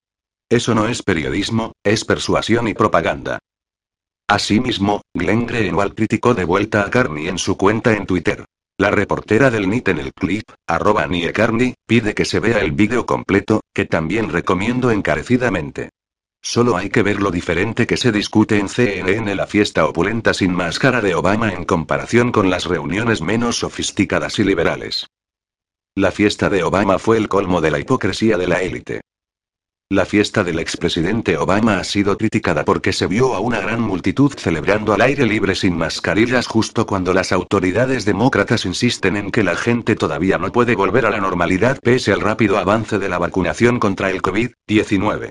Eso 0.50 0.74
no 0.74 0.88
es 0.88 1.02
periodismo, 1.02 1.72
es 1.84 2.04
persuasión 2.04 2.66
y 2.68 2.74
propaganda. 2.74 3.38
Asimismo, 4.28 5.02
Glenn 5.14 5.46
Greenwald 5.46 5.94
criticó 5.94 6.34
de 6.34 6.44
vuelta 6.44 6.82
a 6.82 6.90
Carney 6.90 7.28
en 7.28 7.38
su 7.38 7.56
cuenta 7.56 7.92
en 7.92 8.06
Twitter. 8.06 8.44
La 8.78 8.90
reportera 8.90 9.50
del 9.50 9.68
NIT 9.68 9.88
en 9.88 9.98
el 9.98 10.14
clip, 10.14 10.44
arroba 10.66 11.06
Nie 11.06 11.32
Carney, 11.32 11.74
pide 11.86 12.14
que 12.14 12.24
se 12.24 12.40
vea 12.40 12.60
el 12.60 12.72
vídeo 12.72 13.04
completo, 13.04 13.60
que 13.74 13.84
también 13.84 14.30
recomiendo 14.30 14.90
encarecidamente. 14.90 15.90
Solo 16.42 16.76
hay 16.76 16.88
que 16.88 17.02
ver 17.02 17.20
lo 17.20 17.30
diferente 17.30 17.86
que 17.86 17.96
se 17.96 18.12
discute 18.12 18.58
en 18.58 18.68
CNN 18.68 19.34
la 19.34 19.46
fiesta 19.46 19.86
opulenta 19.86 20.32
sin 20.32 20.52
máscara 20.52 21.00
de 21.00 21.14
Obama 21.14 21.52
en 21.52 21.64
comparación 21.64 22.32
con 22.32 22.48
las 22.48 22.64
reuniones 22.64 23.20
menos 23.20 23.58
sofisticadas 23.58 24.38
y 24.38 24.44
liberales. 24.44 25.06
La 25.94 26.10
fiesta 26.10 26.48
de 26.48 26.62
Obama 26.62 26.98
fue 26.98 27.18
el 27.18 27.28
colmo 27.28 27.60
de 27.60 27.70
la 27.70 27.78
hipocresía 27.78 28.38
de 28.38 28.46
la 28.46 28.62
élite. 28.62 29.00
La 29.92 30.06
fiesta 30.06 30.44
del 30.44 30.60
expresidente 30.60 31.36
Obama 31.36 31.78
ha 31.78 31.84
sido 31.84 32.16
criticada 32.16 32.64
porque 32.64 32.92
se 32.92 33.08
vio 33.08 33.34
a 33.34 33.40
una 33.40 33.60
gran 33.60 33.80
multitud 33.80 34.32
celebrando 34.36 34.94
al 34.94 35.00
aire 35.00 35.26
libre 35.26 35.56
sin 35.56 35.76
mascarillas 35.76 36.46
justo 36.46 36.86
cuando 36.86 37.12
las 37.12 37.32
autoridades 37.32 38.04
demócratas 38.04 38.64
insisten 38.64 39.16
en 39.16 39.30
que 39.30 39.42
la 39.42 39.56
gente 39.56 39.96
todavía 39.96 40.38
no 40.38 40.52
puede 40.52 40.76
volver 40.76 41.06
a 41.06 41.10
la 41.10 41.18
normalidad 41.18 41.78
pese 41.82 42.12
al 42.12 42.20
rápido 42.20 42.56
avance 42.56 42.98
de 42.98 43.08
la 43.08 43.18
vacunación 43.18 43.80
contra 43.80 44.10
el 44.10 44.22
COVID-19. 44.22 45.30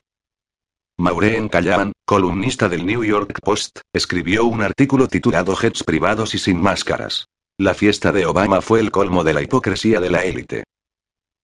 Maureen 0.99 1.47
Callahan, 1.47 1.93
columnista 2.05 2.67
del 2.67 2.85
New 2.85 3.05
York 3.05 3.39
Post, 3.41 3.79
escribió 3.93 4.43
un 4.43 4.61
artículo 4.61 5.07
titulado 5.07 5.55
Jets 5.55 5.85
privados 5.85 6.35
y 6.35 6.39
sin 6.39 6.61
máscaras. 6.61 7.27
La 7.57 7.73
fiesta 7.73 8.11
de 8.11 8.25
Obama 8.25 8.59
fue 8.59 8.81
el 8.81 8.91
colmo 8.91 9.23
de 9.23 9.33
la 9.33 9.41
hipocresía 9.41 10.01
de 10.01 10.09
la 10.09 10.25
élite. 10.25 10.65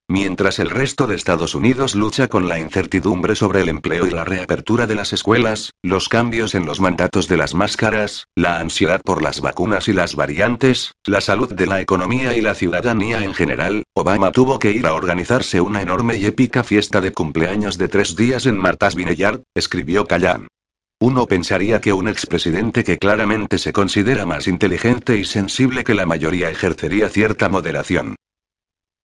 Mientras 0.08 0.60
el 0.60 0.70
resto 0.70 1.08
de 1.08 1.16
Estados 1.16 1.56
Unidos 1.56 1.96
lucha 1.96 2.28
con 2.28 2.48
la 2.48 2.60
incertidumbre 2.60 3.36
sobre 3.36 3.62
el 3.62 3.70
empleo 3.70 4.06
y 4.06 4.12
la 4.12 4.24
reapertura 4.24 4.86
de 4.86 4.94
las 4.94 5.14
escuelas, 5.14 5.72
los 5.82 6.10
cambios 6.10 6.54
en 6.54 6.68
los 6.68 6.80
mandatos 6.80 7.28
de 7.28 7.38
las 7.38 7.56
máscaras, 7.56 8.28
la 8.36 8.60
ansiedad 8.60 9.02
por 9.02 9.24
las 9.24 9.42
vacunas 9.42 9.88
y 9.88 9.94
las 9.94 10.16
variantes, 10.16 10.92
la 11.06 11.22
salud 11.22 11.52
de 11.52 11.66
la 11.66 11.82
economía 11.82 12.38
y 12.38 12.42
la 12.42 12.54
ciudadanía 12.54 13.24
en 13.24 13.34
general, 13.34 13.84
Obama 13.96 14.32
tuvo 14.32 14.60
que 14.60 14.72
ir 14.72 14.86
a 14.86 14.94
organizarse 14.94 15.60
una 15.60 15.82
enorme 15.82 16.18
y 16.18 16.28
épica 16.28 16.64
fiesta 16.64 17.02
de 17.02 17.12
cumpleaños 17.12 17.80
de 17.80 17.88
tres 17.88 18.16
días 18.16 18.46
en 18.46 18.58
Martha's 18.58 18.94
Vineyard, 18.94 19.42
escribió 19.56 20.06
Callan. 20.06 20.48
Uno 21.02 21.26
pensaría 21.26 21.82
que 21.82 21.94
un 21.94 22.08
expresidente 22.08 22.84
que 22.84 23.00
claramente 23.00 23.58
se 23.58 23.74
considera 23.74 24.28
más 24.28 24.48
inteligente 24.48 25.18
y 25.18 25.26
sensible 25.26 25.84
que 25.84 25.96
la 25.96 26.06
mayoría 26.06 26.52
ejercería 26.52 27.10
cierta 27.10 27.50
moderación. 27.50 28.16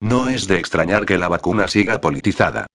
No 0.02 0.30
es 0.30 0.48
de 0.48 0.58
extrañar 0.58 1.06
que 1.06 1.20
la 1.20 1.28
vacuna 1.28 1.68
siga 1.68 2.02
politizada. 2.02 2.66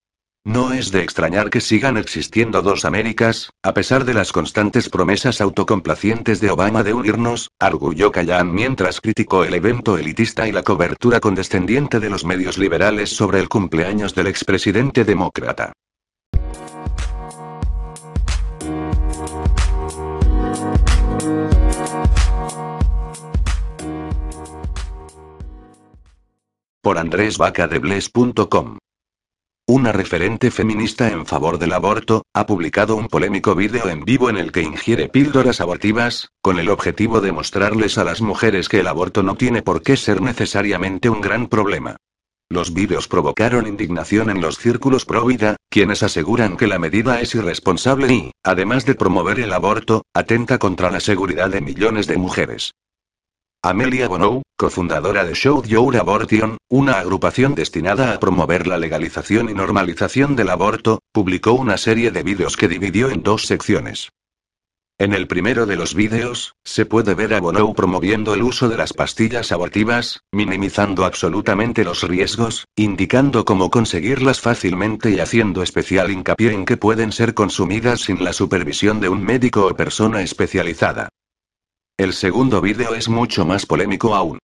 No 0.44 0.72
es 0.72 0.92
de 0.92 1.02
extrañar 1.02 1.50
que 1.50 1.60
sigan 1.60 1.96
existiendo 1.96 2.62
dos 2.62 2.84
Américas, 2.84 3.50
a 3.64 3.74
pesar 3.74 4.04
de 4.04 4.14
las 4.14 4.30
constantes 4.30 4.88
promesas 4.88 5.40
autocomplacientes 5.40 6.40
de 6.40 6.50
Obama 6.50 6.84
de 6.84 6.94
unirnos, 6.94 7.50
arguyó 7.58 8.12
Callan 8.12 8.54
mientras 8.54 9.00
criticó 9.00 9.42
el 9.42 9.54
evento 9.54 9.98
elitista 9.98 10.46
y 10.46 10.52
la 10.52 10.62
cobertura 10.62 11.18
condescendiente 11.18 11.98
de 11.98 12.10
los 12.10 12.24
medios 12.24 12.58
liberales 12.58 13.10
sobre 13.10 13.40
el 13.40 13.48
cumpleaños 13.48 14.14
del 14.14 14.28
expresidente 14.28 15.04
demócrata. 15.04 15.72
Por 26.86 26.98
andresvacadebles.com. 26.98 28.78
Una 29.66 29.90
referente 29.90 30.52
feminista 30.52 31.08
en 31.10 31.26
favor 31.26 31.58
del 31.58 31.72
aborto, 31.72 32.22
ha 32.32 32.46
publicado 32.46 32.94
un 32.94 33.08
polémico 33.08 33.56
vídeo 33.56 33.88
en 33.88 34.04
vivo 34.04 34.30
en 34.30 34.36
el 34.36 34.52
que 34.52 34.62
ingiere 34.62 35.08
píldoras 35.08 35.60
abortivas, 35.60 36.28
con 36.40 36.60
el 36.60 36.68
objetivo 36.68 37.20
de 37.20 37.32
mostrarles 37.32 37.98
a 37.98 38.04
las 38.04 38.20
mujeres 38.20 38.68
que 38.68 38.78
el 38.78 38.86
aborto 38.86 39.24
no 39.24 39.34
tiene 39.34 39.62
por 39.62 39.82
qué 39.82 39.96
ser 39.96 40.22
necesariamente 40.22 41.10
un 41.10 41.20
gran 41.20 41.48
problema. 41.48 41.96
Los 42.48 42.72
vídeos 42.72 43.08
provocaron 43.08 43.66
indignación 43.66 44.30
en 44.30 44.40
los 44.40 44.56
círculos 44.56 45.04
pro 45.04 45.24
vida, 45.24 45.56
quienes 45.68 46.04
aseguran 46.04 46.56
que 46.56 46.68
la 46.68 46.78
medida 46.78 47.20
es 47.20 47.34
irresponsable 47.34 48.14
y, 48.14 48.30
además 48.44 48.86
de 48.86 48.94
promover 48.94 49.40
el 49.40 49.52
aborto, 49.52 50.02
atenta 50.14 50.58
contra 50.58 50.92
la 50.92 51.00
seguridad 51.00 51.50
de 51.50 51.62
millones 51.62 52.06
de 52.06 52.16
mujeres. 52.16 52.74
Amelia 53.68 54.06
Bonou, 54.06 54.42
cofundadora 54.56 55.24
de 55.24 55.34
Show 55.34 55.64
Your 55.64 55.96
Abortion, 55.96 56.56
una 56.68 57.00
agrupación 57.00 57.56
destinada 57.56 58.12
a 58.12 58.20
promover 58.20 58.68
la 58.68 58.78
legalización 58.78 59.50
y 59.50 59.54
normalización 59.54 60.36
del 60.36 60.50
aborto, 60.50 61.00
publicó 61.12 61.52
una 61.54 61.76
serie 61.76 62.12
de 62.12 62.22
vídeos 62.22 62.56
que 62.56 62.68
dividió 62.68 63.10
en 63.10 63.24
dos 63.24 63.46
secciones. 63.46 64.10
En 64.98 65.14
el 65.14 65.26
primero 65.26 65.66
de 65.66 65.74
los 65.74 65.96
vídeos, 65.96 66.54
se 66.62 66.86
puede 66.86 67.14
ver 67.14 67.34
a 67.34 67.40
Bonou 67.40 67.74
promoviendo 67.74 68.34
el 68.34 68.44
uso 68.44 68.68
de 68.68 68.76
las 68.76 68.92
pastillas 68.92 69.50
abortivas, 69.50 70.20
minimizando 70.30 71.04
absolutamente 71.04 71.82
los 71.82 72.04
riesgos, 72.04 72.66
indicando 72.76 73.44
cómo 73.44 73.68
conseguirlas 73.72 74.40
fácilmente 74.40 75.10
y 75.10 75.18
haciendo 75.18 75.64
especial 75.64 76.12
hincapié 76.12 76.52
en 76.52 76.66
que 76.66 76.76
pueden 76.76 77.10
ser 77.10 77.34
consumidas 77.34 78.02
sin 78.02 78.22
la 78.22 78.32
supervisión 78.32 79.00
de 79.00 79.08
un 79.08 79.24
médico 79.24 79.66
o 79.66 79.74
persona 79.74 80.22
especializada. 80.22 81.08
El 81.98 82.12
segundo 82.12 82.60
vídeo 82.60 82.94
es 82.94 83.08
mucho 83.08 83.46
más 83.46 83.64
polémico 83.64 84.14
aún. 84.14 84.38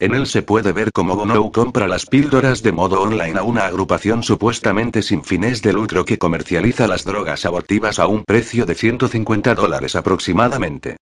En 0.00 0.14
él 0.14 0.26
se 0.26 0.40
puede 0.40 0.72
ver 0.72 0.90
cómo 0.90 1.14
Bono 1.14 1.52
compra 1.52 1.86
las 1.86 2.06
píldoras 2.06 2.62
de 2.62 2.72
modo 2.72 3.02
online 3.02 3.38
a 3.38 3.42
una 3.42 3.66
agrupación 3.66 4.22
supuestamente 4.22 5.02
sin 5.02 5.22
fines 5.22 5.60
de 5.60 5.74
lucro 5.74 6.06
que 6.06 6.16
comercializa 6.16 6.86
las 6.86 7.04
drogas 7.04 7.44
abortivas 7.44 7.98
a 7.98 8.06
un 8.06 8.24
precio 8.24 8.64
de 8.64 8.74
150 8.74 9.54
dólares 9.54 9.96
aproximadamente. 9.96 10.96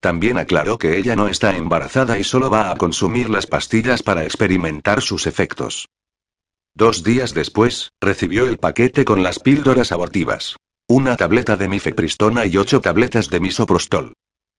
También 0.00 0.38
aclaró 0.38 0.76
que 0.76 0.98
ella 0.98 1.14
no 1.14 1.28
está 1.28 1.56
embarazada 1.56 2.18
y 2.18 2.24
solo 2.24 2.50
va 2.50 2.72
a 2.72 2.76
consumir 2.76 3.30
las 3.30 3.46
pastillas 3.46 4.02
para 4.02 4.24
experimentar 4.24 5.02
sus 5.02 5.28
efectos. 5.28 5.86
Dos 6.74 7.04
días 7.04 7.32
después, 7.32 7.92
recibió 8.00 8.48
el 8.48 8.58
paquete 8.58 9.04
con 9.04 9.22
las 9.22 9.38
píldoras 9.38 9.92
abortivas. 9.92 10.56
Una 10.88 11.16
tableta 11.16 11.56
de 11.56 11.68
mifepristona 11.68 12.44
y 12.44 12.56
ocho 12.56 12.80
tabletas 12.80 13.30
de 13.30 13.38
misoprostol. 13.38 14.14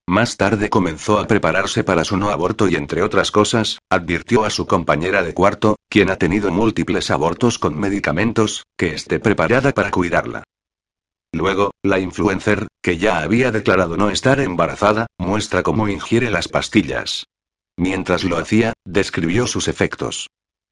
Más 0.08 0.38
tarde 0.38 0.70
comenzó 0.70 1.18
a 1.18 1.26
prepararse 1.26 1.84
para 1.84 2.04
su 2.04 2.16
no 2.16 2.30
aborto 2.30 2.68
y 2.68 2.76
entre 2.76 3.02
otras 3.02 3.32
cosas, 3.32 3.80
advirtió 3.90 4.46
a 4.46 4.52
su 4.52 4.68
compañera 4.68 5.24
de 5.24 5.34
cuarto, 5.34 5.78
quien 5.90 6.12
ha 6.12 6.18
tenido 6.18 6.52
múltiples 6.52 7.10
abortos 7.10 7.58
con 7.58 7.80
medicamentos, 7.80 8.66
que 8.78 8.94
esté 8.94 9.20
preparada 9.20 9.72
para 9.72 9.90
cuidarla. 9.90 10.44
Luego, 11.34 11.72
la 11.84 12.00
influencer, 12.00 12.68
que 12.84 12.98
ya 12.98 13.20
había 13.20 13.52
declarado 13.52 13.98
no 13.98 14.10
estar 14.10 14.40
embarazada, 14.40 15.08
muestra 15.18 15.64
cómo 15.64 15.88
ingiere 15.90 16.30
las 16.30 16.48
pastillas. 16.48 17.26
Mientras 17.76 18.24
lo 18.24 18.38
hacía, 18.38 18.74
describió 18.86 19.48
sus 19.48 19.68
efectos. 19.68 20.28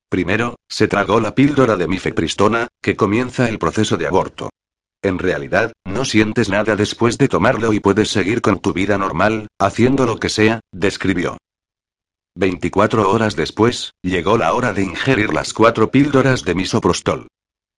Primero, 0.09 0.57
se 0.69 0.87
tragó 0.87 1.19
la 1.19 1.33
píldora 1.33 1.75
de 1.75 1.87
mifepristona, 1.87 2.67
que 2.81 2.95
comienza 2.95 3.49
el 3.49 3.57
proceso 3.57 3.97
de 3.97 4.07
aborto. 4.07 4.51
En 5.03 5.19
realidad, 5.19 5.73
no 5.83 6.05
sientes 6.05 6.47
nada 6.47 6.77
después 6.77 7.17
de 7.17 7.27
tomarlo 7.27 7.73
y 7.73 7.81
puedes 7.81 8.09
seguir 8.09 8.41
con 8.41 8.59
tu 8.59 8.71
vida 8.71 8.97
normal, 8.97 9.47
haciendo 9.59 10.05
lo 10.05 10.17
que 10.17 10.29
sea, 10.29 10.61
describió. 10.71 11.37
24 12.35 13.11
horas 13.11 13.35
después, 13.35 13.91
llegó 14.01 14.37
la 14.37 14.53
hora 14.53 14.71
de 14.71 14.83
ingerir 14.83 15.33
las 15.33 15.53
cuatro 15.53 15.91
píldoras 15.91 16.45
de 16.45 16.55
misoprostol. 16.55 17.27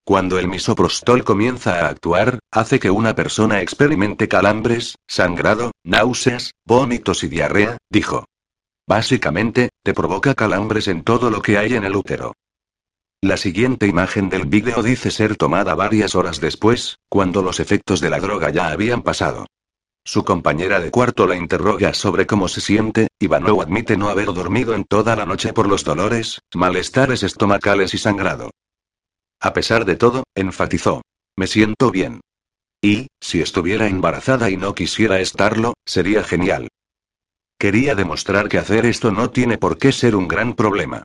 Cuando 0.06 0.38
el 0.38 0.48
misoprostol 0.48 1.24
comienza 1.24 1.80
a 1.80 1.90
actuar, 1.90 2.38
hace 2.52 2.80
que 2.80 2.92
una 2.92 3.16
persona 3.16 3.62
experimente 3.62 4.28
calambres, 4.28 4.96
sangrado, 5.08 5.72
náuseas, 5.84 6.52
vómitos 6.64 7.24
y 7.24 7.28
diarrea, 7.28 7.78
dijo. 7.90 8.26
Básicamente, 8.88 9.70
te 9.84 9.96
provoca 9.96 10.36
calambres 10.36 10.88
en 10.88 11.04
todo 11.04 11.32
lo 11.32 11.42
que 11.42 11.58
hay 11.58 11.74
en 11.74 11.86
el 11.86 11.96
útero. 11.96 12.34
La 13.26 13.38
siguiente 13.38 13.88
imagen 13.88 14.30
del 14.30 14.46
vídeo 14.46 14.84
dice 14.84 15.10
ser 15.10 15.36
tomada 15.36 15.74
varias 15.74 16.14
horas 16.14 16.40
después, 16.40 17.00
cuando 17.10 17.42
los 17.42 17.60
efectos 17.60 18.00
de 18.00 18.12
la 18.12 18.20
droga 18.20 18.52
ya 18.52 18.68
habían 18.68 19.02
pasado. 19.02 19.48
Su 20.04 20.24
compañera 20.24 20.80
de 20.80 20.92
cuarto 20.92 21.26
la 21.26 21.36
interroga 21.36 21.96
sobre 21.96 22.28
cómo 22.28 22.48
se 22.48 22.62
siente, 22.62 23.08
y 23.20 23.26
Vanou 23.26 23.64
admite 23.64 23.98
no 23.98 24.10
haber 24.10 24.28
dormido 24.28 24.76
en 24.76 24.84
toda 24.84 25.16
la 25.16 25.26
noche 25.26 25.54
por 25.54 25.68
los 25.68 25.84
dolores, 25.84 26.40
malestares 26.54 27.24
estomacales 27.24 27.96
y 27.96 27.98
sangrado. 27.98 28.52
A 29.42 29.54
pesar 29.54 29.86
de 29.86 29.96
todo, 29.96 30.26
enfatizó. 30.36 31.02
Me 31.36 31.48
siento 31.48 31.90
bien. 31.90 32.22
Y, 32.80 33.08
si 33.20 33.42
estuviera 33.42 33.88
embarazada 33.88 34.52
y 34.52 34.58
no 34.58 34.76
quisiera 34.76 35.20
estarlo, 35.20 35.74
sería 35.84 36.24
genial. 36.24 36.68
Quería 37.58 37.96
demostrar 37.96 38.50
que 38.50 38.60
hacer 38.60 38.86
esto 38.86 39.10
no 39.10 39.32
tiene 39.32 39.58
por 39.58 39.80
qué 39.80 39.92
ser 39.92 40.16
un 40.16 40.28
gran 40.28 40.54
problema. 40.54 41.02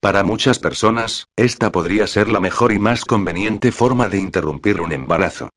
Para 0.00 0.22
muchas 0.22 0.60
personas, 0.60 1.26
esta 1.36 1.72
podría 1.72 2.06
ser 2.06 2.28
la 2.28 2.38
mejor 2.38 2.70
y 2.70 2.78
más 2.78 3.04
conveniente 3.04 3.72
forma 3.72 4.08
de 4.08 4.18
interrumpir 4.18 4.80
un 4.80 4.92
embarazo. 4.92 5.50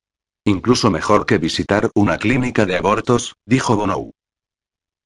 Incluso 0.46 0.90
mejor 0.90 1.28
que 1.28 1.38
visitar 1.38 1.92
una 1.94 2.18
clínica 2.18 2.66
de 2.66 2.76
abortos, 2.76 3.36
dijo 3.46 3.76
Bono. 3.76 4.10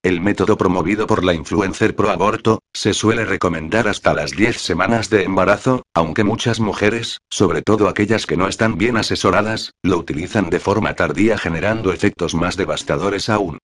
El 0.01 0.21
método 0.21 0.55
promovido 0.55 1.05
por 1.05 1.25
la 1.25 1.33
influencer 1.33 1.97
pro 1.97 2.11
aborto, 2.11 2.59
se 2.73 2.93
suele 2.93 3.25
recomendar 3.25 3.89
hasta 3.89 4.13
las 4.13 4.31
10 4.31 4.55
semanas 4.55 5.09
de 5.09 5.23
embarazo, 5.23 5.81
aunque 5.93 6.23
muchas 6.23 6.61
mujeres, 6.61 7.17
sobre 7.29 7.61
todo 7.61 7.89
aquellas 7.89 8.25
que 8.25 8.37
no 8.37 8.47
están 8.47 8.77
bien 8.77 8.95
asesoradas, 8.95 9.71
lo 9.83 9.97
utilizan 9.97 10.49
de 10.49 10.61
forma 10.61 10.93
tardía 10.93 11.37
generando 11.37 11.91
efectos 11.91 12.35
más 12.35 12.55
devastadores 12.55 13.27
aún. 13.27 13.57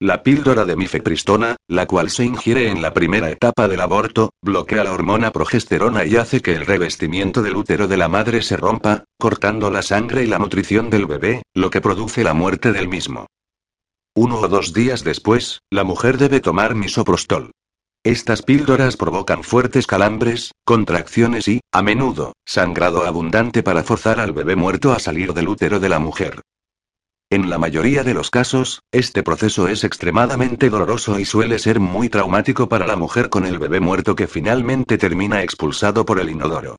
La 0.00 0.22
píldora 0.22 0.64
de 0.64 0.76
mifepristona, 0.76 1.56
la 1.66 1.86
cual 1.86 2.10
se 2.10 2.24
ingiere 2.24 2.68
en 2.68 2.82
la 2.82 2.94
primera 2.94 3.30
etapa 3.30 3.66
del 3.66 3.80
aborto, 3.80 4.30
bloquea 4.40 4.84
la 4.84 4.92
hormona 4.92 5.32
progesterona 5.32 6.04
y 6.04 6.14
hace 6.14 6.40
que 6.40 6.54
el 6.54 6.66
revestimiento 6.66 7.42
del 7.42 7.56
útero 7.56 7.88
de 7.88 7.96
la 7.96 8.06
madre 8.06 8.42
se 8.42 8.56
rompa, 8.56 9.02
cortando 9.18 9.72
la 9.72 9.82
sangre 9.82 10.22
y 10.22 10.28
la 10.28 10.38
nutrición 10.38 10.88
del 10.88 11.06
bebé, 11.06 11.42
lo 11.52 11.70
que 11.70 11.80
produce 11.80 12.22
la 12.22 12.32
muerte 12.32 12.70
del 12.70 12.86
mismo. 12.86 13.26
Uno 14.14 14.38
o 14.38 14.46
dos 14.46 14.72
días 14.72 15.02
después, 15.02 15.62
la 15.68 15.82
mujer 15.82 16.16
debe 16.16 16.38
tomar 16.38 16.76
misoprostol. 16.76 17.50
Estas 18.04 18.42
píldoras 18.42 18.96
provocan 18.96 19.42
fuertes 19.42 19.88
calambres, 19.88 20.52
contracciones 20.64 21.48
y, 21.48 21.60
a 21.72 21.82
menudo, 21.82 22.34
sangrado 22.46 23.04
abundante 23.04 23.64
para 23.64 23.82
forzar 23.82 24.20
al 24.20 24.32
bebé 24.32 24.54
muerto 24.54 24.92
a 24.92 25.00
salir 25.00 25.34
del 25.34 25.48
útero 25.48 25.80
de 25.80 25.88
la 25.88 25.98
mujer. 25.98 26.40
En 27.30 27.50
la 27.50 27.58
mayoría 27.58 28.04
de 28.04 28.14
los 28.14 28.30
casos, 28.30 28.80
este 28.90 29.22
proceso 29.22 29.68
es 29.68 29.84
extremadamente 29.84 30.70
doloroso 30.70 31.20
y 31.20 31.26
suele 31.26 31.58
ser 31.58 31.78
muy 31.78 32.08
traumático 32.08 32.70
para 32.70 32.86
la 32.86 32.96
mujer 32.96 33.28
con 33.28 33.44
el 33.44 33.58
bebé 33.58 33.80
muerto 33.80 34.16
que 34.16 34.26
finalmente 34.26 34.96
termina 34.96 35.42
expulsado 35.42 36.06
por 36.06 36.20
el 36.20 36.30
inodoro. 36.30 36.76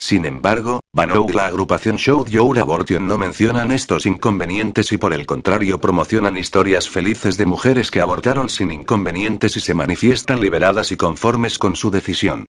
Sin 0.00 0.24
embargo, 0.24 0.80
Banou 0.92 1.30
y 1.30 1.32
la 1.32 1.46
agrupación 1.46 1.96
Show 1.96 2.26
Your 2.26 2.58
Abortion 2.58 3.06
no 3.06 3.18
mencionan 3.18 3.70
estos 3.70 4.04
inconvenientes 4.04 4.90
y 4.90 4.98
por 4.98 5.12
el 5.12 5.26
contrario 5.26 5.80
promocionan 5.80 6.36
historias 6.36 6.88
felices 6.88 7.36
de 7.36 7.46
mujeres 7.46 7.92
que 7.92 8.00
abortaron 8.00 8.48
sin 8.48 8.72
inconvenientes 8.72 9.56
y 9.56 9.60
se 9.60 9.74
manifiestan 9.74 10.40
liberadas 10.40 10.90
y 10.90 10.96
conformes 10.96 11.60
con 11.60 11.76
su 11.76 11.92
decisión. 11.92 12.46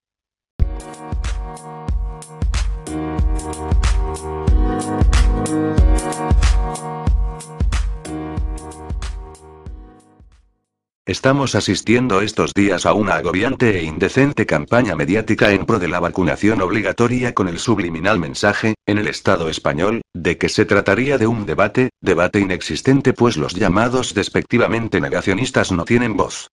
Estamos 11.06 11.54
asistiendo 11.56 12.22
estos 12.22 12.54
días 12.54 12.86
a 12.86 12.94
una 12.94 13.16
agobiante 13.16 13.78
e 13.78 13.84
indecente 13.84 14.46
campaña 14.46 14.96
mediática 14.96 15.52
en 15.52 15.66
pro 15.66 15.78
de 15.78 15.90
la 15.90 16.00
vacunación 16.00 16.62
obligatoria 16.62 17.34
con 17.34 17.50
el 17.50 17.60
subliminal 17.60 18.20
mensaje, 18.20 18.76
en 18.86 18.98
el 19.00 19.08
Estado 19.08 19.50
español, 19.50 20.02
de 20.14 20.38
que 20.38 20.48
se 20.48 20.64
trataría 20.64 21.18
de 21.18 21.28
un 21.28 21.46
debate, 21.46 21.90
debate 22.00 22.40
inexistente 22.40 23.12
pues 23.12 23.36
los 23.36 23.54
llamados 23.54 24.14
despectivamente 24.14 25.02
negacionistas 25.02 25.74
no 25.74 25.84
tienen 25.84 26.16
voz. 26.16 26.48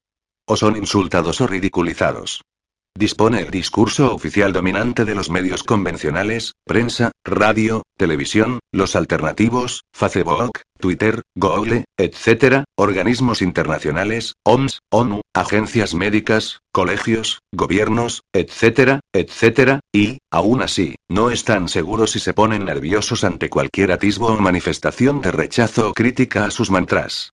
O 0.49 0.57
son 0.57 0.77
insultados 0.77 1.41
o 1.41 1.47
ridiculizados. 1.47 2.43
Dispone 2.97 3.41
el 3.41 3.51
discurso 3.51 4.13
oficial 4.13 4.53
dominante 4.53 5.05
de 5.05 5.15
los 5.15 5.31
medios 5.31 5.63
convencionales, 5.63 6.55
prensa, 6.67 7.13
radio, 7.25 7.83
televisión, 7.97 8.59
los 8.73 8.97
alternativos, 8.97 9.85
Facebook, 9.95 10.63
Twitter, 10.79 11.23
Google, 11.37 11.85
etc., 11.97 12.65
organismos 12.77 13.43
internacionales, 13.43 14.35
OMS, 14.45 14.81
ONU, 14.91 15.21
agencias 15.35 15.95
médicas, 15.95 16.61
colegios, 16.73 17.39
gobiernos, 17.53 18.23
etc., 18.33 18.99
etc., 19.13 19.79
y, 19.93 20.19
aún 20.33 20.61
así, 20.63 20.97
no 21.09 21.31
están 21.31 21.69
seguros 21.69 22.11
si 22.11 22.19
se 22.19 22.35
ponen 22.35 22.65
nerviosos 22.65 23.23
ante 23.23 23.51
cualquier 23.51 23.93
atisbo 23.93 24.27
o 24.27 24.41
manifestación 24.41 25.21
de 25.21 25.31
rechazo 25.31 25.91
o 25.91 25.95
crítica 25.95 26.45
a 26.45 26.51
sus 26.51 26.71
mantras. 26.71 27.33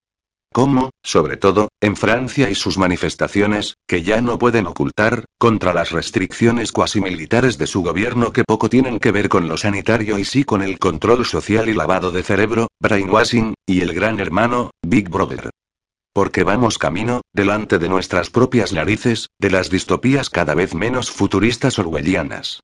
Como, 0.53 0.91
sobre 1.03 1.37
todo, 1.37 1.69
en 1.81 1.95
Francia 1.95 2.49
y 2.49 2.55
sus 2.55 2.77
manifestaciones, 2.77 3.75
que 3.87 4.03
ya 4.03 4.21
no 4.21 4.37
pueden 4.37 4.67
ocultar, 4.67 5.25
contra 5.37 5.73
las 5.73 5.91
restricciones 5.91 6.71
cuasi 6.71 6.99
militares 6.99 7.57
de 7.57 7.67
su 7.67 7.81
gobierno 7.81 8.33
que 8.33 8.43
poco 8.43 8.69
tienen 8.69 8.99
que 8.99 9.11
ver 9.11 9.29
con 9.29 9.47
lo 9.47 9.57
sanitario 9.57 10.19
y 10.19 10.25
sí 10.25 10.43
con 10.43 10.61
el 10.61 10.77
control 10.77 11.25
social 11.25 11.69
y 11.69 11.73
lavado 11.73 12.11
de 12.11 12.21
cerebro, 12.21 12.67
brainwashing, 12.81 13.53
y 13.65 13.81
el 13.81 13.93
gran 13.93 14.19
hermano, 14.19 14.71
Big 14.85 15.09
Brother. 15.09 15.49
Porque 16.13 16.43
vamos 16.43 16.77
camino, 16.77 17.21
delante 17.33 17.79
de 17.79 17.87
nuestras 17.89 18.29
propias 18.29 18.73
narices, 18.73 19.29
de 19.39 19.51
las 19.51 19.69
distopías 19.69 20.29
cada 20.29 20.53
vez 20.53 20.73
menos 20.73 21.09
futuristas 21.11 21.79
orwellianas. 21.79 22.61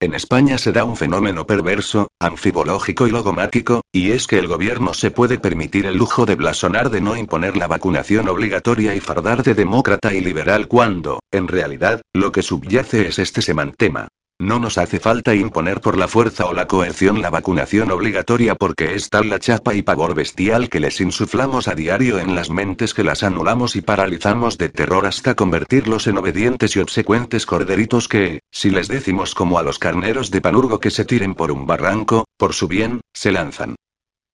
En 0.00 0.14
España 0.14 0.58
se 0.58 0.70
da 0.70 0.84
un 0.84 0.96
fenómeno 0.96 1.44
perverso, 1.44 2.12
anfibológico 2.20 3.08
y 3.08 3.10
logomático, 3.10 3.80
y 3.90 4.12
es 4.12 4.28
que 4.28 4.38
el 4.38 4.46
gobierno 4.46 4.94
se 4.94 5.10
puede 5.10 5.40
permitir 5.40 5.86
el 5.86 5.96
lujo 5.96 6.24
de 6.24 6.36
blasonar 6.36 6.90
de 6.90 7.00
no 7.00 7.16
imponer 7.16 7.56
la 7.56 7.66
vacunación 7.66 8.28
obligatoria 8.28 8.94
y 8.94 9.00
fardar 9.00 9.42
de 9.42 9.54
demócrata 9.54 10.14
y 10.14 10.20
liberal 10.20 10.68
cuando, 10.68 11.18
en 11.32 11.48
realidad, 11.48 12.00
lo 12.14 12.30
que 12.30 12.42
subyace 12.42 13.08
es 13.08 13.18
este 13.18 13.42
semantema. 13.42 14.06
No 14.40 14.60
nos 14.60 14.78
hace 14.78 15.00
falta 15.00 15.34
imponer 15.34 15.80
por 15.80 15.98
la 15.98 16.06
fuerza 16.06 16.46
o 16.46 16.52
la 16.52 16.68
coerción 16.68 17.20
la 17.20 17.28
vacunación 17.28 17.90
obligatoria 17.90 18.54
porque 18.54 18.94
es 18.94 19.10
tal 19.10 19.30
la 19.30 19.40
chapa 19.40 19.74
y 19.74 19.82
pavor 19.82 20.14
bestial 20.14 20.68
que 20.68 20.78
les 20.78 21.00
insuflamos 21.00 21.66
a 21.66 21.74
diario 21.74 22.20
en 22.20 22.36
las 22.36 22.48
mentes 22.48 22.94
que 22.94 23.02
las 23.02 23.24
anulamos 23.24 23.74
y 23.74 23.80
paralizamos 23.80 24.56
de 24.56 24.68
terror 24.68 25.06
hasta 25.06 25.34
convertirlos 25.34 26.06
en 26.06 26.18
obedientes 26.18 26.76
y 26.76 26.78
obsecuentes 26.78 27.46
corderitos 27.46 28.06
que, 28.06 28.42
si 28.52 28.70
les 28.70 28.86
decimos 28.86 29.34
como 29.34 29.58
a 29.58 29.64
los 29.64 29.80
carneros 29.80 30.30
de 30.30 30.40
Panurgo 30.40 30.78
que 30.78 30.92
se 30.92 31.04
tiren 31.04 31.34
por 31.34 31.50
un 31.50 31.66
barranco, 31.66 32.24
por 32.36 32.54
su 32.54 32.68
bien, 32.68 33.00
se 33.12 33.32
lanzan. 33.32 33.74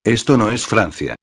Esto 0.03 0.37
no 0.37 0.51
es 0.51 0.67
Francia. 0.67 1.15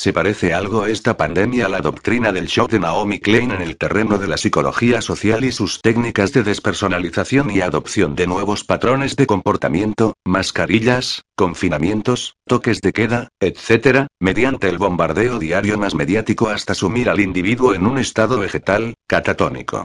¿Se 0.00 0.14
parece 0.14 0.54
algo 0.54 0.86
esta 0.86 1.18
pandemia 1.18 1.66
a 1.66 1.68
la 1.68 1.82
doctrina 1.82 2.32
del 2.32 2.46
shock 2.46 2.70
de 2.70 2.80
Naomi 2.80 3.20
Klein 3.20 3.50
en 3.50 3.60
el 3.60 3.76
terreno 3.76 4.16
de 4.16 4.28
la 4.28 4.38
psicología 4.38 5.02
social 5.02 5.44
y 5.44 5.52
sus 5.52 5.82
técnicas 5.82 6.32
de 6.32 6.42
despersonalización 6.42 7.50
y 7.50 7.60
adopción 7.60 8.14
de 8.14 8.26
nuevos 8.26 8.64
patrones 8.64 9.14
de 9.14 9.26
comportamiento, 9.26 10.14
mascarillas, 10.24 11.20
confinamientos, 11.36 12.36
toques 12.48 12.80
de 12.80 12.94
queda, 12.94 13.28
etc., 13.40 14.06
mediante 14.18 14.70
el 14.70 14.78
bombardeo 14.78 15.38
diario 15.38 15.76
más 15.76 15.94
mediático 15.94 16.48
hasta 16.48 16.72
sumir 16.72 17.10
al 17.10 17.20
individuo 17.20 17.74
en 17.74 17.86
un 17.86 17.98
estado 17.98 18.38
vegetal, 18.38 18.94
catatónico? 19.06 19.84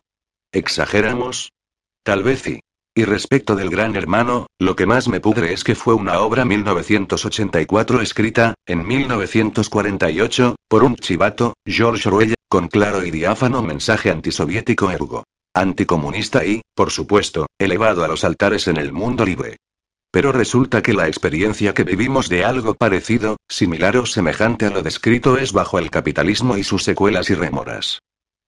¿Exageramos? 0.53 1.51
Tal 2.05 2.23
vez 2.23 2.41
sí. 2.41 2.61
Y 2.97 3.03
respecto 3.03 3.57
del 3.57 3.69
Gran 3.69 3.97
Hermano, 3.97 4.47
lo 4.57 4.77
que 4.77 4.85
más 4.85 5.09
me 5.09 5.19
pudre 5.19 5.51
es 5.51 5.65
que 5.65 5.75
fue 5.75 5.93
una 5.93 6.21
obra 6.21 6.45
1984 6.45 7.99
escrita, 7.99 8.53
en 8.65 8.87
1948, 8.87 10.55
por 10.69 10.85
un 10.85 10.95
chivato, 10.95 11.55
George 11.65 12.07
Orwell, 12.07 12.35
con 12.47 12.69
claro 12.69 13.03
y 13.03 13.11
diáfano 13.11 13.61
mensaje 13.61 14.11
antisoviético 14.11 14.91
ergo. 14.91 15.25
Anticomunista 15.53 16.45
y, 16.45 16.61
por 16.73 16.89
supuesto, 16.89 17.47
elevado 17.59 18.05
a 18.05 18.07
los 18.07 18.23
altares 18.23 18.69
en 18.69 18.77
el 18.77 18.93
mundo 18.93 19.25
libre. 19.25 19.57
Pero 20.09 20.31
resulta 20.31 20.81
que 20.81 20.93
la 20.93 21.09
experiencia 21.09 21.73
que 21.73 21.83
vivimos 21.83 22.29
de 22.29 22.45
algo 22.45 22.75
parecido, 22.75 23.35
similar 23.49 23.97
o 23.97 24.05
semejante 24.05 24.67
a 24.67 24.69
lo 24.69 24.83
descrito 24.83 25.37
es 25.37 25.51
bajo 25.51 25.79
el 25.79 25.89
capitalismo 25.89 26.55
y 26.57 26.63
sus 26.63 26.85
secuelas 26.85 27.29
y 27.29 27.35
remoras. 27.35 27.99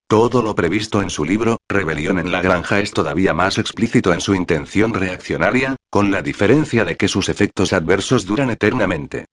Todo 0.09 0.41
lo 0.41 0.55
previsto 0.55 1.01
en 1.01 1.09
su 1.09 1.25
libro, 1.25 1.57
Rebelión 1.67 2.17
en 2.17 2.31
la 2.31 2.41
Granja 2.41 2.79
es 2.79 2.91
todavía 2.91 3.33
más 3.33 3.57
explícito 3.57 4.13
en 4.13 4.21
su 4.21 4.33
intención 4.35 4.93
reaccionaria, 4.93 5.75
con 5.89 6.11
la 6.11 6.21
diferencia 6.21 6.85
de 6.85 6.95
que 6.95 7.09
sus 7.09 7.27
efectos 7.27 7.73
adversos 7.73 8.25
duran 8.25 8.49
eternamente. 8.49 9.25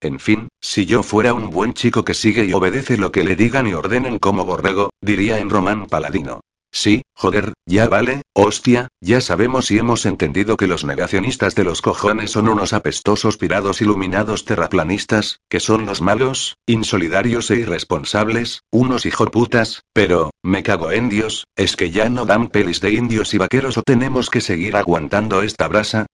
En 0.00 0.18
fin, 0.18 0.48
si 0.60 0.84
yo 0.84 1.04
fuera 1.04 1.32
un 1.32 1.48
buen 1.48 1.74
chico 1.74 2.04
que 2.04 2.14
sigue 2.14 2.44
y 2.44 2.52
obedece 2.52 2.96
lo 2.96 3.12
que 3.12 3.22
le 3.22 3.36
digan 3.36 3.68
y 3.68 3.74
ordenen 3.74 4.18
como 4.18 4.44
borrego, 4.44 4.90
diría 5.00 5.38
en 5.38 5.48
Román 5.48 5.86
Paladino. 5.86 6.40
Sí, 6.76 7.02
joder, 7.14 7.52
ya 7.66 7.88
vale, 7.88 8.22
hostia, 8.34 8.88
ya 9.00 9.20
sabemos 9.20 9.70
y 9.70 9.78
hemos 9.78 10.06
entendido 10.06 10.56
que 10.56 10.66
los 10.66 10.84
negacionistas 10.84 11.54
de 11.54 11.62
los 11.62 11.80
cojones 11.80 12.32
son 12.32 12.48
unos 12.48 12.72
apestosos 12.72 13.36
pirados 13.36 13.80
iluminados 13.80 14.44
terraplanistas, 14.44 15.38
que 15.48 15.60
son 15.60 15.86
los 15.86 16.02
malos, 16.02 16.56
insolidarios 16.66 17.48
e 17.52 17.60
irresponsables, 17.60 18.62
unos 18.72 19.06
hijoputas, 19.06 19.84
pero, 19.92 20.32
me 20.42 20.64
cago 20.64 20.90
en 20.90 21.08
Dios, 21.08 21.46
es 21.54 21.76
que 21.76 21.92
ya 21.92 22.08
no 22.08 22.26
dan 22.26 22.48
pelis 22.48 22.80
de 22.80 22.90
indios 22.90 23.34
y 23.34 23.38
vaqueros 23.38 23.78
o 23.78 23.82
tenemos 23.82 24.28
que 24.28 24.40
seguir 24.40 24.74
aguantando 24.74 25.42
esta 25.42 25.68
brasa, 25.68 26.06